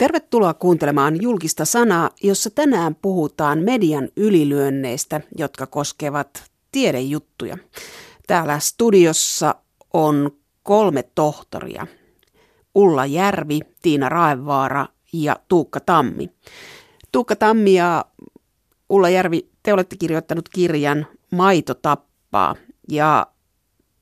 Tervetuloa 0.00 0.54
kuuntelemaan 0.54 1.22
julkista 1.22 1.64
sanaa, 1.64 2.10
jossa 2.22 2.50
tänään 2.50 2.94
puhutaan 2.94 3.58
median 3.58 4.08
ylilyönneistä, 4.16 5.20
jotka 5.38 5.66
koskevat 5.66 6.44
tiedejuttuja. 6.72 7.58
Täällä 8.26 8.58
studiossa 8.58 9.54
on 9.92 10.30
kolme 10.62 11.02
tohtoria. 11.14 11.86
Ulla 12.74 13.06
Järvi, 13.06 13.60
Tiina 13.82 14.08
Raevaara 14.08 14.86
ja 15.12 15.36
Tuukka 15.48 15.80
Tammi. 15.80 16.30
Tuukka 17.12 17.36
Tammi 17.36 17.74
ja 17.74 18.04
Ulla 18.88 19.08
Järvi, 19.08 19.50
te 19.62 19.72
olette 19.72 19.96
kirjoittanut 19.96 20.48
kirjan 20.48 21.06
Maito 21.32 21.74
tappaa 21.74 22.56
ja 22.88 23.26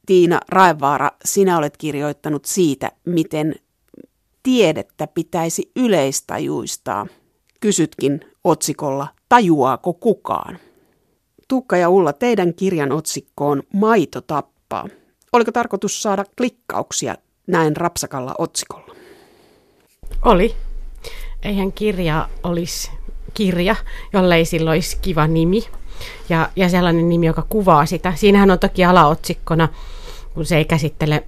Tiina 0.07 0.41
Raevaara, 0.49 1.11
sinä 1.25 1.59
olet 1.59 1.77
kirjoittanut 1.77 2.45
siitä, 2.45 2.93
miten 3.05 3.55
tiedettä 4.49 5.07
pitäisi 5.07 5.71
yleistajuistaa. 5.77 7.07
Kysytkin 7.61 8.21
otsikolla, 8.45 9.09
tajuaako 9.29 9.93
kukaan? 9.93 10.59
Tukka 11.49 11.77
ja 11.77 11.89
Ulla, 11.89 12.13
teidän 12.13 12.55
kirjan 12.55 12.93
otsikko 12.93 13.49
on 13.49 13.63
Maito 13.75 14.21
tappaa. 14.21 14.89
Oliko 15.33 15.53
tarkoitus 15.53 16.03
saada 16.03 16.25
klikkauksia 16.39 17.15
näin 17.47 17.77
rapsakalla 17.77 18.35
otsikolla? 18.39 18.95
Oli. 20.25 20.55
Eihän 21.43 21.73
kirja 21.73 22.29
olisi 22.43 22.91
kirja, 23.35 23.77
jollei 24.13 24.45
sillä 24.45 24.71
olisi 24.71 24.99
kiva 25.03 25.27
nimi 25.27 25.65
ja, 26.29 26.51
ja 26.57 26.69
sellainen 26.69 27.09
nimi, 27.09 27.27
joka 27.27 27.47
kuvaa 27.49 27.87
sitä. 27.87 28.13
Siinähän 28.17 28.51
on 28.51 28.59
toki 28.59 28.85
alaotsikkona, 28.85 29.69
kun 30.35 30.47
se 30.47 30.57
ei 30.57 30.65
käsittele 30.65 31.25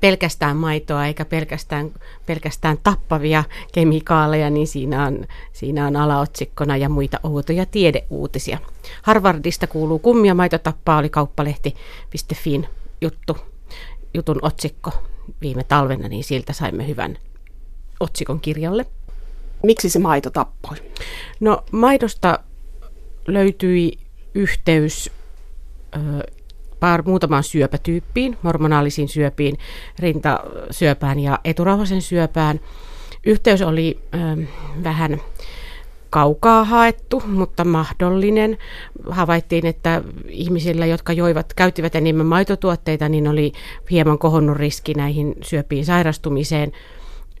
pelkästään 0.00 0.56
maitoa 0.56 1.06
eikä 1.06 1.24
pelkästään, 1.24 1.90
pelkästään 2.26 2.78
tappavia 2.82 3.44
kemikaaleja, 3.72 4.50
niin 4.50 4.66
siinä 4.66 5.06
on, 5.06 5.26
siinä 5.52 5.86
on 5.86 5.96
alaotsikkona 5.96 6.76
ja 6.76 6.88
muita 6.88 7.20
outoja 7.22 7.66
tiedeuutisia. 7.66 8.58
Harvardista 9.02 9.66
kuuluu 9.66 9.98
kummia 9.98 10.34
maito 10.34 10.58
tappaa, 10.58 10.98
oli 10.98 11.08
kauppalehti.fin 11.08 12.68
juttu, 13.00 13.36
jutun 14.14 14.38
otsikko 14.42 14.90
viime 15.40 15.64
talvena, 15.64 16.08
niin 16.08 16.24
siltä 16.24 16.52
saimme 16.52 16.86
hyvän 16.86 17.18
otsikon 18.00 18.40
kirjalle. 18.40 18.86
Miksi 19.62 19.90
se 19.90 19.98
maito 19.98 20.30
tappoi? 20.30 20.76
No 21.40 21.64
maidosta 21.72 22.38
löytyi 23.26 23.98
yhteys 24.34 25.10
ö, 25.96 25.98
par, 26.82 27.02
muutamaan 27.06 27.42
syöpätyyppiin, 27.42 28.38
hormonaalisiin 28.44 29.08
syöpiin, 29.08 29.58
rintasyöpään 29.98 31.18
ja 31.20 31.38
eturauhasen 31.44 32.02
syöpään. 32.02 32.60
Yhteys 33.26 33.62
oli 33.62 33.98
ö, 34.14 34.42
vähän 34.84 35.20
kaukaa 36.10 36.64
haettu, 36.64 37.22
mutta 37.26 37.64
mahdollinen. 37.64 38.58
Havaittiin, 39.10 39.66
että 39.66 40.02
ihmisillä, 40.28 40.86
jotka 40.86 41.12
joivat, 41.12 41.54
käyttivät 41.54 41.94
enemmän 41.94 42.26
maitotuotteita, 42.26 43.08
niin 43.08 43.28
oli 43.28 43.52
hieman 43.90 44.18
kohonnut 44.18 44.56
riski 44.56 44.94
näihin 44.94 45.34
syöpiin 45.42 45.84
sairastumiseen. 45.84 46.72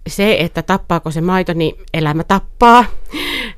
Se, 0.06 0.36
että 0.40 0.62
tappaako 0.62 1.10
se 1.10 1.20
maito, 1.20 1.52
niin 1.52 1.74
elämä 1.94 2.24
tappaa. 2.24 2.84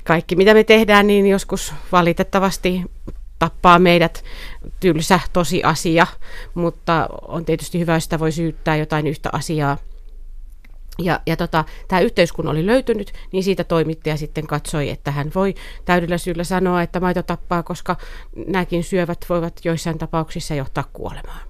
Kaikki, 0.04 0.36
mitä 0.36 0.54
me 0.54 0.64
tehdään, 0.64 1.06
niin 1.06 1.26
joskus 1.26 1.74
valitettavasti 1.92 2.82
tappaa 3.44 3.78
meidät 3.78 4.24
tylsä 4.80 5.20
tosiasia, 5.32 6.06
mutta 6.54 7.08
on 7.28 7.44
tietysti 7.44 7.78
hyvä, 7.78 7.94
jos 7.94 8.04
sitä 8.04 8.18
voi 8.18 8.32
syyttää 8.32 8.76
jotain 8.76 9.06
yhtä 9.06 9.30
asiaa. 9.32 9.78
Ja, 10.98 11.20
ja 11.26 11.36
tota, 11.36 11.64
tämä 11.88 12.00
yhteys 12.00 12.32
kun 12.32 12.48
oli 12.48 12.66
löytynyt, 12.66 13.12
niin 13.32 13.44
siitä 13.44 13.64
toimittaja 13.64 14.16
sitten 14.16 14.46
katsoi, 14.46 14.90
että 14.90 15.10
hän 15.10 15.32
voi 15.34 15.54
täydellä 15.84 16.18
syyllä 16.18 16.44
sanoa, 16.44 16.82
että 16.82 17.00
maito 17.00 17.22
tappaa, 17.22 17.62
koska 17.62 17.96
nämäkin 18.46 18.84
syövät 18.84 19.26
voivat 19.28 19.60
joissain 19.64 19.98
tapauksissa 19.98 20.54
johtaa 20.54 20.84
kuolemaan. 20.92 21.40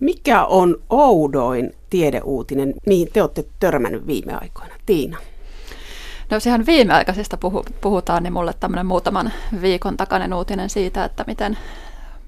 Mikä 0.00 0.44
on 0.44 0.82
oudoin 0.90 1.72
tiedeuutinen, 1.90 2.74
mihin 2.86 3.08
te 3.12 3.22
olette 3.22 3.44
törmännyt 3.60 4.06
viime 4.06 4.34
aikoina? 4.34 4.74
Tiina. 4.86 5.18
No 6.30 6.36
jos 6.36 6.46
ihan 6.46 6.66
viimeaikaisesta 6.66 7.36
puhu, 7.36 7.64
puhutaan, 7.80 8.22
niin 8.22 8.32
mulle 8.32 8.54
tämmöinen 8.60 8.86
muutaman 8.86 9.32
viikon 9.62 9.96
takainen 9.96 10.34
uutinen 10.34 10.70
siitä, 10.70 11.04
että 11.04 11.24
miten, 11.26 11.58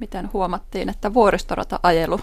miten 0.00 0.30
huomattiin, 0.32 0.88
että 0.88 1.14
vuoristorata-ajelu, 1.14 2.20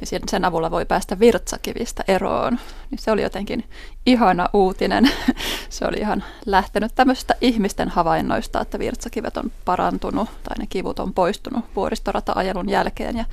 ja 0.00 0.06
sen 0.30 0.44
avulla 0.44 0.70
voi 0.70 0.84
päästä 0.84 1.18
virtsakivistä 1.18 2.04
eroon. 2.08 2.58
Niin 2.90 2.98
se 2.98 3.10
oli 3.10 3.22
jotenkin 3.22 3.64
ihana 4.06 4.48
uutinen. 4.52 5.10
Se 5.68 5.86
oli 5.86 5.96
ihan 5.96 6.24
lähtenyt 6.46 6.92
tämmöisistä 6.94 7.34
ihmisten 7.40 7.88
havainnoista, 7.88 8.60
että 8.60 8.78
virtsakivet 8.78 9.36
on 9.36 9.52
parantunut 9.64 10.28
tai 10.42 10.58
ne 10.58 10.66
kivut 10.66 10.98
on 10.98 11.14
poistunut 11.14 11.64
vuoristorata-ajelun 11.76 12.68
jälkeen. 12.68 13.16
Ja 13.16 13.24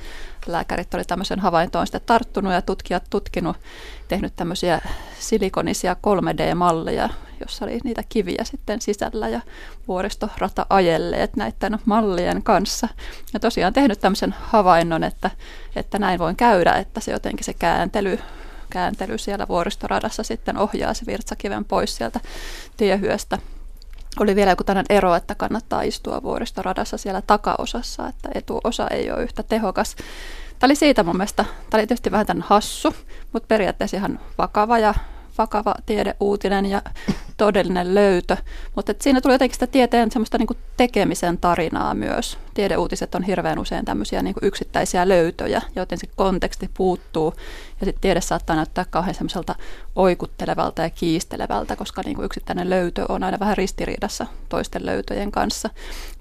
lääkärit 0.46 0.94
oli 0.94 1.04
tämmöisen 1.04 1.40
havaintoon 1.40 1.86
sitten 1.86 2.00
tarttunut 2.06 2.52
ja 2.52 2.62
tutkijat 2.62 3.04
tutkinut, 3.10 3.56
tehnyt 4.08 4.32
tämmöisiä 4.36 4.80
silikonisia 5.18 5.96
3D-malleja, 6.06 7.08
jossa 7.50 7.64
oli 7.64 7.80
niitä 7.84 8.02
kiviä 8.08 8.44
sitten 8.44 8.80
sisällä 8.80 9.28
ja 9.28 9.40
vuoristorata 9.88 10.66
ajelleet 10.70 11.36
näiden 11.36 11.78
mallien 11.84 12.42
kanssa. 12.42 12.88
Ja 13.34 13.40
tosiaan 13.40 13.72
tehnyt 13.72 14.00
tämmöisen 14.00 14.34
havainnon, 14.40 15.04
että, 15.04 15.30
että 15.76 15.98
näin 15.98 16.18
voin 16.18 16.36
käydä, 16.36 16.72
että 16.72 17.00
se 17.00 17.12
jotenkin 17.12 17.44
se 17.44 17.54
kääntely 17.54 18.18
kääntely 18.70 19.18
siellä 19.18 19.48
vuoristoradassa 19.48 20.22
sitten 20.22 20.58
ohjaa 20.58 20.94
se 20.94 21.06
virtsakiven 21.06 21.64
pois 21.64 21.96
sieltä 21.96 22.20
tiehyöstä. 22.76 23.38
Oli 24.20 24.36
vielä 24.36 24.50
joku 24.50 24.64
tällainen 24.64 24.96
ero, 24.96 25.14
että 25.14 25.34
kannattaa 25.34 25.82
istua 25.82 26.22
vuoristoradassa 26.22 26.98
siellä 26.98 27.22
takaosassa, 27.22 28.08
että 28.08 28.28
etuosa 28.34 28.88
ei 28.88 29.10
ole 29.10 29.22
yhtä 29.22 29.42
tehokas. 29.42 29.96
Tämä 30.58 30.68
oli 30.68 30.74
siitä 30.74 31.02
mun 31.02 31.16
mielestä, 31.16 31.44
tämä 31.44 31.80
oli 31.80 31.86
tietysti 31.86 32.10
vähän 32.10 32.26
tämän 32.26 32.44
hassu, 32.46 32.94
mutta 33.32 33.46
periaatteessa 33.46 33.96
ihan 33.96 34.20
vakava 34.38 34.78
ja 34.78 34.94
vakava 35.40 35.74
tiedeuutinen 35.86 36.66
ja 36.66 36.82
todellinen 37.36 37.94
löytö. 37.94 38.36
Mutta 38.76 38.94
siinä 39.00 39.20
tuli 39.20 39.34
jotenkin 39.34 39.54
sitä 39.54 39.66
tieteen 39.66 40.10
semmoista 40.10 40.38
niin 40.38 40.48
tekemisen 40.76 41.38
tarinaa 41.38 41.94
myös. 41.94 42.38
Tiedeuutiset 42.54 43.14
on 43.14 43.22
hirveän 43.22 43.58
usein 43.58 43.84
tämmöisiä 43.84 44.22
niin 44.22 44.34
yksittäisiä 44.42 45.08
löytöjä, 45.08 45.62
joten 45.76 45.98
se 45.98 46.06
konteksti 46.16 46.70
puuttuu. 46.76 47.34
Ja 47.80 47.86
sitten 47.86 48.00
tiede 48.00 48.20
saattaa 48.20 48.56
näyttää 48.56 48.84
kauhean 48.90 49.14
semmoiselta 49.14 49.54
oikuttelevalta 49.96 50.82
ja 50.82 50.90
kiistelevältä, 50.90 51.76
koska 51.76 52.02
niin 52.04 52.24
yksittäinen 52.24 52.70
löytö 52.70 53.04
on 53.08 53.24
aina 53.24 53.40
vähän 53.40 53.56
ristiriidassa 53.56 54.26
toisten 54.48 54.86
löytöjen 54.86 55.30
kanssa. 55.30 55.70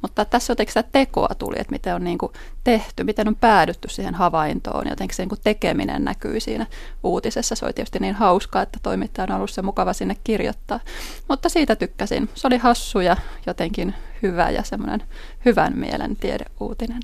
Mutta 0.01 0.25
tässä 0.25 0.51
jotenkin 0.51 0.73
sitä 0.73 0.89
tekoa 0.91 1.29
tuli, 1.37 1.55
että 1.59 1.71
miten 1.71 1.95
on 1.95 2.03
niin 2.03 2.17
tehty, 2.63 3.03
miten 3.03 3.27
on 3.27 3.35
päädytty 3.35 3.89
siihen 3.89 4.15
havaintoon. 4.15 4.87
Jotenkin 4.89 5.15
se 5.15 5.25
niin 5.25 5.39
tekeminen 5.43 6.03
näkyy 6.03 6.39
siinä 6.39 6.65
uutisessa. 7.03 7.55
Se 7.55 7.65
oli 7.65 7.73
tietysti 7.73 7.99
niin 7.99 8.15
hauskaa, 8.15 8.61
että 8.61 8.79
toimittaja 8.83 9.23
on 9.29 9.35
ollut 9.35 9.49
se 9.49 9.61
mukava 9.61 9.93
sinne 9.93 10.15
kirjoittaa. 10.23 10.79
Mutta 11.27 11.49
siitä 11.49 11.75
tykkäsin. 11.75 12.29
Se 12.35 12.47
oli 12.47 12.57
hassu 12.57 12.99
ja 12.99 13.17
jotenkin 13.45 13.93
hyvä 14.23 14.49
ja 14.49 14.63
semmoinen 14.63 15.03
hyvän 15.45 15.77
mielen 15.77 16.15
tiedeuutinen. 16.15 17.01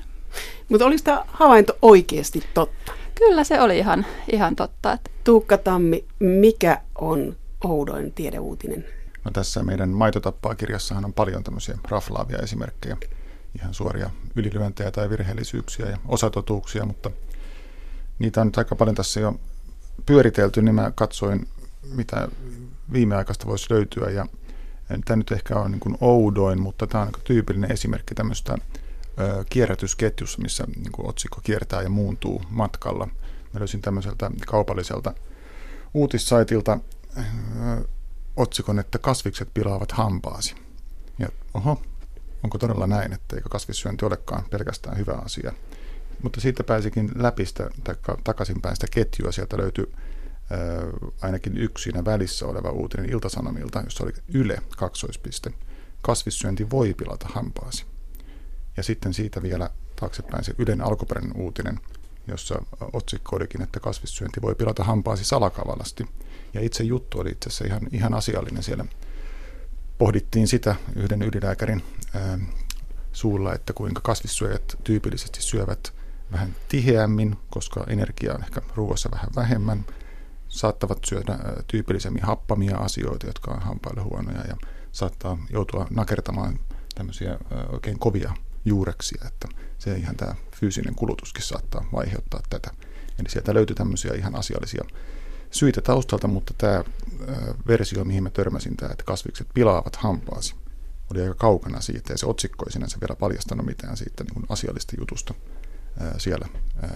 Mutta 0.69 0.85
oli 0.85 0.97
tämä 0.97 1.23
havainto 1.27 1.77
oikeasti 1.81 2.43
totta? 2.53 3.04
Kyllä 3.15 3.43
se 3.43 3.61
oli 3.61 3.77
ihan, 3.77 4.05
ihan 4.31 4.55
totta. 4.55 4.97
Tuukka 5.23 5.57
Tammi, 5.57 6.05
mikä 6.19 6.81
on 6.95 7.35
oudoin 7.63 8.13
tiedeuutinen? 8.13 8.85
No 9.23 9.31
tässä 9.31 9.63
meidän 9.63 9.89
Maitotappaa-kirjassahan 9.89 11.05
on 11.05 11.13
paljon 11.13 11.43
tämmöisiä 11.43 11.77
raflaavia 11.89 12.37
esimerkkejä, 12.37 12.97
ihan 13.59 13.73
suoria 13.73 14.09
ylilyöntejä 14.35 14.91
tai 14.91 15.09
virheellisyyksiä 15.09 15.85
ja 15.85 15.97
osatotuuksia, 16.07 16.85
mutta 16.85 17.11
niitä 18.19 18.41
on 18.41 18.47
nyt 18.47 18.57
aika 18.57 18.75
paljon 18.75 18.95
tässä 18.95 19.19
jo 19.19 19.39
pyöritelty, 20.05 20.61
niin 20.61 20.75
mä 20.75 20.91
katsoin, 20.95 21.47
mitä 21.95 22.27
viimeaikaista 22.93 23.47
voisi 23.47 23.73
löytyä 23.73 24.09
ja 24.09 24.25
Tämä 25.05 25.15
nyt 25.15 25.31
ehkä 25.31 25.55
on 25.55 25.71
niin 25.71 25.79
kuin 25.79 25.97
oudoin, 26.01 26.61
mutta 26.61 26.87
tämä 26.87 27.03
on 27.03 27.07
niin 27.07 27.23
tyypillinen 27.23 27.71
esimerkki 27.71 28.15
tämmöistä 28.15 28.57
kierrätysketjussa, 29.49 30.41
missä 30.41 30.63
niin 30.75 30.91
kuin 30.91 31.09
otsikko 31.09 31.41
kiertää 31.43 31.81
ja 31.81 31.89
muuntuu 31.89 32.41
matkalla. 32.49 33.05
Mä 33.53 33.59
löysin 33.59 33.81
tämmöiseltä 33.81 34.31
kaupalliselta 34.47 35.13
uutissaitilta 35.93 36.79
otsikon, 38.35 38.79
että 38.79 38.97
kasvikset 38.97 39.49
pilaavat 39.53 39.91
hampaasi. 39.91 40.55
Ja 41.19 41.29
oho, 41.53 41.81
onko 42.43 42.57
todella 42.57 42.87
näin, 42.87 43.13
että 43.13 43.35
eikö 43.35 43.49
kasvissyönti 43.49 44.05
olekaan 44.05 44.43
pelkästään 44.49 44.97
hyvä 44.97 45.13
asia. 45.13 45.53
Mutta 46.23 46.41
siitä 46.41 46.63
pääsikin 46.63 47.11
läpi 47.15 47.45
sitä, 47.45 47.69
takaisinpäin 48.23 48.75
sitä 48.75 48.87
ketjua. 48.91 49.31
Sieltä 49.31 49.57
löytyi 49.57 49.91
ainakin 51.21 51.57
yksi 51.57 51.83
siinä 51.83 52.05
välissä 52.05 52.45
oleva 52.45 52.69
uutinen 52.69 53.09
Iltasanomilta, 53.09 53.81
jossa 53.81 54.03
oli 54.03 54.13
Yle 54.33 54.57
kaksoispiste. 54.77 55.53
Kasvissyönti 56.01 56.69
voi 56.69 56.93
pilata 56.93 57.27
hampaasi. 57.33 57.85
Ja 58.77 58.83
sitten 58.83 59.13
siitä 59.13 59.41
vielä 59.41 59.69
taaksepäin 59.95 60.43
se 60.43 60.53
Ylen 60.57 60.81
alkuperäinen 60.81 61.37
uutinen, 61.37 61.79
jossa 62.27 62.61
otsikko 62.93 63.35
olikin, 63.35 63.61
että 63.61 63.79
kasvissyönti 63.79 64.41
voi 64.41 64.55
pilata 64.55 64.83
hampaasi 64.83 65.25
salakavallasti. 65.25 66.05
Ja 66.53 66.61
itse 66.61 66.83
juttu 66.83 67.19
oli 67.19 67.29
itse 67.29 67.47
asiassa 67.49 67.65
ihan, 67.65 67.81
ihan 67.91 68.13
asiallinen 68.13 68.63
siellä. 68.63 68.85
Pohdittiin 69.97 70.47
sitä 70.47 70.75
yhden 70.95 71.21
ylilääkärin 71.21 71.83
ää, 72.13 72.39
suulla, 73.13 73.53
että 73.53 73.73
kuinka 73.73 74.01
kasvissyöjät 74.01 74.77
tyypillisesti 74.83 75.41
syövät 75.41 75.93
vähän 76.31 76.55
tiheämmin, 76.69 77.37
koska 77.49 77.85
energiaa 77.87 78.35
on 78.35 78.43
ehkä 78.43 78.61
ruoassa 78.75 79.11
vähän 79.11 79.29
vähemmän. 79.35 79.85
Saattavat 80.47 80.97
syödä 81.05 81.39
tyypillisemmin 81.67 82.23
happamia 82.23 82.77
asioita, 82.77 83.27
jotka 83.27 83.51
on 83.51 83.61
hampaille 83.61 84.01
huonoja 84.01 84.41
ja 84.47 84.55
saattaa 84.91 85.37
joutua 85.49 85.87
nakertamaan 85.89 86.59
tämmöisiä 86.95 87.39
oikein 87.71 87.99
kovia 87.99 88.33
juureksia, 88.65 89.23
että 89.27 89.47
se 89.77 89.95
ihan 89.95 90.15
tämä 90.15 90.35
fyysinen 90.59 90.95
kulutuskin 90.95 91.43
saattaa 91.43 91.89
aiheuttaa 91.93 92.41
tätä. 92.49 92.71
Eli 93.19 93.29
sieltä 93.29 93.53
löytyy 93.53 93.75
tämmöisiä 93.75 94.13
ihan 94.13 94.35
asiallisia 94.35 94.83
syitä 95.51 95.81
taustalta, 95.81 96.27
mutta 96.27 96.53
tämä 96.57 96.83
versio, 97.67 98.05
mihin 98.05 98.23
mä 98.23 98.29
törmäsin, 98.29 98.77
tämä, 98.77 98.91
että 98.91 99.03
kasvikset 99.03 99.47
pilaavat 99.53 99.95
hampaasi, 99.95 100.55
oli 101.11 101.21
aika 101.21 101.33
kaukana 101.33 101.81
siitä, 101.81 102.13
ja 102.13 102.17
se 102.17 102.25
otsikko 102.25 102.65
ei 102.65 102.71
sinänsä 102.71 102.97
vielä 103.01 103.15
paljastanut 103.15 103.65
mitään 103.65 103.97
siitä 103.97 104.23
niin 104.23 104.33
kuin 104.33 104.45
asiallista 104.49 104.95
jutusta 104.99 105.33
siellä 106.17 106.47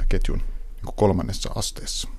ketjun 0.09 0.37
niin 0.37 0.95
kolmannessa 0.95 1.51
asteessa. 1.55 2.09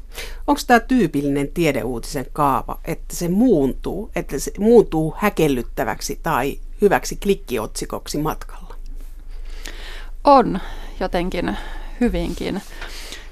Onko 0.47 0.61
tämä 0.67 0.81
tyypillinen 0.81 1.49
tiedeuutisen 1.49 2.27
kaava, 2.33 2.81
että 2.85 3.17
se 3.17 3.29
muuntuu, 3.29 4.11
että 4.15 4.39
se 4.39 4.53
muuntuu 4.59 5.15
häkellyttäväksi 5.17 6.21
tai 6.23 6.59
hyväksi 6.81 7.17
klikkiotsikoksi 7.17 8.19
matkalla? 8.19 8.70
On 10.25 10.61
jotenkin 11.01 11.57
hyvinkin. 12.01 12.63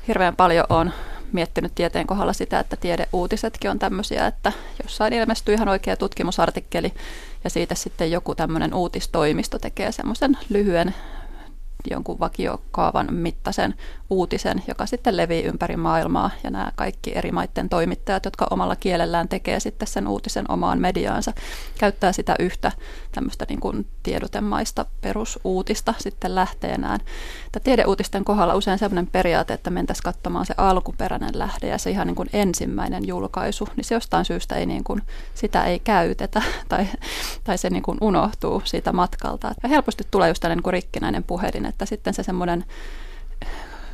Hirveän 0.09 0.37
paljon 0.37 0.67
on 0.69 0.93
miettinyt 1.33 1.75
tieteen 1.75 2.07
kohdalla 2.07 2.33
sitä, 2.33 2.61
että 2.61 2.77
tiedeuutisetkin 2.77 3.71
on 3.71 3.79
tämmöisiä, 3.79 4.27
että 4.27 4.53
jossain 4.83 5.13
ilmestyy 5.13 5.55
ihan 5.55 5.69
oikea 5.69 5.97
tutkimusartikkeli 5.97 6.93
ja 7.45 7.51
siitä 7.51 7.75
sitten 7.75 8.11
joku 8.11 8.35
tämmöinen 8.35 8.75
uutistoimisto 8.75 9.59
tekee 9.59 9.93
semmoisen 9.93 10.39
lyhyen 10.49 10.95
jonkun 11.91 12.21
vakiokaavan 12.21 13.15
mittaisen 13.15 13.75
uutisen, 14.11 14.63
joka 14.69 14.87
sitten 14.87 15.17
levii 15.17 15.43
ympäri 15.43 15.77
maailmaa 15.77 16.31
ja 16.45 16.51
nämä 16.51 16.73
kaikki 16.77 17.13
eri 17.15 17.33
maiden 17.33 17.69
toimittajat, 17.69 18.25
jotka 18.25 18.47
omalla 18.51 18.77
kielellään 18.77 19.29
tekee 19.29 19.61
sitten 19.61 19.89
sen 19.89 20.09
uutisen 20.09 20.45
omaan 20.49 20.81
mediaansa, 20.81 21.33
käyttää 21.79 22.13
sitä 22.13 22.37
yhtä 22.39 22.73
tämmöistä 23.13 23.47
niin 23.49 23.61
kuin 23.61 23.87
tiedotemaista 24.03 24.87
perusuutista 25.01 25.95
sitten 25.99 26.35
lähteenään. 26.35 27.01
Että 27.47 27.61
tiedeuutisten 27.61 28.25
kohdalla 28.25 28.55
usein 28.55 28.79
sellainen 28.79 29.07
periaate, 29.07 29.55
että 29.55 29.71
mentäisiin 29.71 30.05
katsomaan 30.05 30.47
se 30.47 30.55
alkuperäinen 30.57 31.39
lähde 31.39 31.67
ja 31.67 31.79
se 31.79 31.91
ihan 31.91 32.07
niin 32.07 32.15
kuin 32.15 32.31
ensimmäinen 32.33 33.07
julkaisu, 33.09 33.69
niin 33.77 33.85
se 33.85 33.95
jostain 33.95 34.25
syystä 34.25 34.55
ei 34.55 34.67
niin 34.67 34.85
kuin, 34.85 35.03
sitä 35.35 35.65
ei 35.65 35.79
käytetä 35.79 36.43
tai, 36.69 36.87
tai 37.45 37.59
se 37.59 37.71
niin 37.71 37.83
kuin 37.83 37.99
unohtuu 38.01 38.63
siitä 38.65 38.93
matkalta. 38.93 39.55
Ja 39.63 39.69
helposti 39.69 40.05
tulee 40.11 40.29
just 40.29 40.41
tällainen 40.41 40.59
niin 40.59 40.63
kuin 40.63 40.73
rikkinäinen 40.73 41.25
puhelin, 41.25 41.67
että 41.69 41.87
sitten 41.87 42.15
se 42.15 42.23
semmoinen 42.23 42.65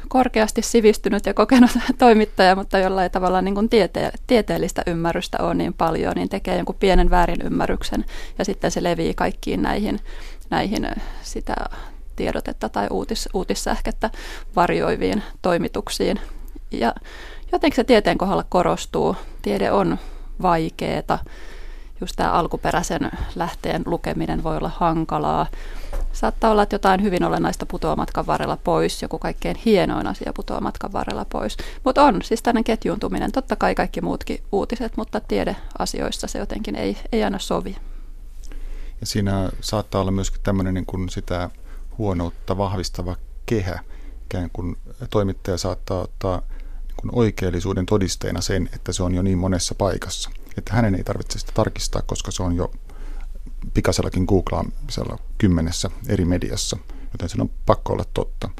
korkeasti 0.08 0.62
sivistynyt 0.62 1.26
ja 1.26 1.34
kokenut 1.34 1.70
toimittaja, 1.98 2.56
mutta 2.56 2.78
jollain 2.78 3.10
tavalla 3.10 3.42
niin 3.42 3.54
kuin 3.54 3.68
tiete- 3.68 4.12
tieteellistä 4.26 4.82
ymmärrystä 4.86 5.38
on 5.40 5.58
niin 5.58 5.74
paljon, 5.74 6.12
niin 6.14 6.28
tekee 6.28 6.56
jonkun 6.56 6.76
pienen 6.80 7.10
väärin 7.10 7.42
ymmärryksen 7.42 8.04
ja 8.38 8.44
sitten 8.44 8.70
se 8.70 8.82
levii 8.82 9.14
kaikkiin 9.14 9.62
näihin, 9.62 10.00
näihin 10.50 10.88
sitä 11.22 11.54
tiedotetta 12.16 12.68
tai 12.68 12.86
uutis, 12.90 13.28
uutissähkettä 13.34 14.10
varjoiviin 14.56 15.22
toimituksiin. 15.42 16.20
Ja 16.70 16.94
jotenkin 17.52 17.76
se 17.76 17.84
tieteen 17.84 18.18
kohdalla 18.18 18.44
korostuu. 18.48 19.16
Tiede 19.42 19.70
on 19.70 19.98
vaikeeta. 20.42 21.18
Just 22.00 22.16
tämä 22.16 22.32
alkuperäisen 22.32 23.10
lähteen 23.34 23.82
lukeminen 23.86 24.42
voi 24.42 24.56
olla 24.56 24.70
hankalaa. 24.74 25.46
Saattaa 26.14 26.50
olla, 26.50 26.62
että 26.62 26.74
jotain 26.74 27.02
hyvin 27.02 27.24
olennaista 27.24 27.66
putoaa 27.66 27.96
matkan 27.96 28.26
varrella 28.26 28.56
pois, 28.56 29.02
joku 29.02 29.18
kaikkein 29.18 29.56
hienoin 29.56 30.06
asia 30.06 30.32
putoaa 30.32 30.60
matkan 30.60 30.92
varrella 30.92 31.24
pois. 31.24 31.56
Mutta 31.84 32.02
on 32.02 32.22
siis 32.22 32.42
tämmöinen 32.42 32.64
ketjuuntuminen, 32.64 33.32
totta 33.32 33.56
kai 33.56 33.74
kaikki 33.74 34.00
muutkin 34.00 34.42
uutiset, 34.52 34.96
mutta 34.96 35.20
tiedeasioissa 35.20 36.26
se 36.26 36.38
jotenkin 36.38 36.76
ei, 36.76 36.96
ei 37.12 37.24
aina 37.24 37.38
sovi. 37.38 37.76
Ja 39.00 39.06
siinä 39.06 39.50
saattaa 39.60 40.00
olla 40.00 40.10
myöskin 40.10 40.40
tämmöinen 40.42 40.74
niin 40.74 40.86
kuin 40.86 41.08
sitä 41.08 41.50
huonoutta 41.98 42.58
vahvistava 42.58 43.16
kehä, 43.46 43.80
ikään 44.24 44.50
kuin 44.52 44.76
toimittaja 45.10 45.58
saattaa 45.58 46.00
ottaa 46.00 46.42
niin 46.86 46.96
kuin 46.96 47.10
oikeellisuuden 47.12 47.86
todisteena 47.86 48.40
sen, 48.40 48.70
että 48.74 48.92
se 48.92 49.02
on 49.02 49.14
jo 49.14 49.22
niin 49.22 49.38
monessa 49.38 49.74
paikassa, 49.74 50.30
että 50.58 50.72
hänen 50.72 50.94
ei 50.94 51.04
tarvitse 51.04 51.38
sitä 51.38 51.52
tarkistaa, 51.54 52.02
koska 52.02 52.30
se 52.30 52.42
on 52.42 52.56
jo 52.56 52.70
pikaisellakin 53.74 54.24
googlaamisella 54.24 55.18
kymmenessä 55.38 55.90
eri 56.08 56.24
mediassa, 56.24 56.76
joten 57.12 57.28
sen 57.28 57.40
on 57.40 57.50
pakko 57.66 57.92
olla 57.92 58.04
totta. 58.14 58.50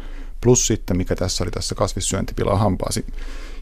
Plus 0.41 0.67
sitten, 0.67 0.97
mikä 0.97 1.17
tässä 1.17 1.45
oli 1.45 1.51
tässä 1.51 1.75
kasvissyöntipilaa 1.75 2.59
hampaasi 2.59 3.07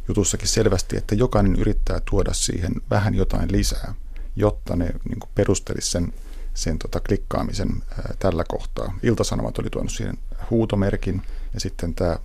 jutussakin 0.09 0.49
selvästi, 0.49 0.97
että 0.97 1.15
jokainen 1.15 1.57
yrittää 1.57 2.01
tuoda 2.11 2.33
siihen 2.33 2.73
vähän 2.91 3.15
jotain 3.15 3.53
lisää, 3.53 3.95
jotta 4.37 4.77
ne 4.77 4.85
niin 5.09 5.31
perustelisi 5.35 5.91
sen, 5.91 6.13
sen 6.55 6.79
tota, 6.79 7.01
klikkaamisen 7.01 7.69
ää, 7.91 8.15
tällä 8.19 8.45
kohtaa. 8.49 8.95
Iltasanomat 9.03 9.59
oli 9.59 9.71
tuonut 9.71 9.93
siihen 9.93 10.19
huutomerkin 10.51 11.23
ja 11.55 11.61
sitten 11.61 11.95
tämä 11.95 12.17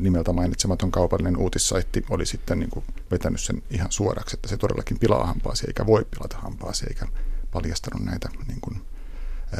nimeltä 0.00 0.32
mainitsematon 0.32 0.90
kaupallinen 0.90 1.36
uutissaitti 1.36 2.04
oli 2.10 2.26
sitten 2.26 2.58
niin 2.58 2.70
kuin 2.70 2.84
vetänyt 3.10 3.40
sen 3.40 3.62
ihan 3.70 3.92
suoraksi, 3.92 4.36
että 4.36 4.48
se 4.48 4.56
todellakin 4.56 4.98
pilaa 4.98 5.26
hampaasi 5.26 5.66
eikä 5.66 5.86
voi 5.86 6.06
pilata 6.10 6.38
hampaasi 6.38 6.86
eikä 6.88 7.06
paljastanut 7.52 8.06
näitä 8.06 8.28
niin 8.48 8.60
kuin, 8.60 8.82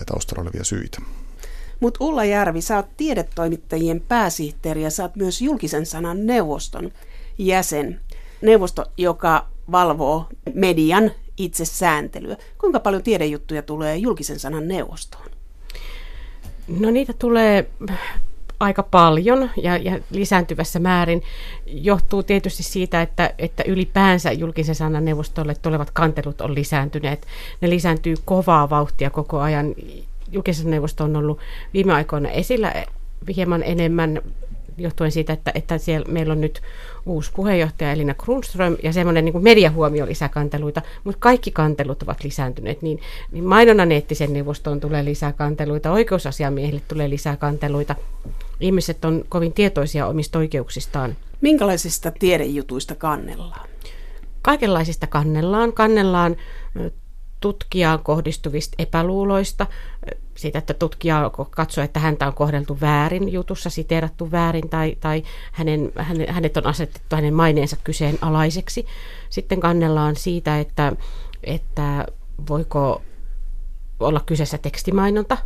taustalla 0.07 0.43
olevia 0.43 0.65
syitä. 0.65 1.03
Mutta 1.81 2.05
Ulla 2.05 2.25
Järvi, 2.25 2.61
sä 2.61 2.77
oot 2.77 2.97
tiedetoimittajien 2.97 4.01
pääsihteeri 4.01 4.83
ja 4.83 4.91
sä 4.91 5.03
oot 5.03 5.17
myös 5.17 5.43
julkisen 5.43 5.87
sanan 5.87 6.27
neuvoston 6.27 6.93
jäsen. 7.39 8.01
Neuvosto, 8.43 8.85
joka 8.97 9.47
valvoo 9.73 10.29
median 10.55 11.11
itsesääntelyä. 11.37 12.37
Kuinka 12.59 12.81
paljon 12.81 13.03
tiedejuttuja 13.03 13.63
tulee 13.63 13.97
julkisen 13.97 14.39
sanan 14.39 14.69
neuvostoon? 14.69 15.31
No 16.69 16.91
niitä 16.91 17.13
tulee 17.13 17.71
aika 18.61 18.83
paljon 18.83 19.51
ja, 19.57 19.77
ja 19.77 19.99
lisääntyvässä 20.11 20.79
määrin 20.79 21.23
johtuu 21.67 22.23
tietysti 22.23 22.63
siitä, 22.63 23.03
että, 23.03 23.35
että 23.39 23.63
ylipäänsä 23.67 24.33
julkisen 24.33 24.75
sanan 24.75 25.05
neuvostolle 25.05 25.55
tulevat 25.55 25.91
kantelut 25.91 26.41
on 26.41 26.55
lisääntyneet. 26.55 27.27
Ne 27.61 27.71
lisääntyy 27.71 28.15
kovaa 28.25 28.71
vauhtia 28.71 29.11
koko 29.11 29.41
ajan. 29.41 29.75
Julkisen 30.33 30.71
neuvosto 30.71 31.05
on 31.05 31.17
ollut 31.17 31.39
viime 31.75 31.93
aikoina 31.93 32.31
esillä 32.31 32.75
hieman 33.37 33.63
enemmän 33.63 34.23
johtuen 34.81 35.13
siitä, 35.13 35.33
että, 35.33 35.53
että 35.55 35.79
siellä 35.79 36.13
meillä 36.13 36.33
on 36.33 36.41
nyt 36.41 36.63
uusi 37.07 37.31
puheenjohtaja 37.37 37.93
Elina 37.93 38.15
Kronström 38.15 38.77
ja 38.83 38.93
semmoinen 38.93 39.25
niin 39.25 39.43
mediahuomio 39.43 40.07
lisää 40.07 40.29
kanteluita, 40.29 40.83
mutta 41.05 41.21
kaikki 41.21 41.51
kantelut 41.51 42.03
ovat 42.03 42.25
lisääntyneet. 42.25 42.83
Niin, 42.83 43.01
niin 43.33 43.45
mainonnan 43.45 43.93
eettisen 43.93 44.33
neuvostoon 44.33 44.81
tulee 44.81 45.05
lisää 45.05 45.33
kanteluita, 45.33 45.93
oikeusasiamiehille 45.93 46.81
tulee 46.89 47.11
lisää 47.11 47.37
kanteluita. 47.37 47.95
Ihmiset 48.61 49.05
on 49.05 49.25
kovin 49.29 49.53
tietoisia 49.53 50.07
omista 50.07 50.39
oikeuksistaan. 50.39 51.17
Minkälaisista 51.41 52.11
tiedejutuista 52.11 52.95
kannellaan? 52.95 53.69
Kaikenlaisista 54.43 55.07
kannellaan. 55.07 55.73
Kannellaan 55.73 56.37
tutkijaan 57.41 57.99
kohdistuvista 57.99 58.75
epäluuloista, 58.79 59.67
siitä, 60.41 60.59
että 60.59 60.75
tutkija 60.75 61.31
katsoo, 61.51 61.85
että 61.85 62.01
häntä 62.01 62.27
on 62.27 62.35
kohdeltu 62.35 62.79
väärin 62.81 63.33
jutussa, 63.33 63.71
siteerattu 63.71 64.31
väärin 64.31 64.69
tai, 64.69 64.97
tai 65.01 65.23
hänen, 65.53 65.93
hänet 66.29 66.57
on 66.57 66.67
asetettu 66.67 67.17
hänen 67.17 67.35
maineensa 67.35 67.77
kyseenalaiseksi. 67.85 68.87
Sitten 69.31 69.61
kannellaan 69.61 70.17
siitä, 70.17 70.61
että, 70.61 70.93
että 71.45 72.07
voiko 72.49 73.03
olla 74.01 74.21
kyseessä 74.27 74.59
tekstimainonta, 74.59 75.39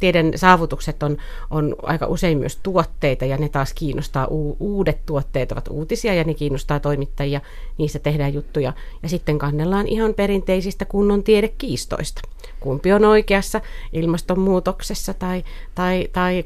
tieden 0.00 0.32
saavutukset 0.36 1.02
on, 1.02 1.16
on 1.50 1.76
aika 1.82 2.06
usein 2.06 2.38
myös 2.38 2.58
tuotteita 2.62 3.24
ja 3.24 3.36
ne 3.36 3.48
taas 3.48 3.74
kiinnostaa, 3.74 4.26
u- 4.30 4.56
uudet 4.60 5.06
tuotteet 5.06 5.52
ovat 5.52 5.68
uutisia 5.68 6.14
ja 6.14 6.24
ne 6.24 6.34
kiinnostaa 6.34 6.80
toimittajia, 6.80 7.40
niissä 7.78 7.98
tehdään 7.98 8.34
juttuja. 8.34 8.72
Ja 9.02 9.08
sitten 9.08 9.38
kannellaan 9.38 9.88
ihan 9.88 10.14
perinteisistä 10.14 10.84
kunnon 10.84 11.22
tiedekiistoista. 11.22 12.20
Kumpi 12.60 12.92
on 12.92 13.04
oikeassa 13.04 13.60
ilmastonmuutoksessa 13.92 15.14
tai, 15.14 15.44
tai, 15.74 16.08
tai 16.12 16.44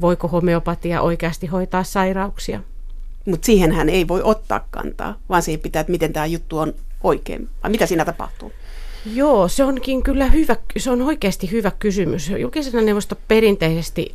voiko 0.00 0.28
homeopatia 0.28 1.00
oikeasti 1.00 1.46
hoitaa 1.46 1.84
sairauksia? 1.84 2.60
Mutta 3.26 3.46
siihen 3.46 3.72
hän 3.72 3.88
ei 3.88 4.08
voi 4.08 4.22
ottaa 4.22 4.66
kantaa, 4.70 5.18
vaan 5.28 5.42
siihen 5.42 5.60
pitää, 5.60 5.80
että 5.80 5.90
miten 5.90 6.12
tämä 6.12 6.26
juttu 6.26 6.58
on 6.58 6.74
oikein, 7.02 7.48
vai 7.62 7.70
mitä 7.70 7.86
siinä 7.86 8.04
tapahtuu? 8.04 8.52
Joo, 9.14 9.48
se 9.48 9.64
onkin 9.64 10.02
kyllä 10.02 10.26
hyvä, 10.26 10.56
se 10.76 10.90
on 10.90 11.02
oikeasti 11.02 11.50
hyvä 11.50 11.72
kysymys. 11.78 12.30
Julkisen 12.38 12.86
neuvosto 12.86 13.16
perinteisesti 13.28 14.14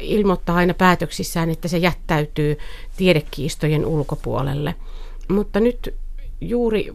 ilmoittaa 0.00 0.56
aina 0.56 0.74
päätöksissään, 0.74 1.50
että 1.50 1.68
se 1.68 1.78
jättäytyy 1.78 2.58
tiedekiistojen 2.96 3.86
ulkopuolelle. 3.86 4.74
Mutta 5.28 5.60
nyt 5.60 5.94
juuri 6.40 6.94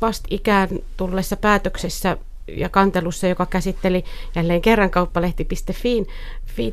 vastikään 0.00 0.68
tulleessa 0.96 1.36
päätöksessä 1.36 2.16
ja 2.48 2.68
kantelussa, 2.68 3.26
joka 3.26 3.46
käsitteli 3.46 4.04
jälleen 4.34 4.62
kerran 4.62 4.90
kauppalehti.fiin 4.90 6.06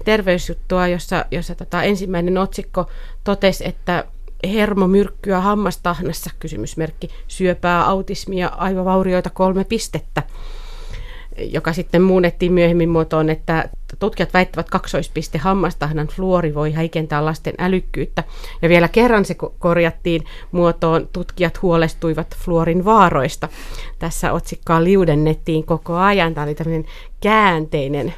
terveysjuttua, 0.06 0.88
jossa, 0.88 1.26
jossa 1.32 1.56
tota 1.56 1.84
ensimmäinen 1.84 2.38
otsikko 2.38 2.90
totesi, 3.24 3.68
että 3.68 4.06
hermomyrkkyä 4.44 5.42
hammastahnassa, 5.42 6.30
kysymysmerkki, 6.40 7.10
syöpää, 7.28 7.86
autismia, 7.86 8.48
aivovaurioita 8.48 9.30
kolme 9.30 9.64
pistettä 9.64 10.24
joka 11.38 11.74
sitten 11.74 12.02
muunnettiin 12.02 12.54
myöhemmin 12.54 12.90
muotoon, 12.90 13.30
että 13.30 13.70
tutkijat 14.00 14.34
väittävät 14.34 14.70
kaksoispiste 14.70 15.38
hammastahnan 15.38 16.08
fluori 16.08 16.56
voi 16.56 16.76
heikentää 16.76 17.26
lasten 17.26 17.54
älykkyyttä. 17.58 18.24
Ja 18.62 18.70
vielä 18.70 18.88
kerran 18.88 19.26
se 19.26 19.36
korjattiin 19.60 20.24
muotoon, 20.52 21.10
tutkijat 21.14 21.62
huolestuivat 21.62 22.36
fluorin 22.38 22.86
vaaroista. 22.86 23.50
Tässä 24.00 24.34
otsikkaa 24.34 24.84
liudennettiin 24.84 25.64
koko 25.64 25.96
ajan. 25.96 26.34
Tämä 26.34 26.46
oli 26.46 26.56
tämmöinen 26.56 26.86
käänteinen 27.22 28.14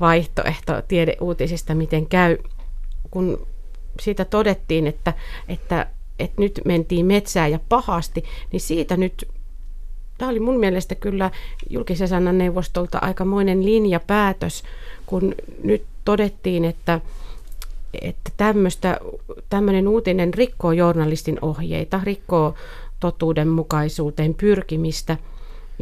vaihtoehto 0.00 0.82
tiedeuutisista, 0.88 1.74
miten 1.74 2.06
käy, 2.06 2.36
kun 3.10 3.46
siitä 4.00 4.24
todettiin, 4.24 4.86
että, 4.86 5.12
että, 5.48 5.86
että 6.18 6.40
nyt 6.42 6.60
mentiin 6.64 7.06
metsään 7.06 7.52
ja 7.52 7.60
pahasti, 7.68 8.24
niin 8.52 8.60
siitä 8.60 8.96
nyt 8.96 9.28
tämä 10.18 10.30
oli 10.30 10.40
mun 10.40 10.58
mielestä 10.58 10.94
kyllä 10.94 11.30
julkisen 11.70 12.08
sanan 12.08 12.38
neuvostolta 12.38 12.98
aikamoinen 12.98 13.64
linjapäätös, 13.64 14.62
kun 15.06 15.34
nyt 15.64 15.82
todettiin, 16.04 16.64
että, 16.64 17.00
että 18.02 18.30
tämmöinen 19.48 19.88
uutinen 19.88 20.34
rikkoo 20.34 20.72
journalistin 20.72 21.38
ohjeita, 21.42 22.00
rikkoo 22.04 22.54
totuudenmukaisuuteen 23.00 24.34
pyrkimistä. 24.34 25.16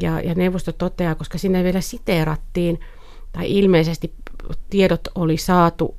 Ja, 0.01 0.21
ja 0.21 0.35
neuvosto 0.35 0.73
toteaa, 0.73 1.15
koska 1.15 1.39
sinne 1.39 1.65
vielä 1.65 1.81
siteerattiin, 1.81 2.81
tai 3.33 3.51
ilmeisesti 3.51 4.13
tiedot 4.71 5.01
oli 5.15 5.37
saatu 5.37 5.95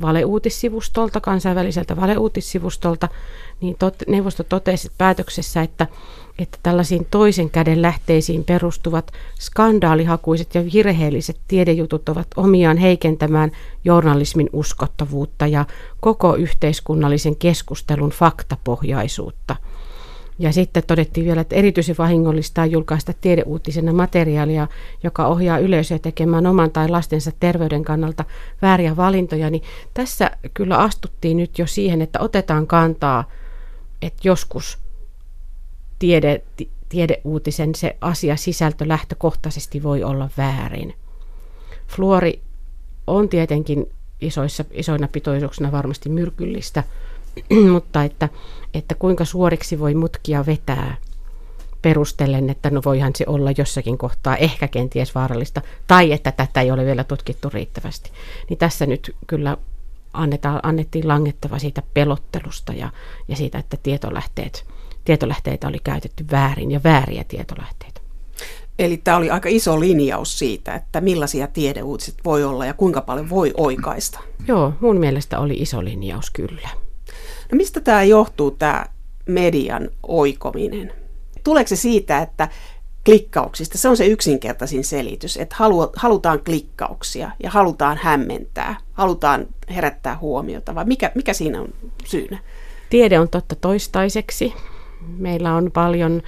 valeuutissivustolta, 0.00 1.20
kansainväliseltä 1.20 1.96
valeuutissivustolta, 1.96 3.08
niin 3.60 3.76
tot, 3.78 3.94
neuvosto 4.06 4.42
totesi 4.42 4.92
päätöksessä, 4.98 5.62
että 5.62 5.86
että 6.38 6.58
tällaisiin 6.62 7.06
toisen 7.10 7.50
käden 7.50 7.82
lähteisiin 7.82 8.44
perustuvat 8.44 9.12
skandaalihakuiset 9.40 10.54
ja 10.54 10.64
virheelliset 10.72 11.36
tiedejutut 11.48 12.08
ovat 12.08 12.26
omiaan 12.36 12.76
heikentämään 12.76 13.50
journalismin 13.84 14.50
uskottavuutta 14.52 15.46
ja 15.46 15.64
koko 16.00 16.34
yhteiskunnallisen 16.34 17.36
keskustelun 17.36 18.10
faktapohjaisuutta. 18.10 19.56
Ja 20.38 20.52
sitten 20.52 20.82
todettiin 20.86 21.26
vielä, 21.26 21.40
että 21.40 21.56
erityisen 21.56 21.94
vahingollista 21.98 22.62
on 22.62 22.70
julkaista 22.70 23.12
tiedeuutisena 23.20 23.92
materiaalia, 23.92 24.68
joka 25.02 25.26
ohjaa 25.26 25.58
yleisöä 25.58 25.98
tekemään 25.98 26.46
oman 26.46 26.70
tai 26.70 26.88
lastensa 26.88 27.32
terveyden 27.40 27.84
kannalta 27.84 28.24
vääriä 28.62 28.96
valintoja. 28.96 29.50
Niin 29.50 29.62
tässä 29.94 30.30
kyllä 30.54 30.78
astuttiin 30.78 31.36
nyt 31.36 31.58
jo 31.58 31.66
siihen, 31.66 32.02
että 32.02 32.20
otetaan 32.20 32.66
kantaa, 32.66 33.30
että 34.02 34.28
joskus 34.28 34.78
tiede, 35.98 36.42
tiedeuutisen 36.88 37.74
se 37.74 37.96
asia 38.00 38.36
sisältö 38.36 38.88
lähtökohtaisesti 38.88 39.82
voi 39.82 40.02
olla 40.02 40.30
väärin. 40.38 40.94
Fluori 41.86 42.40
on 43.06 43.28
tietenkin 43.28 43.86
isoissa, 44.20 44.64
isoina 44.70 45.08
pitoisuuksina 45.08 45.72
varmasti 45.72 46.08
myrkyllistä, 46.08 46.84
mutta 47.72 48.04
että, 48.04 48.28
että 48.74 48.94
kuinka 48.94 49.24
suoriksi 49.24 49.78
voi 49.78 49.94
mutkia 49.94 50.46
vetää 50.46 50.96
perustellen, 51.82 52.50
että 52.50 52.70
no 52.70 52.80
voihan 52.84 53.12
se 53.16 53.24
olla 53.28 53.50
jossakin 53.58 53.98
kohtaa 53.98 54.36
ehkä 54.36 54.68
kenties 54.68 55.14
vaarallista, 55.14 55.62
tai 55.86 56.12
että 56.12 56.32
tätä 56.32 56.60
ei 56.60 56.70
ole 56.70 56.84
vielä 56.84 57.04
tutkittu 57.04 57.48
riittävästi. 57.52 58.10
Niin 58.48 58.58
tässä 58.58 58.86
nyt 58.86 59.16
kyllä 59.26 59.56
annetaan, 60.12 60.60
annettiin 60.62 61.08
langettava 61.08 61.58
siitä 61.58 61.82
pelottelusta 61.94 62.72
ja, 62.72 62.90
ja 63.28 63.36
siitä, 63.36 63.58
että 63.58 63.76
tietolähteet– 63.82 64.64
tietolähteitä 65.08 65.68
oli 65.68 65.78
käytetty 65.84 66.24
väärin 66.30 66.70
ja 66.70 66.80
vääriä 66.84 67.24
tietolähteitä. 67.24 68.00
Eli 68.78 68.96
tämä 68.96 69.16
oli 69.16 69.30
aika 69.30 69.48
iso 69.48 69.80
linjaus 69.80 70.38
siitä, 70.38 70.74
että 70.74 71.00
millaisia 71.00 71.46
tiedeuutiset 71.46 72.14
voi 72.24 72.44
olla 72.44 72.66
ja 72.66 72.74
kuinka 72.74 73.00
paljon 73.00 73.30
voi 73.30 73.54
oikaista. 73.56 74.20
Joo, 74.48 74.72
mun 74.80 74.96
mielestä 74.96 75.38
oli 75.38 75.54
iso 75.54 75.84
linjaus 75.84 76.30
kyllä. 76.30 76.68
No 77.52 77.56
mistä 77.56 77.80
tämä 77.80 78.02
johtuu, 78.02 78.50
tämä 78.50 78.86
median 79.28 79.88
oikominen? 80.08 80.92
Tuleeko 81.44 81.68
se 81.68 81.76
siitä, 81.76 82.18
että 82.18 82.48
klikkauksista, 83.04 83.78
se 83.78 83.88
on 83.88 83.96
se 83.96 84.06
yksinkertaisin 84.06 84.84
selitys, 84.84 85.36
että 85.36 85.56
halu, 85.58 85.90
halutaan 85.96 86.44
klikkauksia 86.44 87.30
ja 87.42 87.50
halutaan 87.50 87.98
hämmentää, 88.02 88.76
halutaan 88.92 89.46
herättää 89.74 90.18
huomiota, 90.18 90.74
vai 90.74 90.84
mikä, 90.84 91.12
mikä 91.14 91.32
siinä 91.32 91.60
on 91.60 91.68
syynä? 92.04 92.38
Tiede 92.90 93.18
on 93.18 93.28
totta 93.28 93.54
toistaiseksi. 93.54 94.54
Meillä 95.16 95.54
on 95.54 95.70
paljon 95.72 96.22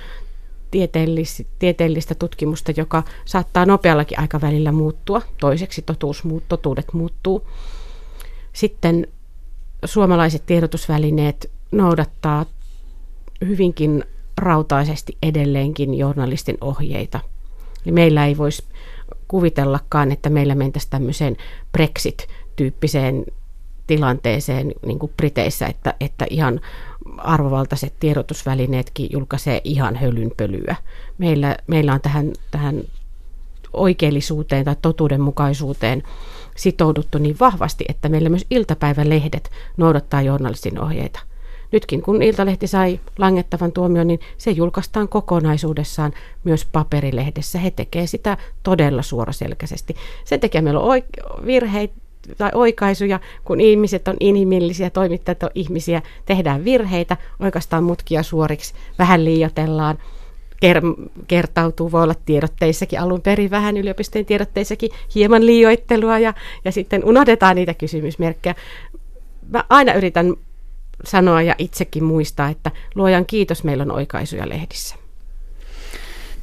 tieteellistä, 1.59 2.15
tutkimusta, 2.15 2.73
joka 2.77 3.03
saattaa 3.25 3.67
nopeallakin 3.67 4.21
aikavälillä 4.21 4.73
muuttua. 4.73 5.23
Toiseksi 5.41 5.83
totuus, 5.83 6.23
totuudet 6.49 6.87
muuttuu. 6.93 7.49
Sitten 8.53 9.07
suomalaiset 9.85 10.47
tiedotusvälineet 10.47 11.51
noudattaa 11.73 12.47
hyvinkin 13.47 14.05
rautaisesti 14.37 15.17
edelleenkin 15.23 15.95
journalistin 15.95 16.59
ohjeita. 16.61 17.21
Eli 17.87 17.93
meillä 17.93 18.27
ei 18.27 18.39
voisi 18.39 18.65
kuvitellakaan, 19.29 20.13
että 20.13 20.31
meillä 20.31 20.55
mentäisiin 20.55 20.91
tämmöiseen 20.91 21.37
Brexit-tyyppiseen 21.73 23.25
tilanteeseen 23.87 24.73
niin 24.87 24.99
kuin 24.99 25.13
Briteissä, 25.17 25.67
että, 25.67 25.95
että 26.01 26.27
ihan 26.31 26.61
arvovaltaiset 27.19 27.95
tiedotusvälineetkin 28.01 29.09
julkaisee 29.13 29.61
ihan 29.65 29.97
hölynpölyä. 29.97 30.77
Meillä, 31.19 31.57
meillä 31.67 31.95
on 31.95 32.01
tähän, 32.01 32.33
tähän 32.51 32.83
oikeellisuuteen 33.73 34.65
tai 34.65 34.77
totuudenmukaisuuteen 34.83 36.03
sitouduttu 36.61 37.19
niin 37.19 37.37
vahvasti, 37.41 37.85
että 37.89 38.09
meillä 38.09 38.29
myös 38.29 38.47
iltapäivälehdet 38.51 39.51
noudattaa 39.77 40.23
journalistin 40.23 40.81
ohjeita. 40.81 41.21
Nytkin 41.73 42.03
kun 42.03 42.23
Iltalehti 42.23 42.67
sai 42.67 43.01
langettavan 43.19 43.73
tuomion, 43.73 44.07
niin 44.07 44.21
se 44.39 44.51
julkaistaan 44.51 45.09
kokonaisuudessaan 45.09 46.13
myös 46.45 46.65
paperilehdessä. 46.65 47.59
He 47.59 47.71
tekevät 47.71 48.11
sitä 48.11 48.37
todella 48.63 49.03
suoraselkäisesti. 49.03 49.97
Se 50.25 50.39
tekee 50.39 50.61
meillä 50.61 50.81
virheitä, 51.47 51.95
tai 52.39 52.51
oikaisuja, 52.55 53.21
kun 53.45 53.61
ihmiset 53.61 54.09
on 54.09 54.17
inhimillisiä, 54.21 54.91
toimittajat 54.91 55.43
on 55.43 55.51
ihmisiä, 55.55 56.03
tehdään 56.27 56.65
virheitä, 56.65 57.17
oikeastaan 57.41 57.85
mutkia 57.85 58.23
suoriksi, 58.23 58.75
vähän 58.99 59.25
liiotellaan, 59.25 59.99
ker- 60.65 61.11
kertautuu, 61.29 61.93
voi 61.93 62.03
olla 62.03 62.15
tiedotteissakin 62.25 63.01
alun 63.01 63.21
perin 63.21 63.51
vähän 63.51 63.77
yliopistojen 63.77 64.27
tiedotteissakin 64.27 64.91
hieman 65.15 65.47
liioittelua 65.47 66.19
ja, 66.19 66.35
ja 66.65 66.73
sitten 66.73 67.05
unohdetaan 67.05 67.57
niitä 67.57 67.75
kysymysmerkkejä. 67.75 68.55
Mä 69.49 69.65
aina 69.69 69.95
yritän 69.95 70.35
sanoa 71.05 71.43
ja 71.43 71.55
itsekin 71.59 72.05
muistaa, 72.05 72.49
että 72.49 72.71
luojan 72.95 73.27
kiitos, 73.27 73.65
meillä 73.65 73.83
on 73.83 73.93
oikaisuja 73.93 74.49
lehdissä 74.49 75.00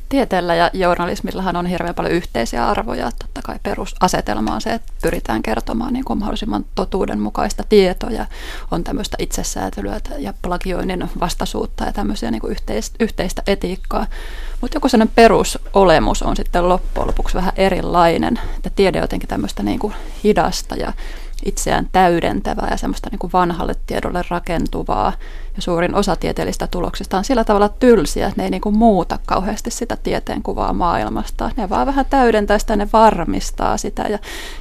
tieteellä 0.09 0.55
ja 0.55 0.69
journalismillahan 0.73 1.55
on 1.55 1.65
hirveän 1.65 1.95
paljon 1.95 2.13
yhteisiä 2.13 2.67
arvoja. 2.67 3.11
Totta 3.19 3.41
kai 3.41 3.59
perusasetelma 3.63 4.55
on 4.55 4.61
se, 4.61 4.73
että 4.73 4.93
pyritään 5.01 5.43
kertomaan 5.43 5.93
niin 5.93 6.05
kuin 6.05 6.19
mahdollisimman 6.19 6.65
totuudenmukaista 6.75 7.63
tietoa 7.69 8.09
ja 8.09 8.25
on 8.71 8.83
tämmöistä 8.83 9.17
itsesäätelyä 9.19 9.99
ja 10.17 10.33
plagioinnin 10.41 11.09
vastaisuutta 11.19 11.83
ja 11.83 11.93
tämmöisiä 11.93 12.31
niin 12.31 12.41
kuin 12.41 12.51
yhteistä, 12.51 12.95
yhteistä 12.99 13.43
etiikkaa. 13.47 14.07
Mutta 14.61 14.77
joku 14.77 14.89
sellainen 14.89 15.13
perusolemus 15.15 16.23
on 16.23 16.35
sitten 16.35 16.69
loppujen 16.69 17.07
lopuksi 17.07 17.35
vähän 17.35 17.53
erilainen, 17.55 18.39
että 18.57 18.69
tiede 18.69 18.97
on 18.97 19.03
jotenkin 19.03 19.29
tämmöistä 19.29 19.63
niin 19.63 19.79
kuin 19.79 19.93
hidasta 20.23 20.75
ja 20.75 20.93
itseään 21.45 21.89
täydentävää 21.91 22.67
ja 22.71 22.77
semmoista 22.77 23.09
niin 23.11 23.19
kuin 23.19 23.33
vanhalle 23.33 23.73
tiedolle 23.87 24.23
rakentuvaa. 24.29 25.13
Ja 25.55 25.61
suurin 25.61 25.95
osa 25.95 26.15
tieteellistä 26.15 26.67
tuloksista 26.67 27.17
on 27.17 27.23
sillä 27.23 27.43
tavalla 27.43 27.69
tylsiä, 27.69 28.27
että 28.27 28.41
ne 28.41 28.45
ei 28.45 28.49
niin 28.49 28.61
kuin 28.61 28.77
muuta 28.77 29.19
kauheasti 29.25 29.71
sitä 29.71 29.95
tieteen 29.95 30.43
kuvaa 30.43 30.73
maailmasta. 30.73 31.51
Ne 31.57 31.69
vaan 31.69 31.87
vähän 31.87 32.05
täydentää 32.09 32.59
sitä, 32.59 32.75
ne 32.75 32.87
varmistaa 32.93 33.77
sitä 33.77 34.01
ja 34.01 34.19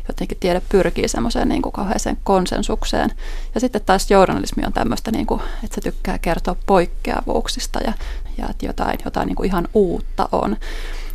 jotenkin 0.09 0.39
tiede 0.41 0.63
pyrkii 0.69 1.09
semmoiseen 1.09 1.49
niin 1.49 1.63
kuin 1.63 1.73
kauheeseen 1.73 2.19
konsensukseen. 2.25 3.13
Ja 3.55 3.61
sitten 3.61 3.83
taas 3.87 4.11
journalismi 4.11 4.63
on 4.67 4.73
tämmöistä, 4.73 5.11
niin 5.11 5.27
kuin, 5.27 5.41
että 5.65 5.75
se 5.75 5.81
tykkää 5.81 6.19
kertoa 6.19 6.57
poikkeavuuksista 6.67 7.81
ja, 7.85 7.93
ja 8.39 8.47
että 8.51 8.67
jotain, 8.67 8.99
jotain 9.05 9.27
niin 9.27 9.37
kuin 9.37 9.47
ihan 9.47 9.69
uutta 9.75 10.29
on. 10.33 10.57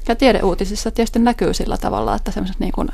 Ja 0.07 0.15
tiedeuutisissa 0.15 0.91
tietysti 0.91 1.19
näkyy 1.19 1.53
sillä 1.53 1.77
tavalla, 1.77 2.15
että 2.15 2.31
semmoiset 2.31 2.59
niin 2.59 2.71
kuin 2.71 2.89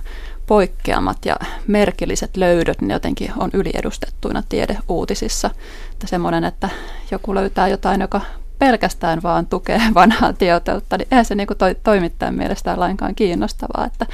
poikkeamat 0.47 1.17
ja 1.25 1.35
merkilliset 1.67 2.37
löydöt, 2.37 2.81
niin 2.81 2.91
jotenkin 2.91 3.33
on 3.37 3.49
yliedustettuina 3.53 4.43
tiedeuutisissa. 4.49 5.49
Että 5.91 6.07
semmoinen, 6.07 6.43
että 6.43 6.69
joku 7.11 7.35
löytää 7.35 7.67
jotain, 7.67 8.01
joka 8.01 8.21
pelkästään 8.59 9.23
vaan 9.23 9.47
tukee 9.47 9.81
vanhaa 9.93 10.33
tietoutta, 10.33 10.97
niin 10.97 11.07
eihän 11.11 11.25
se 11.25 11.35
niin 11.35 11.47
kuin 11.47 11.57
toi, 11.57 11.75
toimittajan 11.83 12.35
mielestä 12.35 12.79
lainkaan 12.79 13.15
kiinnostavaa. 13.15 13.85
Että, 13.85 14.05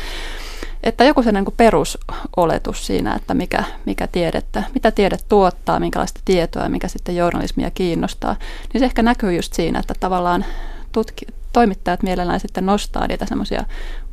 että 0.83 1.03
joku 1.03 1.21
sellainen 1.21 1.43
niin 1.43 1.57
perusoletus 1.57 2.85
siinä, 2.85 3.13
että 3.13 3.33
mikä, 3.33 3.63
mikä 3.85 4.07
tiedettä, 4.07 4.63
mitä 4.73 4.91
tiede 4.91 5.17
tuottaa, 5.29 5.79
minkälaista 5.79 6.21
tietoa 6.25 6.69
mikä 6.69 6.87
sitten 6.87 7.15
journalismia 7.15 7.71
kiinnostaa, 7.71 8.35
niin 8.73 8.79
se 8.79 8.85
ehkä 8.85 9.01
näkyy 9.01 9.35
just 9.35 9.53
siinä, 9.53 9.79
että 9.79 9.93
tavallaan 9.99 10.45
tutki, 10.91 11.25
toimittajat 11.53 12.03
mielellään 12.03 12.39
sitten 12.39 12.65
nostaa 12.65 13.07
niitä 13.07 13.25
semmoisia 13.25 13.63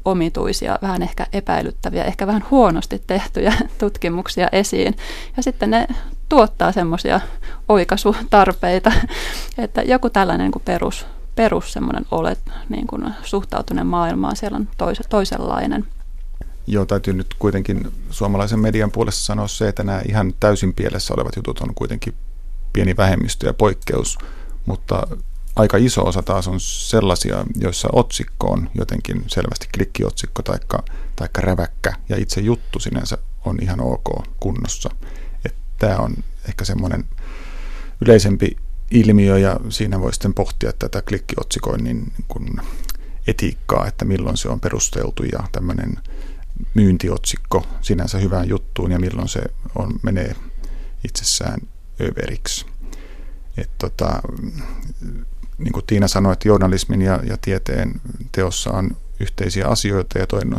omituisia, 0.04 0.78
vähän 0.82 1.02
ehkä 1.02 1.26
epäilyttäviä, 1.32 2.04
ehkä 2.04 2.26
vähän 2.26 2.44
huonosti 2.50 3.02
tehtyjä 3.06 3.52
tutkimuksia 3.78 4.48
esiin. 4.52 4.96
Ja 5.36 5.42
sitten 5.42 5.70
ne 5.70 5.86
tuottaa 6.28 6.72
semmoisia 6.72 7.20
oikaisutarpeita, 7.68 8.92
että 9.58 9.82
joku 9.82 10.10
tällainen 10.10 10.44
niin 10.44 10.52
kuin 10.52 10.62
perus, 10.64 11.06
perus 11.36 11.72
semmoinen 11.72 12.06
olet, 12.10 12.38
niin 12.68 12.86
kuin 12.86 13.14
suhtautuneen 13.22 13.86
maailmaan, 13.86 14.36
siellä 14.36 14.56
on 14.56 14.68
tois, 14.78 15.00
toisenlainen. 15.08 15.86
Joo, 16.66 16.86
täytyy 16.86 17.14
nyt 17.14 17.34
kuitenkin 17.38 17.92
suomalaisen 18.10 18.60
median 18.60 18.90
puolesta 18.90 19.20
sanoa 19.20 19.48
se, 19.48 19.68
että 19.68 19.82
nämä 19.82 20.02
ihan 20.08 20.34
täysin 20.40 20.74
pielessä 20.74 21.14
olevat 21.14 21.36
jutut 21.36 21.60
on 21.60 21.74
kuitenkin 21.74 22.14
pieni 22.72 22.96
vähemmistö 22.96 23.46
ja 23.46 23.54
poikkeus, 23.54 24.18
mutta 24.66 25.06
aika 25.60 25.76
iso 25.76 26.04
osa 26.04 26.22
taas 26.22 26.48
on 26.48 26.60
sellaisia, 26.60 27.44
joissa 27.60 27.88
otsikko 27.92 28.46
on 28.46 28.70
jotenkin 28.74 29.24
selvästi 29.26 29.68
klikkiotsikko 29.74 30.42
tai 30.42 30.58
taikka 31.16 31.40
räväkkä 31.40 31.92
ja 32.08 32.16
itse 32.16 32.40
juttu 32.40 32.78
sinänsä 32.78 33.18
on 33.44 33.58
ihan 33.62 33.80
ok 33.80 34.24
kunnossa. 34.40 34.90
Tämä 35.78 35.96
on 35.96 36.14
ehkä 36.48 36.64
semmoinen 36.64 37.04
yleisempi 38.00 38.56
ilmiö 38.90 39.38
ja 39.38 39.60
siinä 39.68 40.00
voi 40.00 40.12
sitten 40.12 40.34
pohtia 40.34 40.72
tätä 40.72 41.02
klikkiotsikoinnin 41.02 41.96
niin 41.96 42.24
kuin 42.28 42.60
etiikkaa, 43.26 43.86
että 43.86 44.04
milloin 44.04 44.36
se 44.36 44.48
on 44.48 44.60
perusteltu 44.60 45.22
ja 45.22 45.48
tämmöinen 45.52 45.96
myyntiotsikko 46.74 47.66
sinänsä 47.80 48.18
hyvään 48.18 48.48
juttuun 48.48 48.90
ja 48.90 48.98
milloin 48.98 49.28
se 49.28 49.42
on, 49.74 50.00
menee 50.02 50.36
itsessään 51.04 51.60
överiksi. 52.00 52.66
Et 53.56 53.70
tota, 53.78 54.20
niin 55.60 55.72
kuin 55.72 55.86
Tiina 55.86 56.08
sanoi, 56.08 56.32
että 56.32 56.48
journalismin 56.48 57.02
ja, 57.02 57.20
ja 57.24 57.36
tieteen 57.36 58.00
teossa 58.32 58.70
on 58.70 58.96
yhteisiä 59.20 59.66
asioita 59.66 60.18
ja 60.18 60.26
toinen 60.26 60.58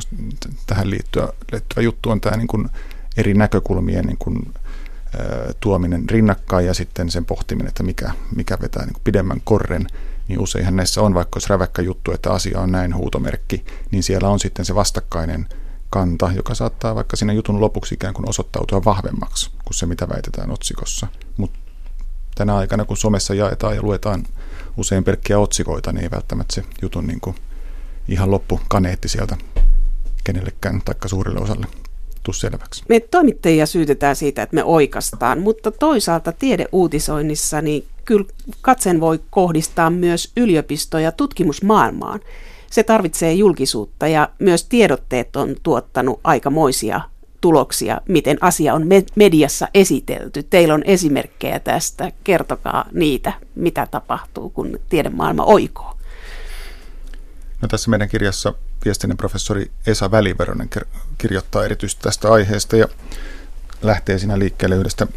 tähän 0.67 0.89
liittyvä, 0.89 1.27
liittyvä 1.51 1.81
juttu 1.81 2.09
on 2.09 2.21
tämä 2.21 2.37
niin 2.37 2.47
kuin 2.47 2.69
eri 3.17 3.33
näkökulmien 3.33 4.05
niin 4.05 4.17
kuin, 4.17 4.53
ä, 4.55 5.53
tuominen 5.59 6.09
rinnakkain 6.09 6.65
ja 6.65 6.73
sitten 6.73 7.11
sen 7.11 7.25
pohtiminen, 7.25 7.67
että 7.67 7.83
mikä, 7.83 8.11
mikä 8.35 8.57
vetää 8.61 8.85
niin 8.85 8.93
kuin 8.93 9.03
pidemmän 9.03 9.41
korren, 9.43 9.87
niin 10.27 10.39
useinhan 10.39 10.75
näissä 10.75 11.01
on, 11.01 11.13
vaikka 11.13 11.37
olisi 11.37 11.49
räväkkä 11.49 11.81
juttu, 11.81 12.11
että 12.11 12.31
asia 12.31 12.59
on 12.59 12.71
näin 12.71 12.95
huutomerkki, 12.95 13.65
niin 13.91 14.03
siellä 14.03 14.29
on 14.29 14.39
sitten 14.39 14.65
se 14.65 14.75
vastakkainen 14.75 15.45
kanta, 15.89 16.31
joka 16.35 16.55
saattaa 16.55 16.95
vaikka 16.95 17.15
siinä 17.15 17.33
jutun 17.33 17.61
lopuksi 17.61 17.95
ikään 17.95 18.13
kuin 18.13 18.29
osoittautua 18.29 18.85
vahvemmaksi 18.85 19.51
kuin 19.65 19.73
se, 19.73 19.85
mitä 19.85 20.09
väitetään 20.09 20.51
otsikossa. 20.51 21.07
Mutta 21.37 21.59
tänä 22.35 22.55
aikana, 22.55 22.85
kun 22.85 22.97
somessa 22.97 23.33
jaetaan 23.33 23.75
ja 23.75 23.81
luetaan 23.81 24.23
usein 24.77 25.03
pelkkiä 25.03 25.39
otsikoita, 25.39 25.91
niin 25.91 26.03
ei 26.03 26.11
välttämättä 26.11 26.55
se 26.55 26.63
jutun 26.81 27.07
niin 27.07 27.21
kuin 27.21 27.35
ihan 28.07 28.31
loppu 28.31 28.59
kaneetti 28.67 29.09
sieltä 29.09 29.37
kenellekään 30.23 30.81
tai 30.85 30.95
suurille 31.05 31.39
osalle 31.39 31.67
tuu 32.23 32.33
selväksi. 32.33 32.83
Me 32.89 32.99
toimittajia 32.99 33.65
syytetään 33.65 34.15
siitä, 34.15 34.41
että 34.41 34.55
me 34.55 34.63
oikastaan, 34.63 35.39
mutta 35.39 35.71
toisaalta 35.71 36.31
tiedeuutisoinnissa 36.31 37.61
niin 37.61 37.87
kyllä 38.05 38.25
katsen 38.61 38.99
voi 38.99 39.19
kohdistaa 39.29 39.89
myös 39.89 40.31
yliopisto- 40.37 40.99
ja 40.99 41.11
tutkimusmaailmaan. 41.11 42.19
Se 42.71 42.83
tarvitsee 42.83 43.33
julkisuutta 43.33 44.07
ja 44.07 44.29
myös 44.39 44.63
tiedotteet 44.63 45.35
on 45.35 45.55
tuottanut 45.63 46.19
aikamoisia 46.23 47.01
tuloksia, 47.41 48.01
miten 48.07 48.37
asia 48.41 48.73
on 48.73 48.85
mediassa 49.15 49.67
esitelty. 49.73 50.43
Teillä 50.43 50.73
on 50.73 50.83
esimerkkejä 50.85 51.59
tästä. 51.59 52.11
Kertokaa 52.23 52.85
niitä, 52.91 53.33
mitä 53.55 53.87
tapahtuu, 53.91 54.49
kun 54.49 54.79
tiedemaailma 54.89 55.43
oikoo. 55.43 55.97
No 57.61 57.67
tässä 57.67 57.89
meidän 57.89 58.09
kirjassa 58.09 58.53
viestinnän 58.85 59.17
professori 59.17 59.71
Esa 59.87 60.11
Väliveronen 60.11 60.69
kirjoittaa 61.17 61.65
erityisesti 61.65 62.01
tästä 62.01 62.31
aiheesta 62.31 62.77
ja 62.77 62.87
lähtee 63.81 64.19
siinä 64.19 64.39
liikkeelle 64.39 64.75
yhdestä 64.75 65.07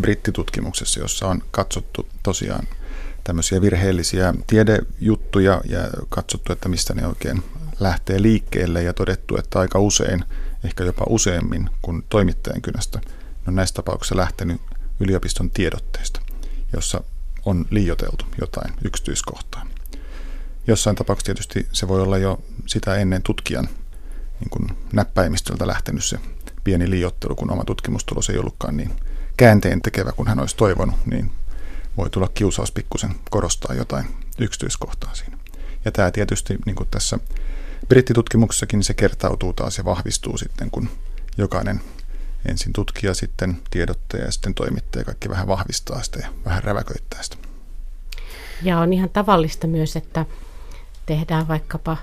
brittitutkimuksessa, 0.00 1.00
jossa 1.00 1.28
on 1.28 1.42
katsottu 1.50 2.06
tosiaan 2.22 2.66
tämmöisiä 3.24 3.60
virheellisiä 3.60 4.34
tiedejuttuja 4.46 5.60
ja 5.68 5.78
katsottu, 6.08 6.52
että 6.52 6.68
mistä 6.68 6.94
ne 6.94 7.06
oikein 7.06 7.42
lähtee 7.80 8.22
liikkeelle 8.22 8.82
ja 8.82 8.92
todettu, 8.92 9.36
että 9.36 9.58
aika 9.58 9.78
usein– 9.78 10.24
ehkä 10.64 10.84
jopa 10.84 11.04
useammin 11.08 11.70
kuin 11.82 12.04
toimittajan 12.08 12.62
kynästä, 12.62 12.98
ne 12.98 13.44
on 13.46 13.54
näissä 13.54 13.74
tapauksissa 13.74 14.16
lähtenyt 14.16 14.60
yliopiston 15.00 15.50
tiedotteesta, 15.50 16.20
jossa 16.72 17.04
on 17.44 17.66
liioteltu 17.70 18.24
jotain 18.40 18.74
yksityiskohtaa. 18.84 19.66
Jossain 20.66 20.96
tapauksessa 20.96 21.26
tietysti 21.26 21.68
se 21.72 21.88
voi 21.88 22.00
olla 22.00 22.18
jo 22.18 22.42
sitä 22.66 22.96
ennen 22.96 23.22
tutkijan 23.22 23.68
niin 24.40 24.50
kuin 24.50 24.68
näppäimistöltä 24.92 25.66
lähtenyt 25.66 26.04
se 26.04 26.18
pieni 26.64 26.90
liiottelu, 26.90 27.34
kun 27.34 27.50
oma 27.50 27.64
tutkimustulos 27.64 28.30
ei 28.30 28.38
ollutkaan 28.38 28.76
niin 28.76 28.90
käänteen 29.36 29.82
tekevä 29.82 30.12
kuin 30.12 30.28
hän 30.28 30.40
olisi 30.40 30.56
toivonut, 30.56 31.06
niin 31.06 31.30
voi 31.96 32.10
tulla 32.10 32.28
kiusaus 32.34 32.72
pikkusen 32.72 33.14
korostaa 33.30 33.74
jotain 33.74 34.06
yksityiskohtaa 34.38 35.14
siinä. 35.14 35.38
Ja 35.84 35.92
tämä 35.92 36.10
tietysti 36.10 36.58
niin 36.66 36.76
kuin 36.76 36.88
tässä 36.90 37.18
brittitutkimuksessakin 37.88 38.82
se 38.82 38.94
kertautuu 38.94 39.52
taas 39.52 39.78
ja 39.78 39.84
vahvistuu 39.84 40.38
sitten, 40.38 40.70
kun 40.70 40.88
jokainen 41.38 41.80
ensin 42.48 42.72
tutkija, 42.72 43.14
sitten 43.14 43.56
tiedottaja 43.70 44.24
ja 44.24 44.30
sitten 44.30 44.54
toimittaja 44.54 45.04
kaikki 45.04 45.28
vähän 45.28 45.48
vahvistaa 45.48 46.02
sitä 46.02 46.18
ja 46.18 46.28
vähän 46.44 46.64
räväköittää 46.64 47.22
sitä. 47.22 47.36
Ja 48.62 48.78
on 48.78 48.92
ihan 48.92 49.10
tavallista 49.10 49.66
myös, 49.66 49.96
että 49.96 50.26
tehdään 51.06 51.48
vaikkapa 51.48 51.96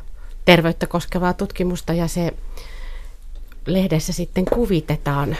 terveyttä 0.45 0.87
koskevaa 0.87 1.33
tutkimusta 1.33 1.93
ja 1.93 2.07
se 2.07 2.33
lehdessä 3.65 4.13
sitten 4.13 4.45
kuvitetaan 4.45 5.37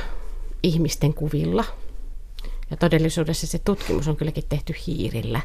ihmisten 0.64 1.14
kuvilla. 1.14 1.66
Ja 2.72 2.78
todellisuudessa 2.78 3.48
se 3.48 3.60
tutkimus 3.60 4.08
on 4.08 4.16
kylläkin 4.16 4.44
tehty 4.50 4.74
hiirillä 4.88 5.42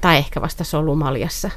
tai 0.00 0.16
ehkä 0.16 0.40
vasta 0.40 0.64
solumaljassa. 0.64 1.50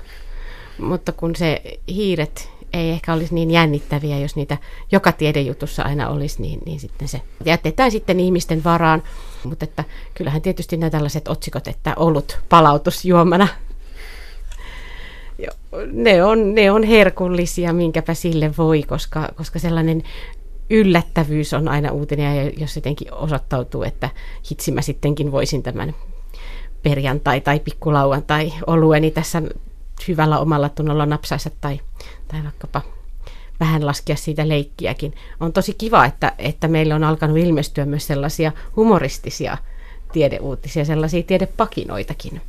Mutta 0.77 1.11
kun 1.11 1.35
se 1.35 1.61
hiiret 1.87 2.49
ei 2.73 2.89
ehkä 2.89 3.13
olisi 3.13 3.33
niin 3.33 3.51
jännittäviä, 3.51 4.19
jos 4.19 4.35
niitä 4.35 4.57
joka 4.91 5.11
tiedejutussa 5.11 5.83
aina 5.83 6.09
olisi, 6.09 6.41
niin, 6.41 6.59
niin 6.65 6.79
sitten 6.79 7.07
se 7.07 7.21
jätetään 7.45 7.91
sitten 7.91 8.19
ihmisten 8.19 8.63
varaan. 8.63 9.03
Mutta 9.43 9.65
että 9.65 9.83
kyllähän 10.13 10.41
tietysti 10.41 10.77
nämä 10.77 10.89
tällaiset 10.89 11.27
otsikot, 11.27 11.67
että 11.67 11.93
ollut 11.97 12.39
palautusjuomana, 12.49 13.47
ne 15.91 16.23
on, 16.23 16.55
ne 16.55 16.71
on 16.71 16.83
herkullisia, 16.83 17.73
minkäpä 17.73 18.13
sille 18.13 18.51
voi, 18.57 18.83
koska, 18.83 19.29
koska 19.35 19.59
sellainen 19.59 20.03
yllättävyys 20.69 21.53
on 21.53 21.67
aina 21.67 21.91
uutinen, 21.91 22.37
ja 22.37 22.51
jos 22.57 22.75
jotenkin 22.75 23.13
osoittautuu, 23.13 23.83
että 23.83 24.09
hitsi 24.51 24.71
mä 24.71 24.81
sittenkin 24.81 25.31
voisin 25.31 25.63
tämän 25.63 25.95
perjantai- 26.83 27.41
tai 27.41 27.59
pikkulauan 27.59 28.23
tai 28.23 28.53
olueni 28.67 29.11
tässä 29.11 29.41
hyvällä 30.07 30.39
omalla 30.39 30.69
tunnolla 30.69 31.05
napsaisa 31.05 31.49
tai, 31.61 31.79
tai 32.27 32.43
vaikkapa 32.43 32.81
vähän 33.59 33.85
laskea 33.85 34.15
siitä 34.15 34.49
leikkiäkin. 34.49 35.13
On 35.39 35.53
tosi 35.53 35.73
kiva, 35.73 36.05
että, 36.05 36.33
että 36.37 36.67
meillä 36.67 36.95
on 36.95 37.03
alkanut 37.03 37.37
ilmestyä 37.37 37.85
myös 37.85 38.07
sellaisia 38.07 38.51
humoristisia 38.75 39.57
tiedeuutisia, 40.11 40.85
sellaisia 40.85 41.23
tiedepakinoitakin. 41.23 42.41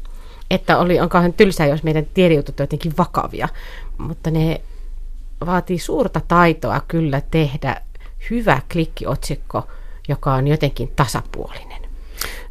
Että 0.51 0.79
oli, 0.79 1.01
on 1.01 1.09
kauhean 1.09 1.33
tylsää, 1.33 1.67
jos 1.67 1.83
meidän 1.83 2.07
tiedejutut 2.15 2.61
on 2.61 2.65
jotenkin 2.65 2.95
vakavia, 2.99 3.49
mutta 3.99 4.31
ne 4.31 4.61
vaatii 5.47 5.79
suurta 5.79 6.21
taitoa 6.29 6.81
kyllä 6.89 7.23
tehdä 7.31 7.81
hyvä 8.31 8.61
klikkiotsikko, 8.73 9.69
joka 10.09 10.35
on 10.35 10.49
jotenkin 10.49 10.93
tasapuolinen. 10.97 11.84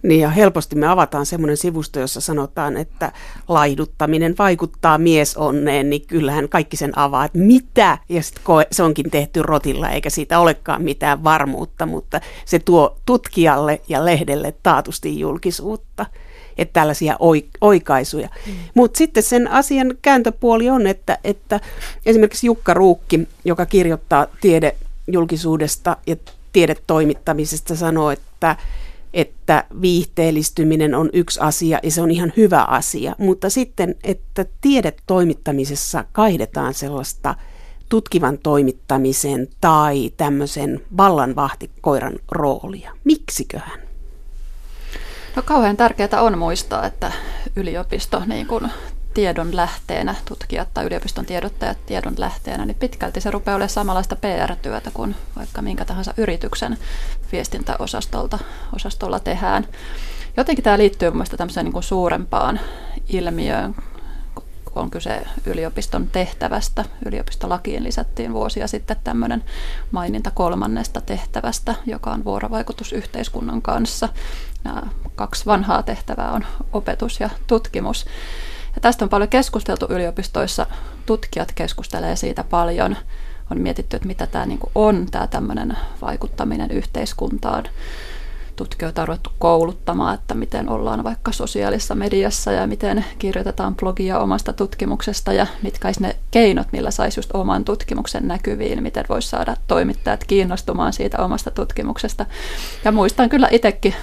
Niin 0.04 0.22
ja 0.22 0.30
helposti 0.30 0.76
me 0.76 0.88
avataan 0.88 1.26
semmoinen 1.26 1.58
sivusto, 1.58 2.00
jossa 2.00 2.22
sanotaan, 2.22 2.78
että 2.78 3.12
laiduttaminen 3.48 4.36
vaikuttaa 4.40 4.98
miesonneen, 4.98 5.90
niin 5.90 6.08
kyllähän 6.08 6.50
kaikki 6.50 6.78
sen 6.78 6.98
avaa, 6.98 7.26
että 7.26 7.38
mitä, 7.38 7.98
ja 8.10 8.24
sitten 8.24 8.44
se 8.72 8.84
onkin 8.84 9.12
tehty 9.12 9.42
rotilla, 9.42 9.90
eikä 9.90 10.10
siitä 10.10 10.40
olekaan 10.40 10.82
mitään 10.82 11.24
varmuutta, 11.24 11.86
mutta 11.86 12.22
se 12.46 12.60
tuo 12.60 12.98
tutkijalle 13.06 13.82
ja 13.88 14.06
lehdelle 14.06 14.54
taatusti 14.64 15.20
julkisuutta 15.20 16.06
että 16.58 16.74
tällaisia 16.74 17.18
oikaisuja. 17.62 18.30
Mm. 18.48 18.54
Mutta 18.74 18.98
sitten 18.98 19.24
sen 19.24 19.52
asian 19.52 19.94
kääntöpuoli 20.02 20.70
on, 20.70 20.88
että, 20.88 21.18
että 21.24 21.60
esimerkiksi 22.06 22.48
Jukka 22.48 22.74
Ruukki, 22.74 23.28
joka 23.46 23.66
kirjoittaa 23.66 24.28
tiedejulkisuudesta 24.42 25.98
ja 26.08 26.16
tiedetoimittamisesta, 26.54 27.76
sanoo, 27.76 28.12
että 28.12 28.56
että 29.14 29.64
viihteellistyminen 29.82 30.96
on 30.96 31.10
yksi 31.14 31.40
asia 31.40 31.80
ja 31.84 31.92
se 31.92 32.02
on 32.02 32.12
ihan 32.12 32.34
hyvä 32.38 32.62
asia, 32.64 33.16
mutta 33.18 33.50
sitten, 33.50 33.96
että 34.04 34.46
tiedetoimittamisessa 34.62 36.06
kaihdetaan 36.12 36.74
sellaista 36.74 37.36
tutkivan 37.90 38.38
toimittamisen 38.38 39.48
tai 39.62 40.12
tämmöisen 40.18 40.82
vallanvahtikoiran 40.98 42.14
roolia. 42.32 42.92
Miksiköhän? 43.04 43.80
No 45.36 45.42
kauhean 45.42 45.78
tärkeää 45.78 46.22
on 46.22 46.38
muistaa, 46.38 46.86
että 46.86 47.12
yliopisto 47.56 48.22
niin 48.26 48.48
kuin 48.48 48.72
tiedon 49.14 49.56
lähteenä, 49.56 50.16
tutkijat 50.26 50.68
tai 50.74 50.86
yliopiston 50.86 51.26
tiedottajat 51.26 51.86
tiedon 51.86 52.14
lähteenä, 52.18 52.66
niin 52.66 52.78
pitkälti 52.80 53.22
se 53.22 53.32
rupeaa 53.32 53.56
olemaan 53.56 53.70
samanlaista 53.70 54.16
PR-työtä 54.16 54.92
kuin 54.94 55.16
vaikka 55.36 55.62
minkä 55.62 55.86
tahansa 55.86 56.14
yrityksen 56.18 56.78
viestintäosastolta 57.32 58.40
osastolla 58.76 59.20
tehdään. 59.20 59.68
Jotenkin 60.38 60.64
tämä 60.64 60.78
liittyy 60.78 61.10
mun 61.10 61.18
mielestä 61.18 61.38
tämmöiseen 61.38 61.66
niin 61.66 61.74
kuin 61.74 61.84
suurempaan 61.84 62.60
ilmiöön, 63.10 63.76
kun 64.36 64.44
on 64.76 64.90
kyse 64.92 65.26
yliopiston 65.46 66.08
tehtävästä. 66.08 66.86
Yliopistolakiin 67.06 67.84
lisättiin 67.84 68.34
vuosia 68.34 68.68
sitten 68.68 68.98
tämmöinen 69.04 69.44
maininta 69.92 70.32
kolmannesta 70.32 71.02
tehtävästä, 71.02 71.76
joka 71.86 72.12
on 72.12 72.24
vuorovaikutus 72.24 72.94
yhteiskunnan 72.94 73.62
kanssa. 73.62 74.10
Nämä 74.64 74.82
kaksi 75.16 75.46
vanhaa 75.46 75.84
tehtävää 75.84 76.32
on 76.32 76.46
opetus 76.74 77.20
ja 77.20 77.30
tutkimus. 77.48 78.06
Ja 78.76 78.82
tästä 78.82 79.06
on 79.06 79.10
paljon 79.10 79.30
keskusteltu 79.30 79.86
yliopistoissa. 79.90 80.66
Tutkijat 81.06 81.52
keskustelee 81.56 82.16
siitä 82.16 82.44
paljon. 82.44 82.96
On 83.52 83.62
mietitty, 83.62 83.96
että 83.96 84.08
mitä 84.08 84.28
tämä 84.28 84.46
niin 84.46 84.60
on, 84.76 85.08
tämä 85.12 85.28
tämmöinen 85.28 85.78
vaikuttaminen 86.02 86.72
yhteiskuntaan. 86.72 87.64
Tutkijoita 88.56 89.02
on 89.02 89.08
ruvettu 89.08 89.32
kouluttamaan, 89.40 90.16
että 90.16 90.34
miten 90.34 90.70
ollaan 90.70 91.04
vaikka 91.04 91.32
sosiaalisessa 91.32 91.96
mediassa 91.96 92.52
ja 92.52 92.68
miten 92.68 93.06
kirjoitetaan 93.20 93.76
blogia 93.76 94.20
omasta 94.20 94.54
tutkimuksesta 94.54 95.34
ja 95.34 95.48
mitkä 95.62 95.92
ne 96.00 96.16
keinot, 96.32 96.68
millä 96.72 96.92
saisi 96.92 97.20
just 97.20 97.32
oman 97.34 97.64
tutkimuksen 97.64 98.28
näkyviin, 98.28 98.84
miten 98.84 99.06
voisi 99.10 99.30
saada 99.30 99.56
toimittajat 99.68 100.24
kiinnostumaan 100.24 100.94
siitä 100.94 101.24
omasta 101.24 101.52
tutkimuksesta. 101.52 102.26
Ja 102.86 102.92
muistan 102.92 103.30
kyllä 103.30 103.48
itsekin 103.52 103.96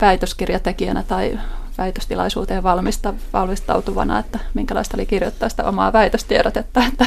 väitöskirjatekijänä 0.00 1.02
tai 1.02 1.38
väitöstilaisuuteen 1.80 2.62
valmista, 2.62 3.14
valmistautuvana, 3.32 4.18
että 4.18 4.38
minkälaista 4.54 4.96
oli 4.96 5.06
kirjoittaa 5.06 5.48
sitä 5.48 5.64
omaa 5.64 5.92
väitöstiedotetta, 5.92 6.84
että 6.88 7.06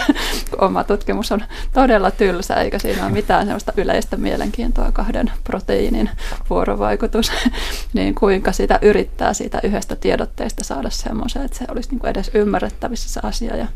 oma 0.61 0.83
tutkimus 0.83 1.31
on 1.31 1.43
todella 1.73 2.11
tylsä, 2.11 2.55
eikä 2.55 2.79
siinä 2.79 3.03
ole 3.03 3.11
mitään 3.11 3.45
sellaista 3.45 3.73
yleistä 3.77 4.17
mielenkiintoa 4.17 4.91
kahden 4.91 5.31
proteiinin 5.43 6.09
vuorovaikutus, 6.49 7.31
niin 7.93 8.15
kuinka 8.15 8.51
sitä 8.51 8.79
yrittää 8.81 9.33
siitä 9.33 9.59
yhdestä 9.63 9.95
tiedotteesta 9.95 10.63
saada 10.63 10.89
semmoisen, 10.89 11.45
että 11.45 11.57
se 11.57 11.65
olisi 11.67 11.89
niin 11.89 11.99
kuin 11.99 12.11
edes 12.11 12.31
ymmärrettävissä 12.33 13.09
se 13.09 13.19
asia 13.23 13.55
ja 13.55 13.67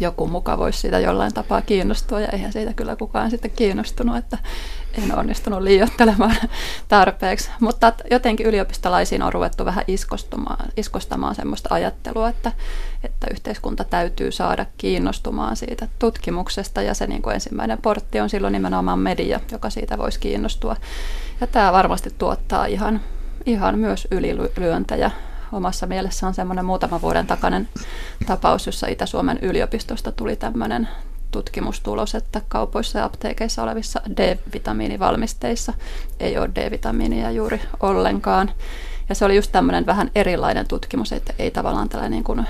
joku 0.00 0.26
muka 0.26 0.58
voisi 0.58 0.78
siitä 0.78 0.98
jollain 0.98 1.34
tapaa 1.34 1.60
kiinnostua 1.62 2.20
ja 2.20 2.28
eihän 2.28 2.52
siitä 2.52 2.72
kyllä 2.72 2.96
kukaan 2.96 3.30
sitten 3.30 3.50
kiinnostunut, 3.50 4.16
että 4.16 4.38
en 4.98 5.18
onnistunut 5.18 5.62
liioittelemaan 5.62 6.36
tarpeeksi. 6.88 7.50
Mutta 7.60 7.92
jotenkin 8.10 8.46
yliopistolaisiin 8.46 9.22
on 9.22 9.32
ruvettu 9.32 9.64
vähän 9.64 9.84
iskostamaan, 9.88 10.68
iskostamaan 10.76 11.34
semmoista 11.34 11.74
ajattelua, 11.74 12.28
että, 12.28 12.52
että 13.04 13.26
yhteiskunta 13.30 13.84
täytyy 13.84 14.32
saada 14.32 14.66
kiinnostumaan 14.78 15.56
siitä 15.56 15.88
tutkimuksesta 15.98 16.82
ja 16.82 16.94
se 16.94 17.06
niin 17.06 17.22
kuin 17.22 17.34
ensimmäinen 17.34 17.78
portti 17.82 18.20
on 18.20 18.30
silloin 18.30 18.52
nimenomaan 18.52 18.98
media, 18.98 19.40
joka 19.52 19.70
siitä 19.70 19.98
voisi 19.98 20.20
kiinnostua. 20.20 20.76
Ja 21.40 21.46
tämä 21.46 21.72
varmasti 21.72 22.10
tuottaa 22.18 22.66
ihan, 22.66 23.00
ihan 23.46 23.78
myös 23.78 24.08
ylilyöntejä 24.10 25.10
omassa 25.52 25.86
mielessä 25.86 26.26
on 26.26 26.34
semmoinen 26.34 26.64
muutama 26.64 27.00
vuoden 27.00 27.26
takainen 27.26 27.68
tapaus, 28.26 28.66
jossa 28.66 28.86
Itä-Suomen 28.86 29.38
yliopistosta 29.42 30.12
tuli 30.12 30.36
tämmöinen 30.36 30.88
tutkimustulos, 31.32 32.14
että 32.14 32.40
kaupoissa 32.48 32.98
ja 32.98 33.04
apteekeissa 33.04 33.62
olevissa 33.62 34.00
D-vitamiinivalmisteissa 34.16 35.72
ei 36.20 36.38
ole 36.38 36.50
D-vitamiinia 36.54 37.30
juuri 37.30 37.60
ollenkaan. 37.80 38.50
Ja 39.08 39.14
se 39.14 39.24
oli 39.24 39.36
just 39.36 39.52
tämmöinen 39.52 39.86
vähän 39.86 40.10
erilainen 40.14 40.68
tutkimus, 40.68 41.12
että 41.12 41.32
ei 41.38 41.50
tavallaan 41.50 41.88
tällainen 41.88 42.10
niin 42.10 42.24
kuin 42.24 42.46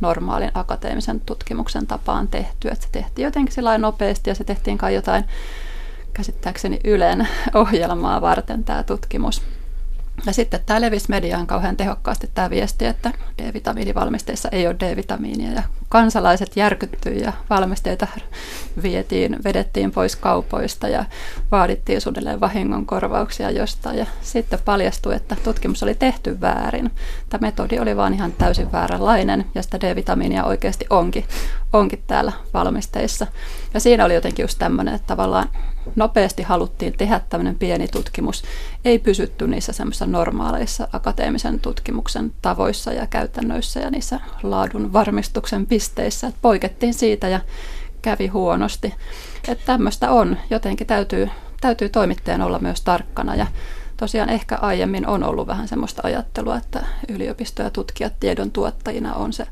normaalin 0.00 0.50
akateemisen 0.54 1.20
tutkimuksen 1.20 1.86
tapaan 1.86 2.28
tehty. 2.28 2.68
Että 2.68 2.84
se 2.86 2.92
tehtiin 2.92 3.24
jotenkin 3.24 3.54
sillä 3.54 3.78
nopeasti 3.78 4.30
ja 4.30 4.34
se 4.34 4.44
tehtiin 4.44 4.78
kai 4.78 4.94
jotain 4.94 5.24
käsittääkseni 6.12 6.80
Ylen 6.84 7.28
ohjelmaa 7.54 8.20
varten 8.20 8.64
tämä 8.64 8.82
tutkimus. 8.82 9.42
Ja 10.26 10.32
sitten 10.32 10.60
tämä 10.66 10.80
levisi 10.80 11.06
mediaan 11.08 11.46
kauhean 11.46 11.76
tehokkaasti 11.76 12.30
tämä 12.34 12.50
viesti, 12.50 12.84
että 12.86 13.12
D-vitamiinivalmisteissa 13.38 14.48
ei 14.52 14.66
ole 14.66 14.76
D-vitamiinia 14.80 15.52
ja 15.52 15.62
kansalaiset 15.92 16.56
järkyttyi 16.56 17.20
ja 17.20 17.32
valmisteita 17.50 18.06
vietiin, 18.82 19.38
vedettiin 19.44 19.90
pois 19.90 20.16
kaupoista 20.16 20.88
ja 20.88 21.04
vaadittiin 21.50 22.00
suunnilleen 22.00 22.40
vahingonkorvauksia 22.40 23.50
jostain. 23.50 23.98
Ja 23.98 24.06
sitten 24.22 24.58
paljastui, 24.64 25.14
että 25.14 25.36
tutkimus 25.44 25.82
oli 25.82 25.94
tehty 25.94 26.40
väärin. 26.40 26.90
Tämä 27.28 27.40
metodi 27.40 27.78
oli 27.78 27.96
vaan 27.96 28.14
ihan 28.14 28.32
täysin 28.32 28.72
vääränlainen 28.72 29.44
ja 29.54 29.62
sitä 29.62 29.80
D-vitamiinia 29.80 30.44
oikeasti 30.44 30.86
onkin, 30.90 31.24
onkin 31.72 32.02
täällä 32.06 32.32
valmisteissa. 32.54 33.26
Ja 33.74 33.80
siinä 33.80 34.04
oli 34.04 34.14
jotenkin 34.14 34.42
just 34.42 34.58
tämmöinen, 34.58 34.94
että 34.94 35.06
tavallaan 35.06 35.48
nopeasti 35.96 36.42
haluttiin 36.42 36.92
tehdä 36.92 37.20
tämmöinen 37.28 37.58
pieni 37.58 37.88
tutkimus. 37.88 38.42
Ei 38.84 38.98
pysytty 38.98 39.46
niissä 39.48 39.72
semmoisissa 39.72 40.06
normaaleissa 40.06 40.88
akateemisen 40.92 41.60
tutkimuksen 41.60 42.32
tavoissa 42.42 42.92
ja 42.92 43.06
käytännöissä 43.06 43.80
ja 43.80 43.90
niissä 43.90 44.20
laadun 44.42 44.92
varmistuksen 44.92 45.66
pisteissä. 45.66 45.81
Et 46.28 46.34
poikettiin 46.42 46.94
siitä 46.94 47.28
ja 47.28 47.40
kävi 48.02 48.26
huonosti. 48.26 48.94
Että 49.48 49.66
tämmöistä 49.66 50.10
on. 50.10 50.36
Jotenkin 50.50 50.86
täytyy, 50.86 51.28
täytyy 51.60 51.88
toimittajan 51.88 52.42
olla 52.42 52.58
myös 52.58 52.80
tarkkana 52.80 53.34
ja 53.34 53.46
tosiaan 53.96 54.30
ehkä 54.30 54.56
aiemmin 54.56 55.06
on 55.06 55.24
ollut 55.24 55.46
vähän 55.46 55.68
semmoista 55.68 56.02
ajattelua, 56.04 56.56
että 56.56 56.86
yliopisto 57.08 57.62
ja 57.62 57.70
tutkijat 57.70 58.20
tiedon 58.20 58.50
tuottajina 58.50 59.14
on 59.14 59.32
se 59.32 59.46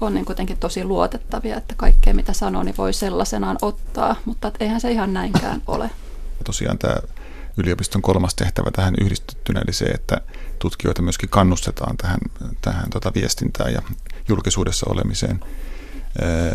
on 0.00 0.14
niin 0.14 0.24
kuitenkin 0.24 0.58
tosi 0.58 0.84
luotettavia, 0.84 1.56
että 1.56 1.74
kaikkea 1.76 2.14
mitä 2.14 2.32
sanoo, 2.32 2.62
niin 2.62 2.76
voi 2.78 2.92
sellaisenaan 2.92 3.58
ottaa, 3.62 4.16
mutta 4.24 4.52
eihän 4.60 4.80
se 4.80 4.90
ihan 4.90 5.12
näinkään 5.12 5.62
ole. 5.66 5.84
Ja 6.38 6.44
tosiaan 6.44 6.78
tämä 6.78 6.96
yliopiston 7.56 8.02
kolmas 8.02 8.34
tehtävä 8.34 8.70
tähän 8.70 8.94
yhdistettynä, 9.00 9.60
eli 9.60 9.72
se, 9.72 9.84
että 9.84 10.20
tutkijoita 10.58 11.02
myöskin 11.02 11.28
kannustetaan 11.28 11.96
tähän, 11.96 12.18
tähän 12.62 12.90
tota 12.90 13.12
viestintään 13.14 13.72
ja 13.72 13.82
julkisuudessa 14.30 14.86
olemiseen. 14.90 15.40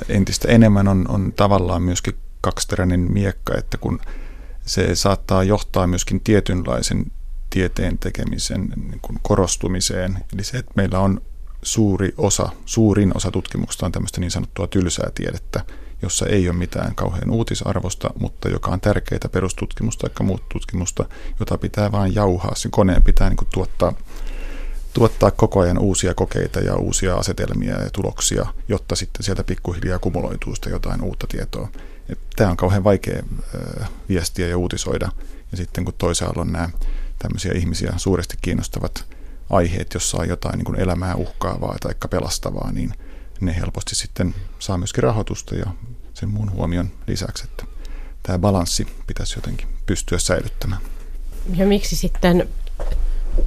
Entistä 0.10 0.48
enemmän 0.48 0.88
on, 0.88 1.06
on 1.10 1.34
tavallaan 1.36 1.82
myöskin 1.82 2.16
kaksiteräinen 2.42 3.00
miekka, 3.00 3.58
että 3.58 3.78
kun 3.78 4.00
se 4.66 4.96
saattaa 4.96 5.44
johtaa 5.44 5.88
myöskin 5.88 6.20
tietynlaisen 6.20 7.06
tieteen 7.50 7.98
tekemisen 7.98 8.74
niin 8.76 9.00
kuin 9.02 9.20
korostumiseen. 9.22 10.18
Eli 10.34 10.44
se, 10.44 10.58
että 10.58 10.72
meillä 10.76 11.00
on 11.00 11.22
suuri 11.62 12.14
osa, 12.18 12.50
suurin 12.66 13.12
osa 13.18 13.32
tutkimuksesta 13.32 13.86
on 13.86 13.92
tämmöistä 13.92 14.22
niin 14.22 14.32
sanottua 14.32 14.68
tylsää 14.68 15.12
tiedettä, 15.16 15.66
jossa 16.02 16.26
ei 16.26 16.50
ole 16.50 16.58
mitään 16.58 16.96
kauhean 16.96 17.30
uutisarvosta, 17.30 18.10
mutta 18.20 18.50
joka 18.50 18.72
on 18.72 18.82
tärkeää 18.82 19.30
perustutkimusta 19.32 20.10
tai 20.10 20.26
muut 20.26 20.50
tutkimusta, 20.50 21.06
jota 21.40 21.58
pitää 21.58 21.92
vain 21.92 22.16
jauhaa. 22.16 22.56
Sen 22.56 22.72
koneen 22.72 23.04
pitää 23.04 23.30
niin 23.30 23.38
kuin 23.38 23.50
tuottaa, 23.54 23.94
tuottaa 24.96 25.32
koko 25.32 25.60
ajan 25.60 25.78
uusia 25.78 26.14
kokeita 26.14 26.60
ja 26.60 26.76
uusia 26.76 27.16
asetelmia 27.16 27.84
ja 27.84 27.90
tuloksia, 27.90 28.46
jotta 28.68 28.96
sitten 28.96 29.24
sieltä 29.24 29.44
pikkuhiljaa 29.44 30.00
kumuloituu 30.00 30.56
sitä 30.56 30.70
jotain 30.70 31.02
uutta 31.02 31.28
tietoa. 31.28 31.70
Tämä 32.36 32.50
on 32.50 32.58
kauhean 32.58 32.84
vaikea 32.84 33.24
viestiä 34.10 34.48
ja 34.48 34.58
uutisoida. 34.58 35.12
Ja 35.52 35.58
sitten 35.58 35.86
kun 35.86 35.94
toisaalla 35.98 36.42
on 36.42 36.52
nämä 36.52 36.70
tämmöisiä 37.20 37.52
ihmisiä 37.56 37.94
suuresti 37.98 38.38
kiinnostavat 38.42 39.06
aiheet, 39.50 39.94
jossa 39.94 40.18
on 40.18 40.30
jotain 40.30 40.58
niin 40.58 40.66
kuin 40.66 40.80
elämää 40.80 41.16
uhkaavaa 41.16 41.78
tai 41.80 41.96
pelastavaa, 42.10 42.72
niin 42.72 42.94
ne 43.42 43.56
helposti 43.56 43.96
sitten 43.96 44.36
saa 44.60 44.78
myöskin 44.78 45.04
rahoitusta 45.04 45.56
ja 45.56 45.66
sen 46.14 46.30
muun 46.30 46.52
huomion 46.52 46.92
lisäksi, 47.08 47.44
että 47.44 47.66
tämä 48.24 48.40
balanssi 48.40 48.88
pitäisi 49.08 49.38
jotenkin 49.38 49.68
pystyä 49.86 50.20
säilyttämään. 50.20 50.82
Ja 51.56 51.66
miksi 51.66 51.96
sitten 51.96 52.50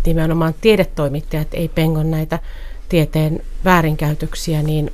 nimenomaan 0.07 0.55
tiedetoimittajat 0.61 1.48
ei 1.53 1.68
pengon 1.68 2.11
näitä 2.11 2.38
tieteen 2.88 3.40
väärinkäytöksiä, 3.64 4.62
niin 4.62 4.92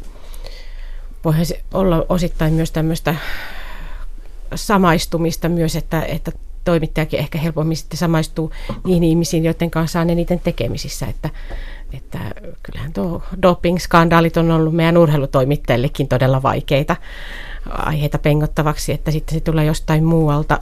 voihan 1.25 1.47
se 1.47 1.61
olla 1.75 2.07
osittain 2.09 2.53
myös 2.53 2.71
tämmöistä 2.71 3.15
samaistumista 4.55 5.49
myös, 5.49 5.77
että, 5.77 6.03
että 6.03 6.33
toimittajakin 6.65 7.21
ehkä 7.21 7.39
helpommin 7.39 7.77
sitten 7.77 7.99
samaistuu 7.99 8.53
niihin 8.85 9.05
ihmisiin, 9.05 9.45
joiden 9.45 9.71
kanssa 9.71 10.01
on 10.01 10.11
eniten 10.11 10.41
tekemisissä, 10.41 11.07
että, 11.07 11.31
että 11.93 12.19
kyllähän 12.63 12.93
tuo 12.93 13.23
doping-skandaalit 13.43 14.37
on 14.37 14.51
ollut 14.51 14.75
meidän 14.75 14.97
urheilutoimittajillekin 14.97 16.09
todella 16.09 16.43
vaikeita 16.43 16.97
aiheita 17.71 18.19
pengottavaksi, 18.19 18.93
että 18.93 19.11
sitten 19.11 19.35
se 19.35 19.41
tulee 19.41 19.65
jostain 19.65 20.05
muualta. 20.05 20.59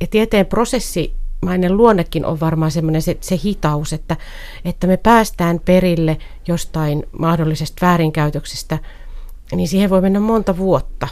Ja 0.00 0.06
tieteen 0.06 0.46
prosessi 0.46 1.14
mainen 1.42 1.76
luonnekin 1.76 2.24
on 2.24 2.40
varmaan 2.40 2.70
semmoinen 2.70 3.02
se, 3.02 3.16
se 3.20 3.38
hitaus, 3.44 3.92
että, 3.92 4.16
että 4.64 4.86
me 4.86 4.96
päästään 4.96 5.60
perille 5.64 6.18
jostain 6.48 7.06
mahdollisesta 7.18 7.86
väärinkäytöksestä, 7.86 8.78
niin 9.52 9.68
siihen 9.68 9.90
voi 9.90 10.00
mennä 10.00 10.20
monta 10.20 10.56
vuotta. 10.56 11.08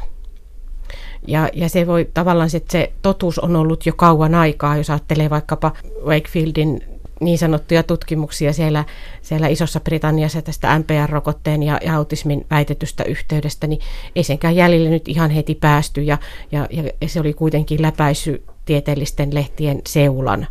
Ja, 1.26 1.48
ja 1.52 1.68
se 1.68 1.86
voi 1.86 2.10
tavallaan, 2.14 2.50
että 2.54 2.72
se 2.72 2.92
totuus 3.02 3.38
on 3.38 3.56
ollut 3.56 3.86
jo 3.86 3.92
kauan 3.96 4.34
aikaa, 4.34 4.76
jos 4.76 4.90
ajattelee 4.90 5.30
vaikkapa 5.30 5.72
Wakefieldin 6.04 6.80
niin 7.20 7.38
sanottuja 7.38 7.82
tutkimuksia 7.82 8.52
siellä, 8.52 8.84
siellä 9.22 9.48
Isossa 9.48 9.80
Britanniassa 9.80 10.42
tästä 10.42 10.78
MPR-rokotteen 10.78 11.62
ja, 11.62 11.78
ja 11.84 11.96
autismin 11.96 12.46
väitetystä 12.50 13.04
yhteydestä, 13.04 13.66
niin 13.66 13.80
ei 14.16 14.24
senkään 14.24 14.56
jäljelle 14.56 14.90
nyt 14.90 15.08
ihan 15.08 15.30
heti 15.30 15.54
päästy 15.54 16.02
ja, 16.02 16.18
ja, 16.52 16.68
ja 16.70 17.08
se 17.08 17.20
oli 17.20 17.32
kuitenkin 17.32 17.82
läpäisy 17.82 18.44
tieteellisten 18.64 19.34
lehtien 19.34 19.82
seulan. 19.86 20.46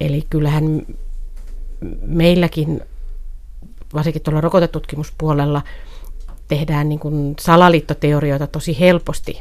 Eli 0.00 0.24
kyllähän 0.30 0.82
meilläkin, 2.02 2.80
varsinkin 3.94 4.22
tuolla 4.22 4.40
rokotetutkimuspuolella, 4.40 5.62
tehdään 6.48 6.88
niin 6.88 6.98
kuin 6.98 7.34
salaliittoteorioita 7.40 8.46
tosi 8.46 8.80
helposti. 8.80 9.40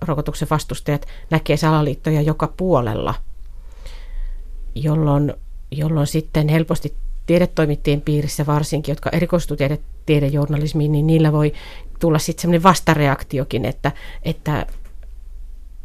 Rokotuksen 0.00 0.48
vastustajat 0.50 1.06
näkee 1.30 1.56
salaliittoja 1.56 2.22
joka 2.22 2.52
puolella– 2.56 3.14
jolloin, 4.74 5.34
jolloin 5.70 6.06
sitten 6.06 6.48
helposti 6.48 6.94
tiedetoimittajien 7.26 8.00
piirissä 8.00 8.46
varsinkin, 8.46 8.92
jotka 8.92 9.10
erikoistuvat 9.10 9.58
tiede, 9.58 9.78
tiedejournalismiin, 10.06 10.92
niin 10.92 11.06
niillä 11.06 11.32
voi 11.32 11.52
tulla 11.98 12.18
sitten 12.18 12.42
sellainen 12.42 12.62
vastareaktiokin, 12.62 13.64
että, 13.64 13.92
että 14.22 14.66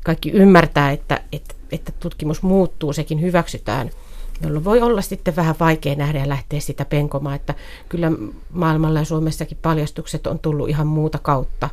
kaikki 0.05 0.31
ymmärtää, 0.31 0.91
että, 0.91 1.21
että, 1.31 1.55
että 1.71 1.91
tutkimus 1.99 2.43
muuttuu, 2.43 2.93
sekin 2.93 3.21
hyväksytään, 3.21 3.89
jolloin 4.43 4.65
voi 4.65 4.81
olla 4.81 5.01
sitten 5.01 5.35
vähän 5.35 5.55
vaikea 5.59 5.95
nähdä 5.95 6.19
ja 6.19 6.29
lähteä 6.29 6.59
sitä 6.59 6.85
penkomaan, 6.85 7.35
että 7.35 7.53
kyllä 7.89 8.11
maailmalla 8.51 8.99
ja 8.99 9.05
Suomessakin 9.05 9.57
paljastukset 9.61 10.27
on 10.27 10.39
tullut 10.39 10.69
ihan 10.69 10.87
muuta 10.87 11.17
kautta. 11.17 11.69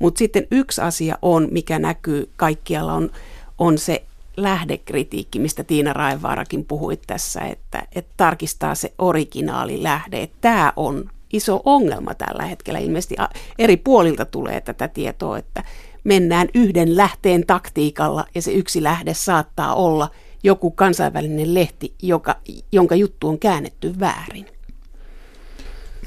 Mutta 0.00 0.18
sitten 0.18 0.46
yksi 0.50 0.80
asia 0.80 1.18
on, 1.22 1.48
mikä 1.50 1.78
näkyy 1.78 2.30
kaikkialla, 2.36 2.92
on, 2.92 3.10
on 3.58 3.78
se 3.78 4.04
lähdekritiikki, 4.36 5.38
mistä 5.38 5.64
Tiina 5.64 5.92
Raivaarakin 5.92 6.64
puhui 6.64 6.96
tässä, 6.96 7.40
että, 7.40 7.82
että 7.94 8.14
tarkistaa 8.16 8.74
se 8.74 8.92
originaali 8.98 9.82
lähde. 9.82 10.28
Tämä 10.40 10.72
on 10.76 11.10
iso 11.32 11.62
ongelma 11.64 12.14
tällä 12.14 12.44
hetkellä. 12.44 12.78
Ilmeisesti 12.78 13.16
eri 13.58 13.76
puolilta 13.76 14.24
tulee 14.24 14.60
tätä 14.60 14.88
tietoa, 14.88 15.38
että 15.38 15.64
mennään 16.04 16.48
yhden 16.54 16.96
lähteen 16.96 17.46
taktiikalla 17.46 18.24
ja 18.34 18.42
se 18.42 18.52
yksi 18.52 18.82
lähde 18.82 19.14
saattaa 19.14 19.74
olla 19.74 20.10
joku 20.42 20.70
kansainvälinen 20.70 21.54
lehti, 21.54 21.94
joka, 22.02 22.36
jonka 22.72 22.94
juttu 22.94 23.28
on 23.28 23.38
käännetty 23.38 24.00
väärin. 24.00 24.46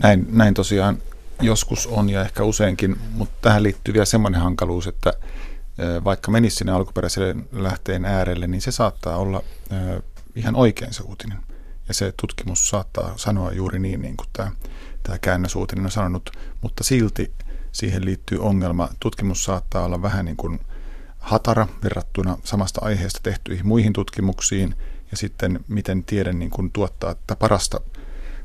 Näin, 0.03 0.27
näin 0.29 0.53
tosiaan 0.53 0.97
joskus 1.41 1.88
on 1.88 2.10
ja 2.10 2.21
ehkä 2.21 2.43
useinkin, 2.43 2.97
mutta 3.12 3.36
tähän 3.41 3.63
liittyy 3.63 3.93
vielä 3.93 4.06
semmoinen 4.06 4.41
hankaluus, 4.41 4.88
että 4.88 5.13
vaikka 6.03 6.32
menisi 6.32 6.56
sinne 6.56 6.71
alkuperäiselle 6.71 7.36
lähteen 7.51 8.06
äärelle, 8.06 8.47
niin 8.47 8.62
se 8.62 8.71
saattaa 8.71 9.17
olla 9.17 9.43
ihan 10.36 10.56
oikein 10.56 10.93
se 10.93 11.03
uutinen. 11.03 11.38
Ja 11.88 11.93
se 11.93 12.13
tutkimus 12.21 12.69
saattaa 12.69 13.13
sanoa 13.15 13.51
juuri 13.51 13.79
niin, 13.79 14.01
niin 14.01 14.17
kuin 14.17 14.27
tämä, 14.34 14.51
tämä 15.03 15.17
käännösuutinen 15.19 15.86
on 15.86 15.91
sanonut, 15.91 16.29
mutta 16.62 16.84
silti 16.84 17.32
siihen 17.73 18.05
liittyy 18.05 18.39
ongelma. 18.39 18.89
Tutkimus 18.99 19.43
saattaa 19.43 19.86
olla 19.86 20.01
vähän 20.01 20.25
niin 20.25 20.38
kuin 20.38 20.59
hatara 21.19 21.67
verrattuna 21.83 22.38
samasta 22.43 22.81
aiheesta 22.83 23.19
tehtyihin 23.23 23.67
muihin 23.67 23.93
tutkimuksiin, 23.93 24.75
ja 25.12 25.17
sitten 25.17 25.59
miten 25.67 26.03
tiede 26.03 26.33
niin 26.33 26.51
kuin 26.51 26.71
tuottaa 26.71 27.12
että 27.12 27.36
parasta, 27.36 27.81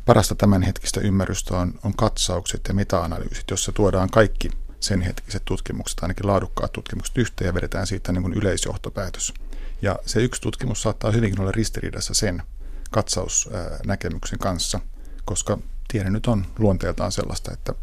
parasta 0.07 0.35
tämänhetkistä 0.35 1.01
ymmärrystä 1.01 1.57
on, 1.57 1.75
on 1.85 1.95
katsaukset 1.95 2.61
ja 2.69 2.75
meta-analyysit, 2.75 3.51
jossa 3.51 3.73
tuodaan 3.73 4.11
kaikki 4.11 4.51
sen 4.81 5.01
hetkiset 5.01 5.43
tutkimukset, 5.45 5.99
ainakin 6.03 6.27
laadukkaat 6.27 6.73
tutkimukset 6.73 7.19
yhteen 7.19 7.47
ja 7.47 7.55
vedetään 7.55 7.87
siitä 7.87 8.13
niin 8.13 8.23
kuin 8.23 8.35
yleisjohtopäätös. 8.35 9.35
Ja 9.83 9.99
se 10.07 10.23
yksi 10.23 10.43
tutkimus 10.43 10.83
saattaa 10.83 11.11
hyvinkin 11.11 11.41
olla 11.41 11.53
ristiriidassa 11.53 12.15
sen 12.15 12.43
katsausnäkemyksen 12.91 14.39
kanssa, 14.39 14.81
koska 15.25 15.59
tiede 15.89 16.11
nyt 16.11 16.27
on 16.27 16.47
luonteeltaan 16.59 17.13
sellaista, 17.13 17.53
että 17.53 17.75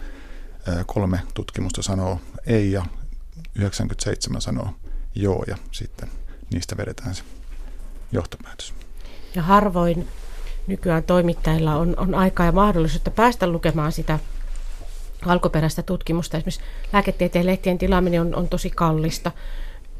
kolme 0.85 1.19
tutkimusta 1.33 1.81
sanoo 1.81 2.19
ei 2.45 2.71
ja 2.71 2.85
97 3.55 4.41
sanoo 4.41 4.69
joo 5.15 5.43
ja 5.47 5.57
sitten 5.71 6.09
niistä 6.53 6.77
vedetään 6.77 7.15
se 7.15 7.23
johtopäätös. 8.11 8.73
Ja 9.35 9.41
harvoin 9.41 10.07
nykyään 10.67 11.03
toimittajilla 11.03 11.75
on, 11.75 11.93
on 11.97 12.15
aikaa 12.15 12.45
ja 12.45 12.51
mahdollisuutta 12.51 13.11
päästä 13.11 13.47
lukemaan 13.47 13.91
sitä 13.91 14.19
alkuperäistä 15.25 15.83
tutkimusta. 15.83 16.37
Esimerkiksi 16.37 16.61
lääketieteen 16.93 17.45
lehtien 17.45 17.77
tilaaminen 17.77 18.21
on, 18.21 18.35
on 18.35 18.49
tosi 18.49 18.69
kallista. 18.69 19.31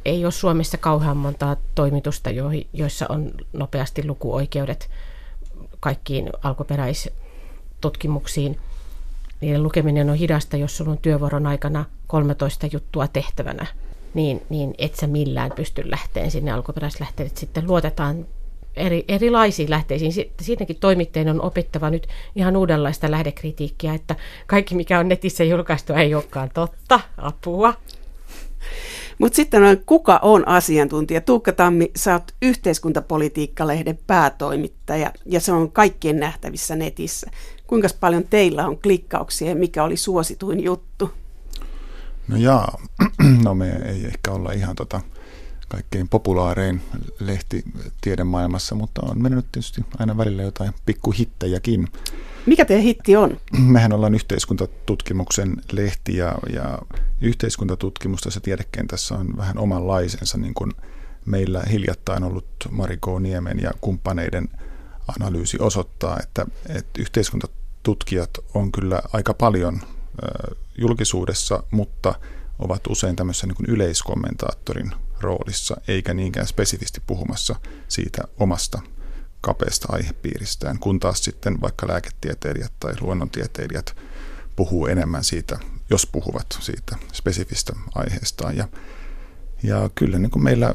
Ei 0.06 0.26
ole 0.26 0.32
Suomessa 0.32 0.78
kauhean 0.78 1.18
montaa 1.18 1.56
toimitusta, 1.76 2.30
joissa 2.74 3.06
on 3.10 3.32
nopeasti 3.54 4.08
lukuoikeudet 4.08 4.90
kaikkiin 5.80 6.30
alkuperäistutkimuksiin. 6.44 8.60
Niiden 9.42 9.64
lukeminen 9.64 10.10
on 10.10 10.16
hidasta, 10.16 10.58
jos 10.58 10.78
sinulla 10.78 10.92
on 10.92 11.02
työvuoron 11.02 11.48
aikana 11.48 11.86
13 12.08 12.68
juttua 12.72 13.08
tehtävänä, 13.08 13.66
niin, 14.14 14.42
niin 14.50 14.74
et 14.78 14.96
sä 14.96 15.08
millään 15.08 15.52
pysty 15.52 15.92
lähteen 15.92 16.32
sinne 16.32 16.52
alkuperäislähteet. 16.52 17.38
Sitten 17.38 17.68
luotetaan 17.68 18.26
eri, 18.76 19.06
erilaisiin 19.08 19.70
lähteisiin. 19.70 20.32
Siitäkin 20.42 20.76
toimittajien 20.80 21.30
on 21.30 21.42
opittava 21.42 21.90
nyt 21.90 22.08
ihan 22.36 22.58
uudenlaista 22.58 23.12
lähdekritiikkiä, 23.12 23.94
että 23.94 24.16
kaikki 24.48 24.76
mikä 24.76 25.00
on 25.00 25.10
netissä 25.10 25.44
julkaistu 25.44 25.94
ei 25.94 26.16
olekaan 26.16 26.50
totta. 26.54 27.00
Apua. 27.18 27.74
Mutta 29.18 29.36
sitten 29.36 29.64
on, 29.64 29.78
kuka 29.86 30.20
on 30.22 30.48
asiantuntija? 30.48 31.22
Tuukka 31.22 31.52
Tammi, 31.52 31.92
sä 31.96 32.14
oot 32.14 32.32
yhteiskuntapolitiikkalehden 32.42 34.00
päätoimittaja 34.08 35.12
ja 35.26 35.40
se 35.40 35.52
on 35.52 35.72
kaikkien 35.72 36.20
nähtävissä 36.20 36.76
netissä. 36.76 37.32
Kuinka 37.68 37.88
paljon 38.00 38.24
teillä 38.30 38.68
on 38.68 38.78
klikkauksia 38.78 39.50
ja 39.50 39.56
mikä 39.56 39.84
oli 39.84 39.98
suosituin 39.98 40.64
juttu? 40.64 41.12
No 42.28 42.38
jaa, 42.38 42.82
no 43.44 43.56
me 43.56 43.70
ei 43.70 44.06
ehkä 44.06 44.32
olla 44.32 44.52
ihan 44.52 44.76
tota 44.76 45.02
kaikkein 45.68 46.10
populaarein 46.10 46.82
lehti 47.20 47.64
tiedemaailmassa, 48.02 48.76
mutta 48.76 49.02
on 49.06 49.22
mennyt 49.22 49.46
tietysti 49.52 49.82
aina 50.00 50.18
välillä 50.18 50.44
jotain 50.44 50.72
pikkuhittejäkin. 50.86 51.88
Mikä 52.46 52.66
teidän 52.66 52.84
hitti 52.84 53.16
on? 53.16 53.38
Mehän 53.74 53.94
ollaan 53.94 54.16
yhteiskuntatutkimuksen 54.16 55.56
lehti 55.72 56.18
ja, 56.18 56.36
ja 56.54 56.80
yhteiskuntatutkimusta 57.22 58.32
se 58.32 58.40
tiedekentässä 58.40 59.16
on 59.16 59.38
vähän 59.38 59.58
omanlaisensa, 59.58 60.38
niin 60.38 60.54
kuin 60.54 60.72
meillä 61.26 61.64
hiljattain 61.72 62.24
ollut 62.24 62.48
Mariko 62.72 63.20
Niemen 63.20 63.60
ja 63.62 63.72
kumppaneiden 63.82 64.50
analyysi 65.08 65.58
osoittaa, 65.60 66.20
että, 66.24 66.46
että 66.70 67.02
yhteiskuntatutkijat 67.02 68.30
on 68.54 68.72
kyllä 68.72 69.02
aika 69.14 69.34
paljon 69.34 69.82
julkisuudessa, 70.78 71.64
mutta 71.72 72.16
ovat 72.60 72.88
usein 72.88 73.16
tämmöisen 73.16 73.50
niin 73.50 73.76
yleiskommentaattorin 73.76 74.92
roolissa, 75.20 75.78
eikä 75.88 76.14
niinkään 76.14 76.48
spesifisti 76.48 77.02
puhumassa 77.08 77.56
siitä 77.88 78.24
omasta 78.38 78.82
kapeasta 79.42 79.88
aihepiiristään, 79.90 80.80
kun 80.80 81.00
taas 81.00 81.24
sitten 81.24 81.62
vaikka 81.62 81.88
lääketieteilijät 81.88 82.74
tai 82.80 82.94
luonnontieteilijät 83.02 83.96
puhuu 84.56 84.88
enemmän 84.88 85.24
siitä, 85.24 85.60
jos 85.90 86.06
puhuvat 86.06 86.58
siitä 86.60 86.96
spesifistä 87.14 87.74
aiheestaan. 87.96 88.58
Ja, 88.58 88.68
ja 89.68 89.90
kyllä 89.96 90.20
niin 90.20 90.32
kuin 90.32 90.44
meillä 90.44 90.74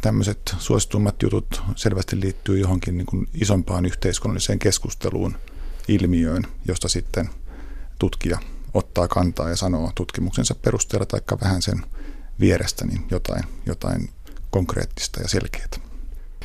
tämmöiset 0.00 0.54
suositummat 0.58 1.22
jutut 1.22 1.62
selvästi 1.76 2.20
liittyy 2.20 2.58
johonkin 2.58 2.96
niin 2.96 3.06
kuin 3.06 3.28
isompaan 3.34 3.84
yhteiskunnalliseen 3.84 4.58
keskusteluun, 4.58 5.36
ilmiöön, 5.88 6.42
josta 6.68 6.88
sitten 6.88 7.30
tutkija 7.98 8.38
ottaa 8.74 9.08
kantaa 9.08 9.48
ja 9.48 9.56
sanoo 9.56 9.92
tutkimuksensa 9.94 10.54
perusteella 10.54 11.06
tai 11.06 11.20
vähän 11.42 11.62
sen 11.62 11.82
vierestä 12.40 12.86
niin 12.86 13.06
jotain, 13.10 13.44
jotain 13.66 14.10
konkreettista 14.50 15.20
ja 15.20 15.28
selkeää. 15.28 15.68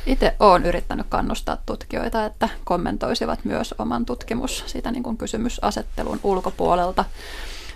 Itse 0.06 0.36
olen 0.39 0.65
yrittänyt 0.65 1.08
kannustaa 1.10 1.58
tutkijoita, 1.65 2.26
että 2.26 2.50
kommentoisivat 2.63 3.46
myös 3.46 3.76
oman 3.78 4.06
tutkimus 4.06 4.63
siitä 4.67 4.91
niin 4.91 5.04
kuin 5.04 5.17
kysymysasettelun 5.17 6.19
ulkopuolelta. 6.24 7.06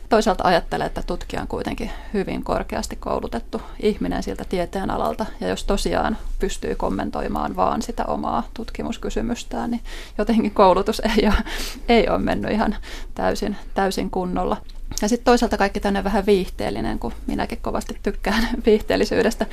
Toisaalta 0.09 0.43
ajattelen, 0.43 0.87
että 0.87 1.03
tutkija 1.07 1.41
on 1.41 1.47
kuitenkin 1.47 1.91
hyvin 2.13 2.43
korkeasti 2.43 2.95
koulutettu 2.95 3.61
ihminen 3.79 4.23
siltä 4.23 4.45
tieteen 4.49 4.91
alalta, 4.91 5.25
ja 5.39 5.47
jos 5.47 5.63
tosiaan 5.63 6.17
pystyy 6.39 6.75
kommentoimaan 6.75 7.55
vaan 7.55 7.81
sitä 7.81 8.05
omaa 8.05 8.43
tutkimuskysymystään, 8.53 9.71
niin 9.71 9.81
jotenkin 10.17 10.51
koulutus 10.51 10.99
ei 10.99 11.27
ole, 11.27 11.35
ei 11.89 12.09
ole 12.09 12.17
mennyt 12.17 12.51
ihan 12.51 12.75
täysin, 13.15 13.55
täysin 13.73 14.09
kunnolla. 14.09 14.57
Ja 15.01 15.09
sitten 15.09 15.25
toisaalta 15.25 15.57
kaikki 15.57 15.79
tänne 15.79 16.03
vähän 16.03 16.25
viihteellinen, 16.25 16.99
kun 16.99 17.13
minäkin 17.27 17.57
kovasti 17.61 17.99
tykkään 18.03 18.47
viihteellisyydestä 18.65 19.45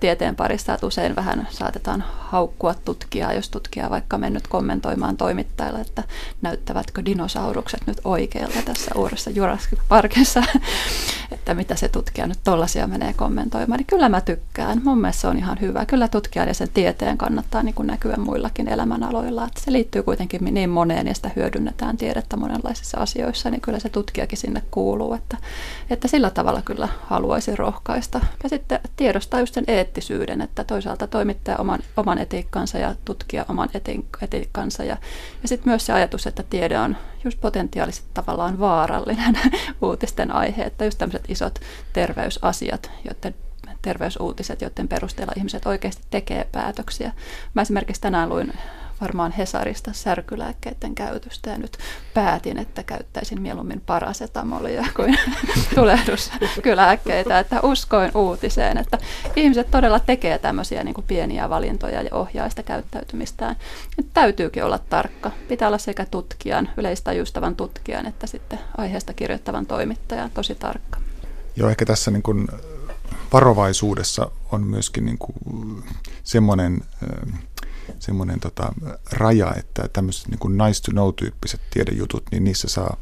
tieteen 0.00 0.36
parissa, 0.36 0.74
että 0.74 0.86
usein 0.86 1.16
vähän 1.16 1.48
saatetaan 1.50 2.04
haukkua 2.18 2.74
tutkijaa, 2.74 3.32
jos 3.32 3.48
tutkija 3.48 3.90
vaikka 3.90 4.18
mennyt 4.18 4.48
kommentoimaan 4.48 5.16
toimittajille, 5.16 5.80
että 5.80 6.02
näyttävätkö 6.42 7.04
dinosaurukset 7.04 7.80
nyt 7.86 8.00
oikealta 8.04 8.62
tässä 8.64 8.90
uudessa 8.94 9.30
Jurassic 9.30 9.78
Parkissa, 9.88 10.42
että 11.32 11.54
mitä 11.54 11.74
se 11.74 11.88
tutkija 11.88 12.26
nyt 12.26 12.38
tollaisia 12.44 12.86
menee 12.86 13.12
kommentoimaan, 13.12 13.78
niin 13.78 13.86
kyllä 13.86 14.08
mä 14.08 14.20
tykkään. 14.20 14.80
Mun 14.84 15.00
mielestä 15.00 15.20
se 15.20 15.28
on 15.28 15.38
ihan 15.38 15.60
hyvä. 15.60 15.86
Kyllä 15.86 16.08
tutkijan 16.08 16.48
ja 16.48 16.54
sen 16.54 16.68
tieteen 16.74 17.18
kannattaa 17.18 17.62
niin 17.62 17.74
kuin 17.74 17.86
näkyä 17.86 18.16
muillakin 18.16 18.68
elämänaloilla, 18.68 19.46
että 19.46 19.60
se 19.60 19.72
liittyy 19.72 20.02
kuitenkin 20.02 20.44
niin 20.44 20.70
moneen 20.70 21.06
ja 21.06 21.14
sitä 21.14 21.30
hyödynnetään 21.36 21.96
tiedettä 21.96 22.36
monenlaisissa 22.36 22.98
asioissa, 22.98 23.50
niin 23.50 23.60
kyllä 23.60 23.78
se 23.78 23.88
tutkijakin 23.88 24.38
sinne 24.38 24.62
kuuluu 24.70 24.79
kuuluu, 24.80 25.14
että, 25.14 25.36
että 25.90 26.08
sillä 26.08 26.30
tavalla 26.30 26.62
kyllä 26.62 26.88
haluaisin 27.06 27.58
rohkaista. 27.58 28.20
Ja 28.42 28.48
sitten 28.48 28.80
tiedostaa 28.96 29.40
just 29.40 29.54
sen 29.54 29.64
eettisyyden, 29.66 30.40
että 30.40 30.64
toisaalta 30.64 31.06
toimittaa 31.06 31.56
oman, 31.56 31.78
oman 31.96 32.18
etiikkansa 32.18 32.78
ja 32.78 32.94
tutkia 33.04 33.44
oman 33.48 33.68
etiikkansa 34.22 34.84
ja, 34.84 34.96
ja 35.42 35.48
sitten 35.48 35.70
myös 35.70 35.86
se 35.86 35.92
ajatus, 35.92 36.26
että 36.26 36.42
tiede 36.42 36.78
on 36.78 36.96
just 37.24 37.40
potentiaalisesti 37.40 38.08
tavallaan 38.14 38.60
vaarallinen 38.60 39.38
uutisten 39.82 40.30
aihe, 40.34 40.62
että 40.62 40.84
just 40.84 40.98
tämmöiset 40.98 41.30
isot 41.30 41.58
terveysasiat, 41.92 42.90
joiden 43.04 43.34
terveysuutiset, 43.82 44.62
joiden 44.62 44.88
perusteella 44.88 45.32
ihmiset 45.36 45.66
oikeasti 45.66 46.02
tekee 46.10 46.48
päätöksiä. 46.52 47.12
Mä 47.54 47.62
esimerkiksi 47.62 48.00
tänään 48.02 48.28
luin 48.28 48.52
varmaan 49.00 49.32
Hesarista 49.32 49.92
särkylääkkeiden 49.92 50.94
käytöstä 50.94 51.50
ja 51.50 51.58
nyt 51.58 51.78
päätin, 52.14 52.58
että 52.58 52.82
käyttäisin 52.82 53.42
mieluummin 53.42 53.80
parasetamolia 53.86 54.86
kuin 54.96 55.18
tulehduskylääkkeitä, 55.74 57.38
että 57.38 57.60
uskoin 57.62 58.10
uutiseen, 58.14 58.78
että 58.78 58.98
ihmiset 59.36 59.70
todella 59.70 60.00
tekee 60.00 60.38
tämmöisiä 60.38 60.84
niin 60.84 60.94
kuin 60.94 61.06
pieniä 61.06 61.50
valintoja 61.50 62.02
ja 62.02 62.14
ohjaa 62.16 62.48
sitä 62.48 62.62
käyttäytymistään. 62.62 63.56
Nyt 63.96 64.06
täytyykin 64.14 64.64
olla 64.64 64.78
tarkka. 64.78 65.30
Pitää 65.48 65.68
olla 65.68 65.78
sekä 65.78 66.06
tutkijan, 66.10 66.68
yleistajustavan 66.76 67.56
tutkijan, 67.56 68.06
että 68.06 68.26
sitten 68.26 68.58
aiheesta 68.78 69.12
kirjoittavan 69.12 69.66
toimittajan 69.66 70.30
tosi 70.34 70.54
tarkka. 70.54 71.00
Joo, 71.56 71.70
ehkä 71.70 71.86
tässä 71.86 72.10
niin 72.10 72.22
kuin 72.22 72.48
varovaisuudessa 73.32 74.30
on 74.52 74.62
myöskin 74.62 75.04
niin 75.04 75.18
kuin 75.18 75.34
semmoinen 76.22 76.80
semmoinen 77.98 78.40
tota, 78.40 78.72
raja, 79.12 79.54
että 79.56 79.88
tämmöiset 79.92 80.28
niin 80.28 80.38
kuin 80.38 80.58
nice 80.58 80.82
to 80.82 80.90
know-tyyppiset 80.92 81.60
tiedejutut, 81.70 82.24
niin 82.30 82.44
niissä 82.44 82.68
saa 82.68 82.96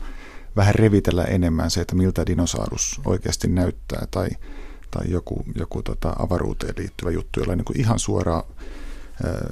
vähän 0.57 0.74
revitellä 0.74 1.24
enemmän 1.24 1.70
se, 1.70 1.81
että 1.81 1.96
miltä 1.96 2.27
dinosaurus 2.27 3.01
oikeasti 3.05 3.48
näyttää 3.48 4.07
tai, 4.11 4.29
tai 4.90 5.11
joku, 5.11 5.44
joku 5.55 5.83
tota, 5.83 6.14
avaruuteen 6.18 6.74
liittyvä 6.79 7.11
juttu, 7.11 7.40
jolla 7.40 7.53
on 7.53 7.59
niin 7.59 7.81
ihan 7.81 7.98
suoraa 7.98 8.44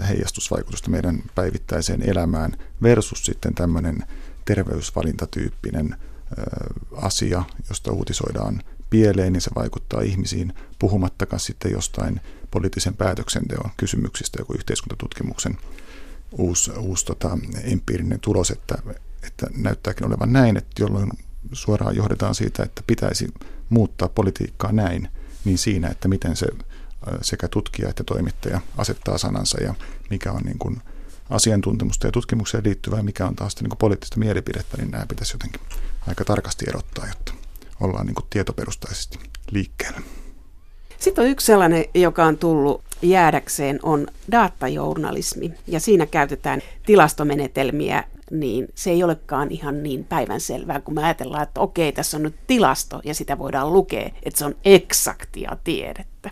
heijastusvaikutusta 0.08 0.90
meidän 0.90 1.22
päivittäiseen 1.34 2.02
elämään 2.02 2.52
versus 2.82 3.24
sitten 3.24 3.54
tämmöinen 3.54 3.98
terveysvalintatyyppinen 4.44 5.96
asia, 6.96 7.44
josta 7.68 7.92
uutisoidaan 7.92 8.62
pieleen, 8.90 9.32
niin 9.32 9.40
se 9.40 9.50
vaikuttaa 9.54 10.00
ihmisiin, 10.00 10.52
puhumattakaan 10.78 11.40
sitten 11.40 11.72
jostain 11.72 12.20
poliittisen 12.50 12.96
päätöksenteon 12.96 13.70
kysymyksistä, 13.76 14.40
joku 14.40 14.52
yhteiskuntatutkimuksen 14.52 15.58
uusi, 16.32 16.70
uusi 16.70 17.04
tota, 17.04 17.38
empiirinen 17.62 18.20
tulos, 18.20 18.50
että, 18.50 18.78
että 19.22 19.46
näyttääkin 19.56 20.06
olevan 20.06 20.32
näin, 20.32 20.56
että 20.56 20.82
jolloin 20.82 21.10
suoraan 21.52 21.96
johdetaan 21.96 22.34
siitä, 22.34 22.62
että 22.62 22.82
pitäisi 22.86 23.28
muuttaa 23.68 24.08
politiikkaa 24.08 24.72
näin, 24.72 25.08
niin 25.44 25.58
siinä, 25.58 25.88
että 25.88 26.08
miten 26.08 26.36
se 26.36 26.46
sekä 27.22 27.48
tutkija 27.48 27.88
että 27.88 28.04
toimittaja 28.04 28.60
asettaa 28.76 29.18
sanansa 29.18 29.62
ja 29.62 29.74
mikä 30.10 30.32
on 30.32 30.42
niin 30.42 30.58
kuin 30.58 30.82
asiantuntemusta 31.30 32.06
ja 32.06 32.12
tutkimukseen 32.12 32.64
liittyvää, 32.64 33.02
mikä 33.02 33.26
on 33.26 33.36
taas 33.36 33.56
niin 33.60 33.68
kuin 33.68 33.78
poliittista 33.78 34.18
mielipidettä, 34.18 34.76
niin 34.76 34.90
nämä 34.90 35.06
pitäisi 35.06 35.34
jotenkin 35.34 35.60
aika 36.06 36.24
tarkasti 36.24 36.64
erottaa, 36.68 37.06
jotta 37.06 37.32
ollaan 37.80 38.06
niin 38.06 38.14
kuin 38.14 38.26
tietoperustaisesti 38.30 39.18
liikkeellä. 39.50 40.00
Sitten 40.98 41.24
on 41.24 41.30
yksi 41.30 41.46
sellainen, 41.46 41.84
joka 41.94 42.24
on 42.24 42.38
tullut 42.38 42.82
jäädäkseen, 43.02 43.78
on 43.82 44.06
datajournalismi. 44.32 45.52
Ja 45.66 45.80
siinä 45.80 46.06
käytetään 46.06 46.60
tilastomenetelmiä, 46.86 48.04
niin 48.30 48.68
se 48.74 48.90
ei 48.90 49.04
olekaan 49.04 49.50
ihan 49.50 49.82
niin 49.82 50.04
päivänselvää, 50.04 50.80
kun 50.80 50.94
me 50.94 51.04
ajatellaan, 51.04 51.42
että 51.42 51.60
okei, 51.60 51.92
tässä 51.92 52.16
on 52.16 52.22
nyt 52.22 52.34
tilasto 52.46 53.00
ja 53.04 53.14
sitä 53.14 53.38
voidaan 53.38 53.72
lukea, 53.72 54.10
että 54.22 54.38
se 54.38 54.44
on 54.44 54.56
eksaktia 54.64 55.56
tiedettä. 55.64 56.30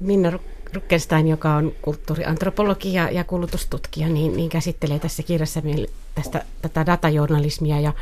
Minna 0.00 0.32
Ruckenstein, 0.74 1.28
joka 1.28 1.54
on 1.54 1.72
kulttuuriantropologi 1.82 2.94
ja, 2.94 3.10
ja 3.10 3.24
kulutustutkija, 3.24 4.08
niin, 4.08 4.36
niin 4.36 4.48
käsittelee 4.48 4.98
tässä 4.98 5.22
kirjassa 5.22 5.62
tästä, 6.14 6.44
tätä 6.62 6.86
datajournalismia 6.86 7.80
ja 7.80 7.92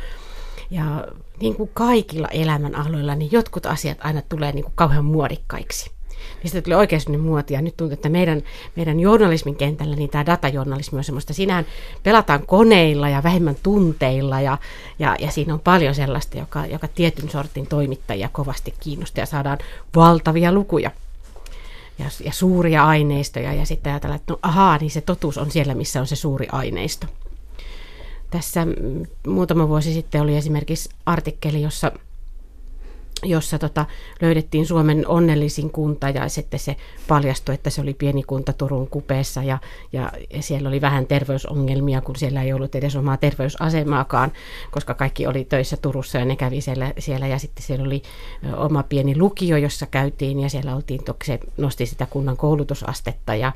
ja 0.71 1.07
niin 1.41 1.55
kuin 1.55 1.69
kaikilla 1.73 2.27
elämän 2.27 2.75
aloilla, 2.75 3.15
niin 3.15 3.31
jotkut 3.31 3.65
asiat 3.65 3.97
aina 4.01 4.21
tulee 4.29 4.51
niin 4.51 4.63
kuin 4.63 4.73
kauhean 4.75 5.05
muodikkaiksi. 5.05 5.91
Niistä 6.43 6.61
tuli 6.61 6.75
oikeasti 6.75 7.17
muotia. 7.17 7.61
Nyt 7.61 7.77
tuntuu, 7.77 7.93
että 7.93 8.09
meidän, 8.09 8.43
meidän 8.75 8.99
journalismin 8.99 9.55
kentällä 9.55 9.95
niin 9.95 10.09
tämä 10.09 10.25
datajournalismi 10.25 10.97
on 10.97 11.03
semmoista. 11.03 11.33
Siinähän 11.33 11.65
pelataan 12.03 12.45
koneilla 12.45 13.09
ja 13.09 13.23
vähemmän 13.23 13.55
tunteilla 13.63 14.41
ja, 14.41 14.57
ja, 14.99 15.15
ja 15.19 15.31
siinä 15.31 15.53
on 15.53 15.59
paljon 15.59 15.95
sellaista, 15.95 16.37
joka, 16.37 16.65
joka 16.65 16.87
tietyn 16.87 17.29
sortin 17.29 17.67
toimittajia 17.67 18.29
kovasti 18.31 18.73
kiinnostaa 18.79 19.21
ja 19.21 19.25
saadaan 19.25 19.57
valtavia 19.95 20.51
lukuja 20.51 20.91
ja, 21.99 22.05
ja 22.25 22.31
suuria 22.31 22.85
aineistoja 22.85 23.53
ja 23.53 23.65
sitten 23.65 23.93
ajatellaan, 23.93 24.19
että 24.19 24.33
no 24.33 24.39
ahaa, 24.41 24.77
niin 24.77 24.91
se 24.91 25.01
totuus 25.01 25.37
on 25.37 25.51
siellä, 25.51 25.75
missä 25.75 26.01
on 26.01 26.07
se 26.07 26.15
suuri 26.15 26.47
aineisto. 26.51 27.07
Tässä 28.29 28.65
mm, 28.65 29.05
muutama 29.27 29.67
vuosi 29.69 29.93
sitten 29.93 30.21
oli 30.21 30.37
esimerkiksi 30.37 30.89
artikkeli, 31.05 31.61
jossa 31.61 31.91
jossa 33.23 33.59
tota, 33.59 33.85
löydettiin 34.21 34.65
Suomen 34.65 35.07
onnellisin 35.07 35.69
kunta 35.69 36.09
ja 36.09 36.29
sitten 36.29 36.59
se 36.59 36.75
paljastui, 37.07 37.55
että 37.55 37.69
se 37.69 37.81
oli 37.81 37.93
pieni 37.93 38.23
kunta 38.23 38.53
Turun 38.53 38.87
kupeessa 38.87 39.43
ja, 39.43 39.57
ja, 39.93 40.11
siellä 40.39 40.69
oli 40.69 40.81
vähän 40.81 41.05
terveysongelmia, 41.05 42.01
kun 42.01 42.15
siellä 42.15 42.43
ei 42.43 42.53
ollut 42.53 42.75
edes 42.75 42.95
omaa 42.95 43.17
terveysasemaakaan, 43.17 44.31
koska 44.71 44.93
kaikki 44.93 45.27
oli 45.27 45.45
töissä 45.45 45.77
Turussa 45.77 46.17
ja 46.17 46.25
ne 46.25 46.35
kävi 46.35 46.61
siellä, 46.61 46.93
siellä. 46.97 47.27
Ja 47.27 47.39
sitten 47.39 47.63
siellä 47.63 47.85
oli 47.85 48.01
oma 48.57 48.83
pieni 48.83 49.17
lukio, 49.17 49.57
jossa 49.57 49.85
käytiin 49.85 50.39
ja 50.39 50.49
siellä 50.49 50.75
oltiin, 50.75 51.01
se 51.23 51.39
nosti 51.57 51.85
sitä 51.85 52.05
kunnan 52.05 52.37
koulutusastetta 52.37 53.35
ja, 53.35 53.51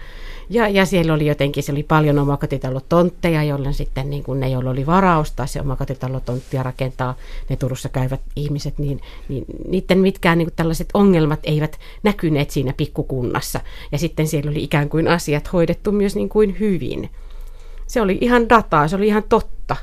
ja, 0.49 0.67
ja 0.67 0.85
siellä 0.85 1.13
oli 1.13 1.27
jotenkin, 1.27 1.63
se 1.63 1.71
oli 1.71 1.83
paljon 1.83 2.19
omakotitalotontteja, 2.19 3.43
jolloin 3.43 3.73
sitten 3.73 4.09
niin 4.09 4.23
kuin 4.23 4.39
ne, 4.39 4.49
joilla 4.49 4.69
oli 4.69 4.85
varaustaa 4.85 5.47
se 5.47 5.61
omakotitalotonttia 5.61 6.63
rakentaa 6.63 7.15
ne 7.49 7.55
Turussa 7.55 7.89
käyvät 7.89 8.21
ihmiset, 8.35 8.77
niin, 8.77 9.01
niin 9.29 9.45
niiden 9.67 9.97
mitkään 9.97 10.37
niin 10.37 10.45
kuin 10.45 10.55
tällaiset 10.55 10.89
ongelmat 10.93 11.39
eivät 11.43 11.79
näkyneet 12.03 12.49
siinä 12.49 12.73
pikkukunnassa. 12.77 13.59
Ja 13.91 13.97
sitten 13.97 14.27
siellä 14.27 14.51
oli 14.51 14.63
ikään 14.63 14.89
kuin 14.89 15.07
asiat 15.07 15.53
hoidettu 15.53 15.91
myös 15.91 16.15
niin 16.15 16.29
kuin 16.29 16.59
hyvin. 16.59 17.09
Se 17.87 18.01
oli 18.01 18.17
ihan 18.21 18.49
dataa, 18.49 18.87
se 18.87 18.95
oli 18.95 19.07
ihan 19.07 19.23
totta, 19.29 19.75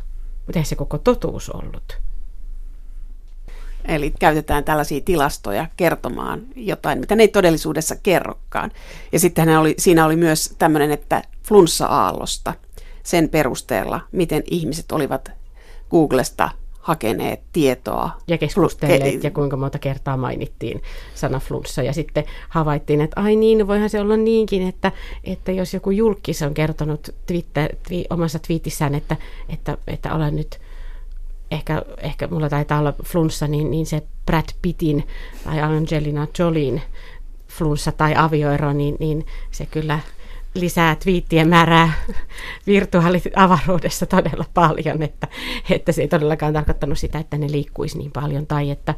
mutta 0.46 0.59
ei 0.59 0.64
se 0.64 0.76
koko 0.76 0.98
totuus 0.98 1.50
ollut. 1.50 1.98
Eli 3.88 4.12
käytetään 4.18 4.64
tällaisia 4.64 5.00
tilastoja 5.00 5.66
kertomaan 5.76 6.42
jotain, 6.56 6.98
mitä 6.98 7.16
ne 7.16 7.22
ei 7.22 7.28
todellisuudessa 7.28 7.96
kerrokaan. 7.96 8.70
Ja 9.12 9.18
sitten 9.18 9.59
oli, 9.59 9.74
siinä 9.78 10.04
oli 10.04 10.16
myös 10.16 10.54
tämmöinen, 10.59 10.90
että 10.90 11.22
flunssa-aallosta 11.48 12.54
sen 13.02 13.28
perusteella, 13.28 14.00
miten 14.12 14.42
ihmiset 14.50 14.92
olivat 14.92 15.30
Googlesta 15.90 16.50
hakeneet 16.90 17.40
tietoa. 17.53 18.11
Ja 18.29 18.38
keskustelleet 18.38 19.24
ja 19.24 19.31
kuinka 19.31 19.57
monta 19.57 19.79
kertaa 19.79 20.16
mainittiin 20.16 20.83
sana 21.14 21.40
flunssa. 21.40 21.83
Ja 21.83 21.92
sitten 21.92 22.24
havaittiin, 22.48 23.00
että 23.00 23.20
ai 23.20 23.37
niin, 23.37 23.66
voihan 23.66 23.90
se 23.90 24.00
olla 24.00 24.16
niinkin, 24.16 24.68
että, 24.68 24.92
että 25.24 25.53
jos 25.53 25.74
joku 25.74 25.90
julkis 25.90 26.42
on 26.42 26.54
kertonut 26.54 27.14
Twitter, 27.27 27.77
twi, 27.88 28.04
omassa 28.10 28.38
twiitissään, 28.38 28.94
että, 28.94 29.17
että, 29.48 29.79
että 29.87 30.14
olen 30.14 30.37
nyt 30.37 30.60
ehkä, 31.50 31.83
ehkä 31.98 32.29
mulla 32.29 32.48
taitaa 32.48 32.79
olla 32.79 32.94
flunssa, 33.04 33.46
niin, 33.48 33.71
niin 33.71 33.87
se 33.87 34.02
Brad 34.27 34.48
Pittin 34.62 35.06
tai 35.44 35.60
Angelina 35.60 36.27
Jolien 36.38 36.83
flunssa 37.48 37.92
tai 37.92 38.14
avioero, 38.17 38.73
niin, 38.73 38.96
niin 39.00 39.27
se 39.50 39.67
kyllä 39.67 39.98
lisää 40.55 40.96
twiittien 40.96 41.48
määrää 41.48 41.92
virtuaaliavaruudessa 42.67 44.07
todella 44.07 44.44
paljon, 44.55 45.03
että, 45.03 45.29
että 45.71 45.92
se 45.92 46.03
ei 46.03 46.09
todellakaan 46.09 46.53
tarkoittanut 46.53 46.98
sitä, 46.98 47.19
että 47.19 47.38
ne 47.38 47.51
liikkuisi 47.51 47.98
niin 47.98 48.13
paljon 48.13 48.46
tai 48.46 48.71
että 48.71 48.94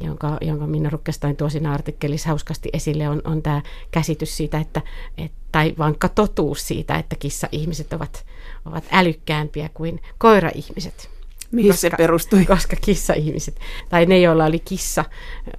jonka, 0.00 0.38
jonka 0.40 0.66
Minna 0.66 0.90
Rukkestain 0.90 1.36
tuo 1.36 1.48
siinä 1.48 1.72
artikkelissa 1.72 2.28
hauskasti 2.28 2.68
esille, 2.72 3.08
on, 3.08 3.22
on 3.24 3.42
tämä 3.42 3.62
käsitys 3.90 4.36
siitä, 4.36 4.58
että, 4.58 4.82
et, 5.18 5.32
tai 5.52 5.74
vankka 5.78 6.08
totuus 6.08 6.68
siitä, 6.68 6.94
että 6.98 7.16
kissa-ihmiset 7.16 7.92
ovat, 7.92 8.26
ovat 8.64 8.84
älykkäämpiä 8.92 9.70
kuin 9.74 10.02
koira-ihmiset. 10.18 11.10
Mihin 11.52 11.76
se 11.76 11.90
perustui? 11.90 12.44
Koska 12.46 12.76
kissa-ihmiset, 12.76 13.60
tai 13.88 14.06
ne, 14.06 14.18
joilla 14.18 14.44
oli 14.44 14.58
kissa, 14.58 15.04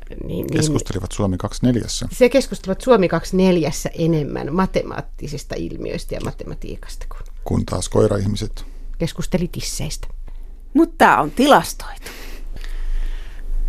niin... 0.10 0.28
niin 0.28 0.48
keskustelivat 0.48 1.12
Suomi 1.12 1.38
24. 1.38 1.88
Se 2.12 2.30
keskustelivat 2.30 2.82
Suomi 2.82 3.08
24 3.08 3.72
enemmän 3.98 4.56
matemaattisista 4.56 5.56
ilmiöistä 5.58 6.16
ja 6.16 6.22
matematiikasta. 6.22 7.06
Kun, 7.10 7.34
kun 7.44 7.66
taas 7.66 7.90
koira-ihmiset 7.90 8.66
keskusteli 8.98 9.48
tisseistä. 9.48 10.08
Mutta 10.74 10.96
tämä 10.98 11.22
on 11.22 11.32
tilastoitu. 11.32 12.08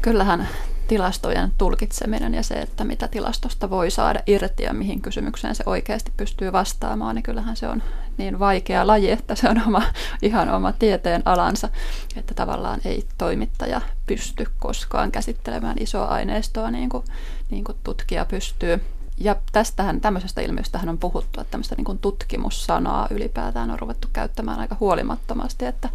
Kyllähän 0.03 0.49
tilastojen 0.89 1.53
tulkitseminen 1.59 2.35
ja 2.35 2.43
se, 2.43 2.55
että 2.55 2.85
mitä 2.85 3.09
tilastosta 3.09 3.70
voi 3.70 3.91
saada 3.91 4.20
irti 4.27 4.62
ja 4.62 4.72
mihin 4.72 5.01
kysymykseen 5.01 5.55
se 5.55 5.62
oikeasti 5.66 6.12
pystyy 6.16 6.53
vastaamaan, 6.53 7.14
niin 7.14 7.22
kyllähän 7.22 7.57
se 7.57 7.68
on 7.68 7.83
niin 8.17 8.39
vaikea 8.39 8.87
laji, 8.87 9.11
että 9.11 9.35
se 9.35 9.49
on 9.49 9.62
oma, 9.67 9.83
ihan 10.23 10.49
oma 10.49 10.73
tieteen 10.73 11.23
alansa, 11.25 11.69
että 12.17 12.35
tavallaan 12.35 12.81
ei 12.85 13.05
toimittaja 13.19 13.81
pysty 14.07 14.47
koskaan 14.59 15.12
käsittelemään 15.12 15.77
isoa 15.81 16.05
aineistoa 16.05 16.71
niin 16.71 16.89
kuin, 16.89 17.05
niin 17.51 17.65
kuin 17.65 17.79
tutkija 17.85 18.25
pystyy 18.25 18.81
ja 19.19 19.37
tästähän, 19.53 20.01
tämmöisestä 20.01 20.41
ilmiöstähän 20.41 20.89
on 20.89 20.99
puhuttu, 20.99 21.41
että 21.41 21.51
tämmöistä 21.51 21.75
niin 21.75 21.99
tutkimussanaa 21.99 23.09
ylipäätään 23.11 23.71
on 23.71 23.79
ruvettu 23.79 24.09
käyttämään 24.12 24.61
aika 24.61 24.77
huolimattomasti, 24.81 25.65
että, 25.65 25.89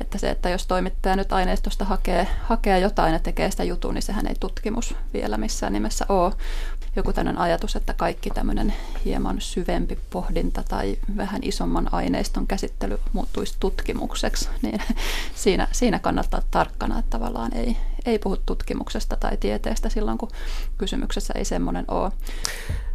että 0.00 0.18
se, 0.18 0.30
että 0.30 0.48
jos 0.50 0.66
toimittaja 0.66 1.16
nyt 1.16 1.32
aineistosta 1.32 1.84
hakee, 1.84 2.28
hakee 2.42 2.78
jotain 2.78 3.12
ja 3.12 3.18
tekee 3.18 3.50
sitä 3.50 3.64
jutun, 3.64 3.94
niin 3.94 4.02
sehän 4.02 4.26
ei 4.26 4.34
tutkimus 4.40 4.94
vielä 5.12 5.36
missään 5.36 5.72
nimessä 5.72 6.06
ole. 6.08 6.32
Joku 6.96 7.12
tämmöinen 7.12 7.40
ajatus, 7.40 7.76
että 7.76 7.94
kaikki 7.94 8.30
tämmöinen 8.30 8.74
hieman 9.04 9.40
syvempi 9.40 9.98
pohdinta 10.10 10.64
tai 10.68 10.98
vähän 11.16 11.40
isomman 11.44 11.94
aineiston 11.94 12.46
käsittely 12.46 12.98
muuttuisi 13.12 13.56
tutkimukseksi, 13.60 14.48
niin 14.62 14.80
siinä, 15.34 15.68
siinä 15.72 15.98
kannattaa 15.98 16.42
tarkkana, 16.50 16.98
että 16.98 17.10
tavallaan 17.10 17.56
ei, 17.56 17.76
ei 18.06 18.18
puhu 18.18 18.36
tutkimuksesta 18.36 19.16
tai 19.16 19.36
tieteestä 19.36 19.88
silloin, 19.88 20.18
kun 20.18 20.30
kysymyksessä 20.78 21.34
ei 21.36 21.44
semmoinen 21.44 21.84
ole. 21.88 22.12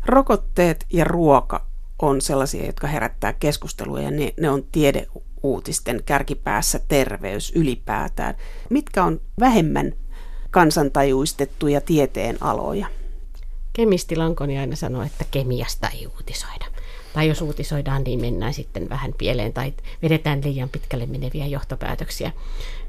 Rokotteet 0.06 0.86
ja 0.94 1.04
ruoka 1.04 1.66
on 2.00 2.22
sellaisia, 2.22 2.66
jotka 2.66 2.88
herättää 2.88 3.34
keskustelua 3.34 4.02
ja 4.02 4.12
ne, 4.12 4.34
ne 4.40 4.50
on 4.50 4.64
tiedeuutisten 4.72 6.04
kärkipäässä 6.06 6.80
terveys 6.88 7.52
ylipäätään. 7.56 8.36
Mitkä 8.70 9.04
on 9.04 9.22
vähemmän 9.40 9.94
kansantajuistettuja 10.52 11.82
tieteen 11.82 12.38
aloja? 12.42 12.88
Kemisti 13.78 14.16
Lankoni 14.16 14.60
aina 14.60 14.76
sanoo, 14.76 15.04
että 15.04 15.26
kemiasta 15.32 15.90
ei 15.90 16.08
uutisoida. 16.08 16.66
Tai 17.14 17.28
jos 17.28 17.42
uutisoidaan, 17.42 18.04
niin 18.04 18.22
mennään 18.22 18.54
sitten 18.54 18.90
vähän 18.90 19.14
pieleen 19.18 19.54
tai 19.54 19.74
vedetään 20.02 20.42
liian 20.44 20.70
pitkälle 20.70 21.06
meneviä 21.06 21.46
johtopäätöksiä. 21.46 22.32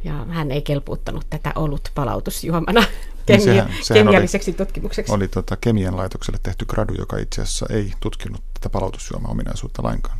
Ja 0.05 0.13
hän 0.13 0.51
ei 0.51 0.63
kelpuuttanut 0.63 1.27
tätä 1.31 1.53
ollut 1.55 1.89
palautusjuomana 1.95 2.81
niin 2.81 2.91
kemia- 3.27 3.45
sehän, 3.45 3.75
sehän 3.83 4.07
kemialliseksi 4.07 4.51
oli, 4.51 4.57
tutkimukseksi. 4.57 5.13
Oli 5.13 5.29
tuota, 5.29 5.57
kemian 5.57 5.97
laitokselle 5.97 6.39
tehty 6.43 6.65
gradu, 6.65 6.95
joka 6.99 7.19
itse 7.19 7.43
asiassa 7.43 7.67
ei 7.71 7.93
tutkinut 8.01 8.41
tätä 8.55 8.69
palautusjuoma-ominaisuutta 8.69 9.83
lainkaan. 9.83 10.19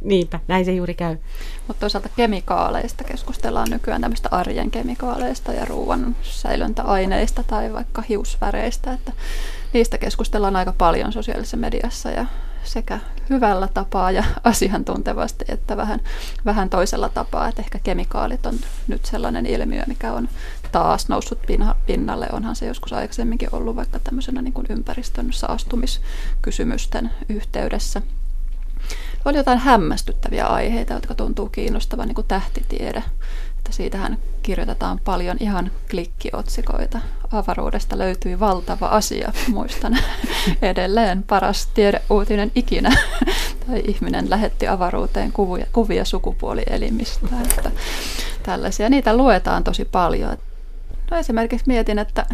Niinpä, 0.00 0.40
näin 0.48 0.64
se 0.64 0.72
juuri 0.72 0.94
käy. 0.94 1.16
Mutta 1.68 1.80
toisaalta 1.80 2.08
kemikaaleista 2.16 3.04
keskustellaan 3.04 3.70
nykyään 3.70 4.00
tämmöistä 4.00 4.28
arjen 4.32 4.70
kemikaaleista 4.70 5.52
ja 5.52 5.64
ruoan 5.64 6.16
säilöntäaineista 6.22 7.42
tai 7.42 7.72
vaikka 7.72 8.02
hiusväreistä, 8.02 8.92
että 8.92 9.12
niistä 9.72 9.98
keskustellaan 9.98 10.56
aika 10.56 10.72
paljon 10.72 11.12
sosiaalisessa 11.12 11.56
mediassa 11.56 12.10
ja 12.10 12.26
sekä 12.64 13.00
hyvällä 13.30 13.68
tapaa 13.74 14.10
ja 14.10 14.24
asiantuntevasti 14.44 15.44
että 15.48 15.76
vähän, 15.76 16.00
vähän 16.44 16.70
toisella 16.70 17.08
tapaa. 17.08 17.48
Että 17.48 17.62
ehkä 17.62 17.78
kemikaalit 17.78 18.46
on 18.46 18.54
nyt 18.88 19.04
sellainen 19.04 19.46
ilmiö, 19.46 19.82
mikä 19.86 20.12
on 20.12 20.28
taas 20.72 21.08
noussut 21.08 21.38
pinnalle. 21.86 22.28
Onhan 22.32 22.56
se 22.56 22.66
joskus 22.66 22.92
aikaisemminkin 22.92 23.48
ollut 23.52 23.76
vaikka 23.76 23.98
tämmöisenä 23.98 24.42
niin 24.42 24.52
kuin 24.54 24.66
ympäristön 24.70 25.32
saastumiskysymysten 25.32 27.10
yhteydessä. 27.28 28.02
Oli 29.24 29.36
jotain 29.36 29.58
hämmästyttäviä 29.58 30.46
aiheita, 30.46 30.94
jotka 30.94 31.14
tuntuu 31.14 31.48
kiinnostavan, 31.48 32.08
niin 32.08 32.14
kuin 32.14 32.26
tähtitiede. 32.26 33.02
Siitähän 33.72 34.18
kirjoitetaan 34.42 35.00
paljon 35.04 35.36
ihan 35.40 35.70
klikkiotsikoita. 35.90 37.00
Avaruudesta 37.32 37.98
löytyi 37.98 38.40
valtava 38.40 38.86
asia, 38.86 39.32
muistan 39.48 39.98
edelleen 40.62 41.22
paras 41.22 41.66
tiedeuutinen 41.66 42.52
ikinä. 42.54 42.90
tai 43.66 43.82
ihminen 43.86 44.30
lähetti 44.30 44.68
avaruuteen 44.68 45.32
kuvia, 45.32 45.66
kuvia 45.72 46.04
sukupuolielimistä. 46.04 47.26
Että 47.42 47.70
tällaisia, 48.42 48.88
niitä 48.88 49.16
luetaan 49.16 49.64
tosi 49.64 49.84
paljon. 49.84 50.36
No 51.10 51.16
esimerkiksi 51.16 51.66
mietin, 51.66 51.98
että 51.98 52.26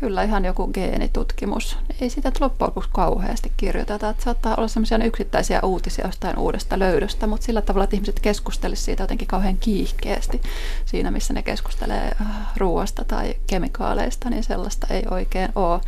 Kyllä 0.00 0.22
ihan 0.22 0.44
joku 0.44 0.66
geenitutkimus. 0.66 1.78
Ei 2.00 2.10
sitä 2.10 2.32
loppujen 2.40 2.68
lopuksi 2.68 2.90
kauheasti 2.92 3.52
kirjoiteta. 3.56 4.08
Että 4.08 4.24
saattaa 4.24 4.54
olla 4.54 4.68
sellaisia 4.68 5.04
yksittäisiä 5.04 5.60
uutisia 5.62 6.06
jostain 6.06 6.38
uudesta 6.38 6.78
löydöstä, 6.78 7.26
mutta 7.26 7.46
sillä 7.46 7.62
tavalla, 7.62 7.84
että 7.84 7.96
ihmiset 7.96 8.20
keskustelisivat 8.20 8.84
siitä 8.84 9.02
jotenkin 9.02 9.28
kauhean 9.28 9.56
kiihkeästi 9.56 10.40
siinä, 10.84 11.10
missä 11.10 11.34
ne 11.34 11.42
keskustelee 11.42 12.10
äh, 12.20 12.26
ruoasta 12.56 13.04
tai 13.04 13.34
kemikaaleista, 13.46 14.30
niin 14.30 14.44
sellaista 14.44 14.86
ei 14.90 15.02
oikein 15.10 15.48
ole. 15.54 15.80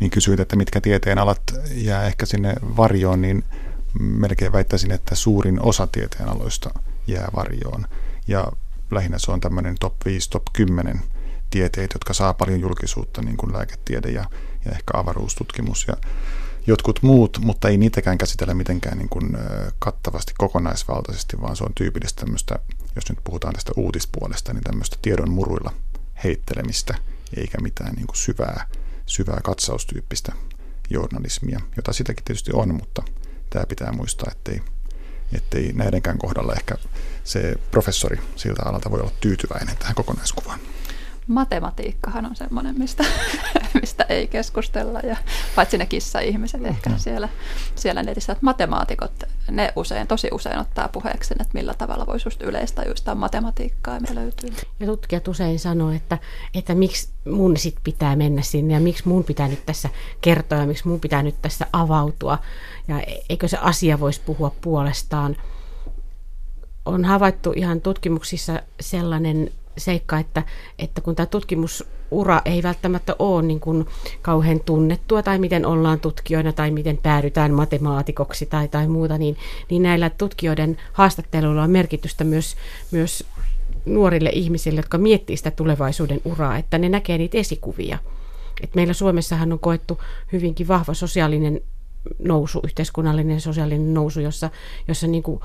Niin 0.00 0.10
kysyit, 0.10 0.40
että 0.40 0.56
mitkä 0.56 0.80
tieteen 0.80 1.18
alat 1.18 1.42
jää 1.74 2.06
ehkä 2.06 2.26
sinne 2.26 2.54
varjoon, 2.76 3.22
niin 3.22 3.44
melkein 4.00 4.52
väittäisin, 4.52 4.90
että 4.90 5.14
suurin 5.14 5.60
osa 5.60 5.86
tieteen 5.86 6.28
aloista 6.28 6.70
jää 7.06 7.28
varjoon. 7.36 7.86
Ja 8.28 8.46
lähinnä 8.90 9.18
se 9.18 9.32
on 9.32 9.40
tämmöinen 9.40 9.76
top 9.80 9.94
5, 10.04 10.30
top 10.30 10.42
10 10.52 11.00
tieteet, 11.54 11.90
jotka 11.94 12.14
saa 12.14 12.34
paljon 12.34 12.60
julkisuutta, 12.60 13.22
niin 13.22 13.36
kuin 13.36 13.52
lääketiede 13.52 14.10
ja, 14.10 14.24
ja 14.64 14.70
ehkä 14.70 14.98
avaruustutkimus 14.98 15.86
ja 15.88 15.96
jotkut 16.66 17.02
muut, 17.02 17.38
mutta 17.42 17.68
ei 17.68 17.76
niitäkään 17.76 18.18
käsitellä 18.18 18.54
mitenkään 18.54 18.98
niin 18.98 19.08
kuin 19.08 19.36
kattavasti 19.78 20.32
kokonaisvaltaisesti, 20.38 21.40
vaan 21.40 21.56
se 21.56 21.64
on 21.64 21.74
tyypillistä 21.74 22.20
tämmöistä, 22.20 22.58
jos 22.96 23.08
nyt 23.08 23.18
puhutaan 23.24 23.54
tästä 23.54 23.72
uutispuolesta, 23.76 24.52
niin 24.52 24.64
tämmöistä 24.64 24.96
tiedon 25.02 25.30
muruilla 25.30 25.72
heittelemistä, 26.24 26.94
eikä 27.36 27.58
mitään 27.62 27.94
niin 27.94 28.06
kuin 28.06 28.16
syvää, 28.16 28.66
syvää 29.06 29.40
katsaustyyppistä 29.44 30.32
journalismia, 30.90 31.60
jota 31.76 31.92
sitäkin 31.92 32.24
tietysti 32.24 32.50
on, 32.54 32.74
mutta 32.74 33.02
tämä 33.50 33.66
pitää 33.66 33.92
muistaa, 33.92 34.32
ettei, 34.32 34.62
ettei 35.32 35.72
näidenkään 35.72 36.18
kohdalla 36.18 36.54
ehkä 36.54 36.74
se 37.24 37.54
professori 37.70 38.18
siltä 38.36 38.62
alalta 38.64 38.90
voi 38.90 39.00
olla 39.00 39.12
tyytyväinen 39.20 39.76
tähän 39.76 39.94
kokonaiskuvaan 39.94 40.60
matematiikkahan 41.26 42.26
on 42.26 42.36
semmoinen, 42.36 42.78
mistä, 42.78 43.04
mistä 43.80 44.06
ei 44.08 44.26
keskustella, 44.26 45.00
ja 45.00 45.16
paitsi 45.56 45.78
ne 45.78 45.86
kissa-ihmiset 45.86 46.60
mm-hmm. 46.60 46.74
ehkä 46.74 46.90
siellä, 46.96 47.28
siellä 47.74 48.02
netissä, 48.02 48.32
että 48.32 48.44
matemaatikot, 48.44 49.12
ne 49.50 49.72
usein, 49.76 50.06
tosi 50.06 50.28
usein 50.32 50.58
ottaa 50.58 50.88
puheeksi, 50.88 51.34
että 51.34 51.54
millä 51.54 51.74
tavalla 51.74 52.06
voisi 52.06 52.26
just 52.26 52.42
yleistajuista 52.42 53.14
matematiikkaa, 53.14 54.00
mitä 54.00 54.14
löytyy. 54.14 54.50
Ja 54.80 54.86
tutkijat 54.86 55.28
usein 55.28 55.58
sanoo, 55.58 55.90
että, 55.90 56.18
että 56.54 56.74
miksi 56.74 57.08
mun 57.30 57.56
sit 57.56 57.76
pitää 57.84 58.16
mennä 58.16 58.42
sinne, 58.42 58.74
ja 58.74 58.80
miksi 58.80 59.08
mun 59.08 59.24
pitää 59.24 59.48
nyt 59.48 59.66
tässä 59.66 59.88
kertoa, 60.20 60.58
ja 60.58 60.66
miksi 60.66 60.88
mun 60.88 61.00
pitää 61.00 61.22
nyt 61.22 61.42
tässä 61.42 61.66
avautua, 61.72 62.38
ja 62.88 63.02
eikö 63.28 63.48
se 63.48 63.56
asia 63.56 64.00
voisi 64.00 64.20
puhua 64.26 64.54
puolestaan. 64.60 65.36
On 66.84 67.04
havaittu 67.04 67.52
ihan 67.56 67.80
tutkimuksissa 67.80 68.62
sellainen 68.80 69.50
seikka, 69.78 70.18
että, 70.18 70.42
että 70.78 71.00
kun 71.00 71.14
tämä 71.14 71.26
tutkimusura 71.26 72.42
ei 72.44 72.62
välttämättä 72.62 73.16
ole 73.18 73.42
niin 73.42 73.60
kuin 73.60 73.86
kauhean 74.22 74.60
tunnettua 74.60 75.22
tai 75.22 75.38
miten 75.38 75.66
ollaan 75.66 76.00
tutkijoina 76.00 76.52
tai 76.52 76.70
miten 76.70 76.96
päädytään 76.96 77.52
matemaatikoksi 77.52 78.46
tai, 78.46 78.68
tai 78.68 78.88
muuta, 78.88 79.18
niin, 79.18 79.36
niin 79.70 79.82
näillä 79.82 80.10
tutkijoiden 80.10 80.76
haastatteluilla 80.92 81.62
on 81.62 81.70
merkitystä 81.70 82.24
myös, 82.24 82.56
myös 82.90 83.24
nuorille 83.86 84.30
ihmisille, 84.30 84.78
jotka 84.78 84.98
miettii 84.98 85.36
sitä 85.36 85.50
tulevaisuuden 85.50 86.20
uraa, 86.24 86.58
että 86.58 86.78
ne 86.78 86.88
näkee 86.88 87.18
niitä 87.18 87.38
esikuvia. 87.38 87.98
Et 88.62 88.74
meillä 88.74 88.92
Suomessahan 88.92 89.52
on 89.52 89.58
koettu 89.58 90.00
hyvinkin 90.32 90.68
vahva 90.68 90.94
sosiaalinen 90.94 91.60
nousu, 92.18 92.60
yhteiskunnallinen 92.64 93.40
sosiaalinen 93.40 93.94
nousu, 93.94 94.20
jossa, 94.20 94.50
jossa 94.88 95.06
niin 95.06 95.22
kuin 95.22 95.40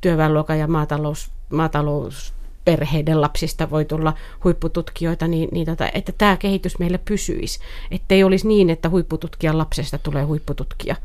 työväenluokan 0.00 0.58
ja 0.58 0.66
maatalous, 0.66 1.30
maatalous 1.50 2.33
perheiden 2.64 3.20
lapsista 3.20 3.70
voi 3.70 3.84
tulla 3.84 4.14
huippututkijoita, 4.44 5.28
niin, 5.28 5.48
niin 5.52 5.66
tota, 5.66 5.88
että 5.94 6.12
tämä 6.18 6.36
kehitys 6.36 6.78
meillä 6.78 6.98
pysyisi. 6.98 7.58
Että 7.90 8.14
ei 8.14 8.24
olisi 8.24 8.48
niin, 8.48 8.70
että 8.70 8.88
huippututkijan 8.88 9.58
lapsesta 9.58 9.98
tulee 9.98 10.24
huippututkija, 10.24 10.96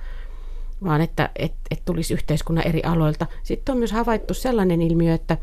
vaan 0.84 1.02
että 1.02 1.30
et, 1.36 1.54
et 1.72 1.82
tulisi 1.86 2.14
yhteiskunnan 2.14 2.68
eri 2.68 2.84
aloilta. 2.84 3.26
Sitten 3.44 3.74
on 3.74 3.80
myös 3.80 3.92
havaittu 3.92 4.34
sellainen 4.34 4.82
ilmiö, 4.82 5.14
että, 5.14 5.38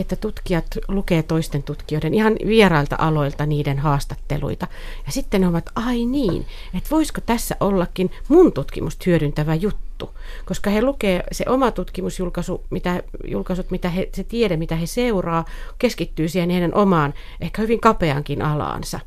että 0.00 0.16
tutkijat 0.16 0.66
lukee 0.88 1.22
toisten 1.22 1.62
tutkijoiden 1.62 2.14
ihan 2.14 2.36
vierailta 2.46 2.96
aloilta 2.98 3.46
niiden 3.46 3.78
haastatteluita. 3.78 4.66
Ja 5.06 5.12
sitten 5.12 5.40
ne 5.40 5.48
ovat, 5.48 5.70
ai 5.74 6.06
niin, 6.06 6.46
että 6.74 6.90
voisiko 6.90 7.20
tässä 7.20 7.56
ollakin 7.60 8.10
mun 8.28 8.52
tutkimusta 8.52 9.04
hyödyntävä 9.06 9.54
juttu. 9.54 10.10
Koska 10.44 10.70
he 10.70 10.82
lukee 10.82 11.24
se 11.32 11.44
oma 11.48 11.70
tutkimusjulkaisu, 11.70 12.64
mitä, 12.70 13.02
julkaisut, 13.24 13.70
mitä 13.70 13.88
he, 13.88 14.08
se 14.14 14.24
tiede, 14.24 14.56
mitä 14.56 14.76
he 14.76 14.86
seuraa, 14.86 15.44
keskittyy 15.78 16.28
siihen 16.28 16.50
heidän 16.50 16.74
omaan, 16.74 17.14
ehkä 17.40 17.62
hyvin 17.62 17.80
kapeankin 17.80 18.42
alaansa. 18.42 19.00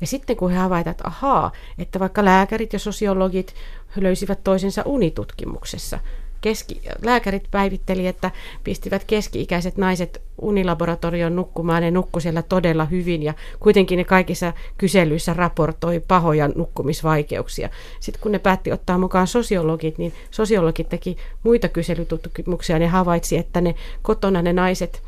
Ja 0.00 0.06
sitten 0.06 0.36
kun 0.36 0.50
he 0.50 0.56
havaitaan, 0.56 0.90
että 0.90 1.08
ahaa, 1.08 1.52
että 1.78 1.98
vaikka 1.98 2.24
lääkärit 2.24 2.72
ja 2.72 2.78
sosiologit 2.78 3.54
löysivät 3.96 4.44
toisensa 4.44 4.82
unitutkimuksessa, 4.84 5.98
keski, 6.40 6.80
lääkärit 7.02 7.48
päivitteli, 7.50 8.06
että 8.06 8.30
pistivät 8.64 9.04
keski-ikäiset 9.04 9.76
naiset 9.76 10.22
unilaboratorion 10.40 11.36
nukkumaan. 11.36 11.82
Ne 11.82 11.90
nukku 11.90 12.20
siellä 12.20 12.42
todella 12.42 12.84
hyvin 12.84 13.22
ja 13.22 13.34
kuitenkin 13.60 13.96
ne 13.96 14.04
kaikissa 14.04 14.52
kyselyissä 14.78 15.34
raportoi 15.34 16.00
pahoja 16.00 16.48
nukkumisvaikeuksia. 16.48 17.68
Sitten 18.00 18.22
kun 18.22 18.32
ne 18.32 18.38
päätti 18.38 18.72
ottaa 18.72 18.98
mukaan 18.98 19.26
sosiologit, 19.26 19.98
niin 19.98 20.12
sosiologit 20.30 20.88
teki 20.88 21.16
muita 21.42 21.68
kyselytutkimuksia. 21.68 22.78
Ne 22.78 22.86
havaitsi, 22.86 23.36
että 23.36 23.60
ne 23.60 23.74
kotona 24.02 24.42
ne 24.42 24.52
naiset 24.52 25.02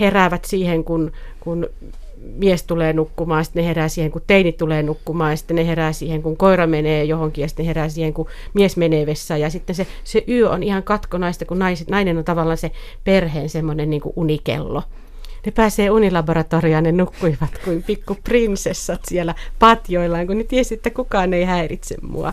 heräävät 0.00 0.44
siihen, 0.44 0.84
kun, 0.84 1.12
kun 1.40 1.68
mies 2.20 2.62
tulee 2.62 2.92
nukkumaan, 2.92 3.44
sitten 3.44 3.62
ne 3.62 3.68
herää 3.68 3.88
siihen, 3.88 4.10
kun 4.10 4.22
teinit 4.26 4.56
tulee 4.56 4.82
nukkumaan, 4.82 5.36
sitten 5.36 5.56
ne 5.56 5.66
herää 5.66 5.92
siihen, 5.92 6.22
kun 6.22 6.36
koira 6.36 6.66
menee 6.66 7.04
johonkin, 7.04 7.42
ja 7.42 7.48
sitten 7.48 7.64
ne 7.64 7.68
herää 7.68 7.88
siihen, 7.88 8.14
kun 8.14 8.26
mies 8.54 8.76
menee 8.76 9.06
vessaan. 9.06 9.40
Ja 9.40 9.50
sitten 9.50 9.76
se, 9.76 9.86
se 10.04 10.24
yö 10.28 10.50
on 10.50 10.62
ihan 10.62 10.82
katkonaista, 10.82 11.44
kun 11.44 11.58
nais, 11.58 11.88
nainen 11.88 12.18
on 12.18 12.24
tavallaan 12.24 12.58
se 12.58 12.70
perheen 13.04 13.48
semmoinen 13.48 13.90
niin 13.90 14.02
unikello. 14.16 14.82
Ne 15.46 15.52
pääsee 15.52 15.90
unilaboratorioon, 15.90 16.82
ne 16.82 16.92
nukkuivat 16.92 17.58
kuin 17.64 17.82
pikku 17.82 18.16
prinsessat 18.24 19.00
siellä 19.04 19.34
patjoillaan, 19.58 20.26
kun 20.26 20.38
ne 20.38 20.44
tiesi, 20.44 20.74
että 20.74 20.90
kukaan 20.90 21.34
ei 21.34 21.44
häiritse 21.44 21.96
mua. 22.02 22.32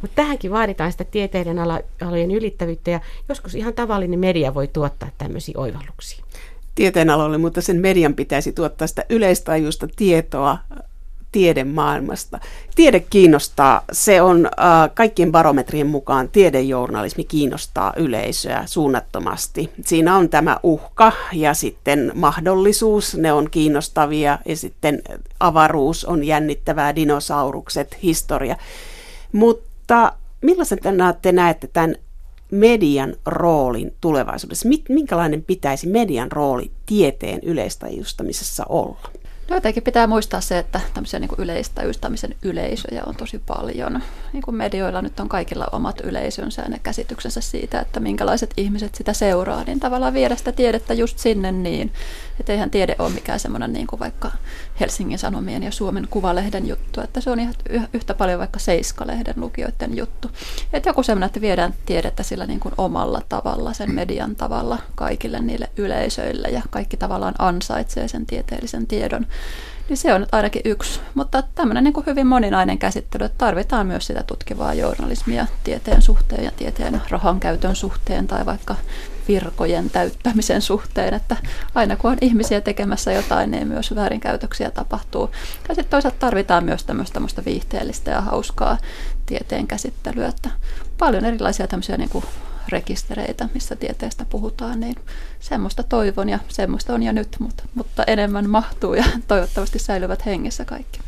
Mutta 0.00 0.14
tähänkin 0.14 0.50
vaaditaan 0.50 0.92
sitä 0.92 1.04
tieteiden 1.04 1.58
alojen 1.58 2.30
ylittävyyttä 2.30 2.90
ja 2.90 3.00
joskus 3.28 3.54
ihan 3.54 3.74
tavallinen 3.74 4.18
media 4.18 4.54
voi 4.54 4.68
tuottaa 4.68 5.08
tämmöisiä 5.18 5.54
oivalluksia 5.56 6.24
tieteenaloille, 6.78 7.38
mutta 7.38 7.60
sen 7.60 7.80
median 7.80 8.14
pitäisi 8.14 8.52
tuottaa 8.52 8.86
sitä 8.88 9.04
yleistajuista 9.08 9.88
tietoa 9.96 10.58
tiedemaailmasta. 11.32 12.38
Tiede 12.74 13.00
kiinnostaa, 13.00 13.84
se 13.92 14.22
on 14.22 14.46
äh, 14.46 14.90
kaikkien 14.94 15.32
barometrien 15.32 15.86
mukaan 15.86 16.28
tiedejournalismi 16.28 17.24
kiinnostaa 17.24 17.92
yleisöä 17.96 18.62
suunnattomasti. 18.66 19.70
Siinä 19.84 20.16
on 20.16 20.28
tämä 20.28 20.56
uhka 20.62 21.12
ja 21.32 21.54
sitten 21.54 22.12
mahdollisuus, 22.14 23.16
ne 23.16 23.32
on 23.32 23.50
kiinnostavia 23.50 24.38
ja 24.46 24.56
sitten 24.56 25.02
avaruus 25.40 26.04
on 26.04 26.24
jännittävää, 26.24 26.96
dinosaurukset, 26.96 27.96
historia. 28.02 28.56
Mutta 29.32 30.12
millaisena 30.40 31.12
te 31.12 31.32
näette 31.32 31.66
tämän 31.66 31.94
median 32.50 33.14
roolin 33.26 33.94
tulevaisuudessa? 34.00 34.68
Minkälainen 34.88 35.44
pitäisi 35.44 35.86
median 35.86 36.32
rooli 36.32 36.70
tieteen 36.86 37.40
yleistäjustamisessa 37.42 38.64
olla? 38.68 39.10
No 39.48 39.56
jotenkin 39.56 39.82
pitää 39.82 40.06
muistaa 40.06 40.40
se, 40.40 40.58
että 40.58 40.80
tämmöisiä 40.94 41.20
niin 41.20 41.30
yleistäjustamisen 41.38 42.34
yleisöjä 42.42 43.02
on 43.06 43.16
tosi 43.16 43.38
paljon. 43.46 44.02
Niin 44.32 44.42
kuin 44.42 44.54
medioilla 44.54 45.02
nyt 45.02 45.20
on 45.20 45.28
kaikilla 45.28 45.66
omat 45.72 46.00
yleisönsä 46.00 46.62
ja 46.62 46.68
ne 46.68 46.80
käsityksensä 46.82 47.40
siitä, 47.40 47.80
että 47.80 48.00
minkälaiset 48.00 48.54
ihmiset 48.56 48.94
sitä 48.94 49.12
seuraa, 49.12 49.64
niin 49.64 49.80
tavallaan 49.80 50.14
viedä 50.14 50.36
sitä 50.36 50.52
tiedettä 50.52 50.94
just 50.94 51.18
sinne 51.18 51.52
niin, 51.52 51.92
että 52.40 52.52
eihän 52.52 52.70
tiede 52.70 52.96
ole 52.98 53.10
mikään 53.10 53.40
semmoinen 53.40 53.72
niin 53.72 53.86
kuin 53.86 54.00
vaikka 54.00 54.30
Helsingin 54.80 55.18
Sanomien 55.18 55.62
ja 55.62 55.72
Suomen 55.72 56.08
Kuvalehden 56.10 56.68
juttu, 56.68 57.00
että 57.00 57.20
se 57.20 57.30
on 57.30 57.40
ihan 57.40 57.54
yhtä 57.92 58.14
paljon 58.14 58.38
vaikka 58.38 58.58
Seiska-lehden 58.58 59.34
lukijoiden 59.36 59.96
juttu. 59.96 60.30
Että 60.72 60.88
joku 60.88 61.02
semmoinen, 61.02 61.26
että 61.26 61.40
viedään 61.40 61.74
tiedettä 61.86 62.22
sillä 62.22 62.46
niin 62.46 62.60
kuin 62.60 62.74
omalla 62.78 63.22
tavalla, 63.28 63.72
sen 63.72 63.94
median 63.94 64.36
tavalla 64.36 64.78
kaikille 64.94 65.40
niille 65.40 65.70
yleisöille 65.76 66.48
ja 66.48 66.62
kaikki 66.70 66.96
tavallaan 66.96 67.34
ansaitsee 67.38 68.08
sen 68.08 68.26
tieteellisen 68.26 68.86
tiedon. 68.86 69.26
Niin 69.88 69.96
se 69.96 70.14
on 70.14 70.26
ainakin 70.32 70.62
yksi, 70.64 71.00
mutta 71.14 71.42
tämmöinen 71.42 71.84
niin 71.84 72.06
hyvin 72.06 72.26
moninainen 72.26 72.78
käsittely, 72.78 73.24
että 73.24 73.38
tarvitaan 73.38 73.86
myös 73.86 74.06
sitä 74.06 74.22
tutkivaa 74.22 74.74
journalismia 74.74 75.46
tieteen 75.64 76.02
suhteen 76.02 76.44
ja 76.44 76.50
tieteen 76.50 77.02
rahan 77.10 77.40
käytön 77.40 77.76
suhteen 77.76 78.26
tai 78.26 78.46
vaikka 78.46 78.74
virkojen 79.28 79.90
täyttämisen 79.90 80.62
suhteen, 80.62 81.14
että 81.14 81.36
aina 81.74 81.96
kun 81.96 82.10
on 82.10 82.18
ihmisiä 82.20 82.60
tekemässä 82.60 83.12
jotain, 83.12 83.50
niin 83.50 83.68
myös 83.68 83.94
väärinkäytöksiä 83.94 84.70
tapahtuu. 84.70 85.30
Ja 85.68 85.74
sitten 85.74 85.90
toisaalta 85.90 86.18
tarvitaan 86.18 86.64
myös 86.64 86.84
tämmöistä 86.84 87.44
viihteellistä 87.44 88.10
ja 88.10 88.20
hauskaa 88.20 88.78
tieteen 89.26 89.66
käsittelyä, 89.66 90.28
että 90.28 90.50
paljon 90.98 91.24
erilaisia 91.24 91.66
tämmöisiä 91.66 91.96
niin 91.96 92.10
kuin 92.10 92.24
rekistereitä, 92.68 93.48
missä 93.54 93.76
tieteestä 93.76 94.26
puhutaan, 94.30 94.80
niin 94.80 94.94
semmoista 95.40 95.82
toivon 95.82 96.28
ja 96.28 96.38
semmoista 96.48 96.94
on 96.94 97.02
jo 97.02 97.12
nyt, 97.12 97.36
mutta, 97.38 97.62
mutta 97.74 98.04
enemmän 98.04 98.50
mahtuu 98.50 98.94
ja 98.94 99.04
toivottavasti 99.28 99.78
säilyvät 99.78 100.26
hengissä 100.26 100.64
kaikki. 100.64 101.00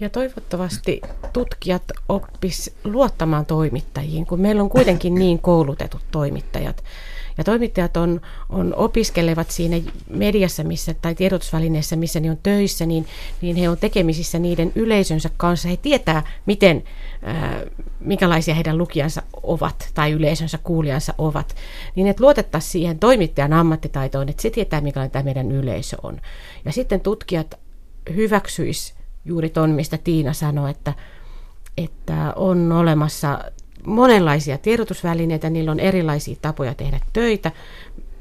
Ja 0.00 0.10
toivottavasti 0.10 1.00
tutkijat 1.32 1.82
oppis 2.08 2.74
luottamaan 2.84 3.46
toimittajiin, 3.46 4.26
kun 4.26 4.40
meillä 4.40 4.62
on 4.62 4.68
kuitenkin 4.68 5.14
niin 5.22 5.38
koulutetut 5.38 6.02
toimittajat. 6.10 6.84
Ja 7.38 7.44
toimittajat 7.44 7.96
on, 7.96 8.20
on 8.48 8.74
opiskelevat 8.74 9.50
siinä 9.50 9.76
mediassa 10.10 10.64
missä, 10.64 10.94
tai 10.94 11.14
tiedotusvälineessä, 11.14 11.96
missä 11.96 12.20
ne 12.20 12.30
on 12.30 12.38
töissä, 12.42 12.86
niin, 12.86 13.06
niin 13.40 13.56
he 13.56 13.68
on 13.68 13.78
tekemisissä 13.78 14.38
niiden 14.38 14.72
yleisönsä 14.74 15.30
kanssa. 15.36 15.68
He 15.68 15.76
tietää, 15.76 16.22
miten, 16.46 16.84
minkälaisia 18.00 18.54
heidän 18.54 18.78
lukijansa 18.78 19.22
ovat 19.42 19.90
tai 19.94 20.12
yleisönsä 20.12 20.58
kuulijansa 20.58 21.14
ovat. 21.18 21.56
Niin 21.94 22.06
että 22.06 22.22
luotettaisiin 22.22 22.72
siihen 22.72 22.98
toimittajan 22.98 23.52
ammattitaitoon, 23.52 24.28
että 24.28 24.42
se 24.42 24.50
tietää, 24.50 24.80
minkälainen 24.80 25.10
tämä 25.10 25.22
meidän 25.22 25.52
yleisö 25.52 25.96
on. 26.02 26.20
Ja 26.64 26.72
sitten 26.72 27.00
tutkijat 27.00 27.58
hyväksyis 28.14 28.94
juuri 29.24 29.50
ton, 29.50 29.70
mistä 29.70 29.98
Tiina 29.98 30.32
sanoi, 30.32 30.70
että, 30.70 30.92
että 31.76 32.32
on 32.36 32.72
olemassa 32.72 33.44
monenlaisia 33.86 34.58
tiedotusvälineitä, 34.58 35.50
niillä 35.50 35.70
on 35.70 35.80
erilaisia 35.80 36.36
tapoja 36.42 36.74
tehdä 36.74 37.00
töitä, 37.12 37.52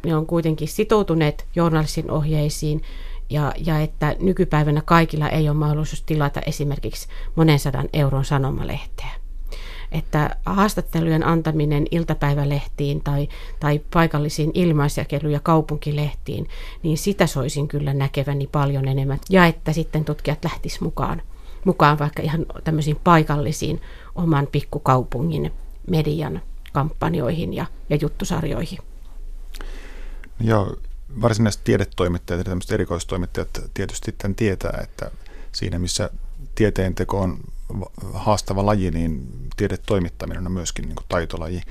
ne 0.06 0.16
on 0.16 0.26
kuitenkin 0.26 0.68
sitoutuneet 0.68 1.48
journalistin 1.56 2.12
ohjeisiin 2.12 2.82
ja, 3.30 3.54
ja 3.66 3.80
että 3.80 4.16
nykypäivänä 4.20 4.82
kaikilla 4.82 5.30
ei 5.30 5.50
ole 5.50 5.58
mahdollisuus 5.58 6.02
tilata 6.02 6.42
esimerkiksi 6.46 7.08
monen 7.36 7.60
sadan 7.60 7.90
euron 7.94 8.26
sanomalehteä. 8.26 9.10
Että 9.92 10.36
haastattelujen 10.46 11.28
antaminen 11.28 11.86
iltapäivälehtiin 11.92 13.02
tai, 13.02 13.28
tai 13.60 13.82
paikallisiin 13.94 14.52
ilmaisjakelu- 14.54 15.30
ja 15.30 15.40
kaupunkilehtiin, 15.40 16.48
niin 16.84 16.98
sitä 16.98 17.28
soisin 17.28 17.68
kyllä 17.68 17.94
näkeväni 17.94 18.48
paljon 18.48 18.88
enemmän. 18.88 19.20
Ja 19.30 19.46
että 19.46 19.74
sitten 19.74 20.06
tutkijat 20.06 20.44
lähtis 20.44 20.82
mukaan, 20.82 21.22
mukaan 21.66 22.00
vaikka 22.00 22.22
ihan 22.22 22.46
tämmöisiin 22.64 23.00
paikallisiin 23.04 23.82
oman 24.16 24.48
pikkukaupungin 24.48 25.54
median 25.90 26.42
kampanjoihin 26.74 27.54
ja, 27.54 27.66
ja 27.90 27.98
juttusarjoihin. 28.02 28.80
Joo, 30.40 30.76
varsinaiset 31.22 31.64
tiedetoimittajat 31.64 32.40
ja 32.40 32.44
tämmöiset 32.44 32.72
erikoistoimittajat 32.72 33.50
tietysti 33.74 34.12
tämän 34.18 34.36
tietää, 34.36 34.80
että 34.84 35.12
siinä 35.52 35.80
missä 35.80 36.10
tieteen 36.56 36.96
teko 36.96 37.22
on 37.22 37.40
haastava 38.14 38.66
laji, 38.66 38.92
niin 38.92 39.28
tiedetoimittaminen 39.58 40.46
on 40.46 40.52
myöskin 40.52 40.86
niin 40.86 40.96
kuin 40.96 41.06
taitolaji. 41.10 41.62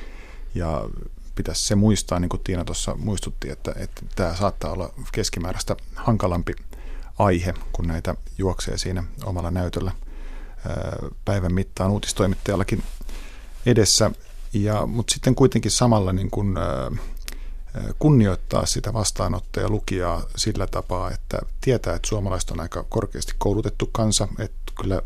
Ja 0.54 0.88
pitäisi 1.34 1.66
se 1.66 1.74
muistaa, 1.74 2.20
niin 2.20 2.28
kuin 2.28 2.42
Tiina 2.44 2.64
tuossa 2.64 2.94
muistutti, 2.94 3.50
että, 3.50 3.72
että 3.76 4.02
tämä 4.14 4.34
saattaa 4.34 4.72
olla 4.72 4.92
keskimääräistä 5.12 5.76
hankalampi 5.94 6.54
aihe, 7.18 7.54
kun 7.72 7.86
näitä 7.86 8.14
juoksee 8.38 8.78
siinä 8.78 9.04
omalla 9.24 9.50
näytöllä 9.50 9.92
päivän 11.24 11.54
mittaan 11.54 11.90
uutistoimittajallakin 11.90 12.82
edessä. 13.66 14.10
Ja, 14.52 14.86
mutta 14.86 15.12
sitten 15.14 15.34
kuitenkin 15.34 15.70
samalla 15.70 16.12
niin 16.12 16.30
kuin, 16.30 16.54
kunnioittaa 17.98 18.66
sitä 18.66 18.92
vastaanottaja 18.92 19.68
lukijaa 19.68 20.22
sillä 20.36 20.66
tapaa, 20.66 21.10
että 21.10 21.38
tietää, 21.60 21.94
että 21.94 22.08
suomalaiset 22.08 22.50
on 22.50 22.60
aika 22.60 22.82
korkeasti 22.82 23.32
koulutettu 23.38 23.88
kansa, 23.92 24.28
että 24.38 24.72
kyllä 24.80 25.02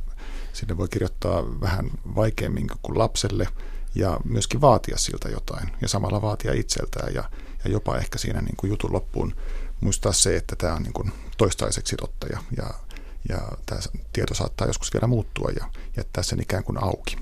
sinne 0.52 0.76
voi 0.76 0.88
kirjoittaa 0.88 1.60
vähän 1.60 1.90
vaikeammin 2.16 2.66
kuin 2.82 2.98
lapselle 2.98 3.48
ja 3.94 4.20
myöskin 4.24 4.60
vaatia 4.60 4.98
siltä 4.98 5.28
jotain 5.28 5.70
ja 5.82 5.88
samalla 5.88 6.22
vaatia 6.22 6.52
itseltään 6.52 7.14
ja, 7.14 7.30
ja 7.64 7.70
jopa 7.70 7.96
ehkä 7.96 8.18
siinä 8.18 8.40
niin 8.40 8.56
kuin 8.56 8.70
jutun 8.70 8.92
loppuun 8.92 9.34
muistaa 9.80 10.12
se, 10.12 10.36
että 10.36 10.56
tämä 10.56 10.74
on 10.74 10.82
niin 10.82 10.92
kuin 10.92 11.12
toistaiseksi 11.36 11.96
totta 11.96 12.26
ja, 12.26 12.38
ja, 12.56 12.70
ja 13.28 13.38
tämä 13.66 13.80
tieto 14.12 14.34
saattaa 14.34 14.66
joskus 14.66 14.94
vielä 14.94 15.06
muuttua 15.06 15.50
ja 15.60 15.66
jättää 15.96 16.22
sen 16.22 16.42
ikään 16.42 16.64
kuin 16.64 16.84
auki. 16.84 17.16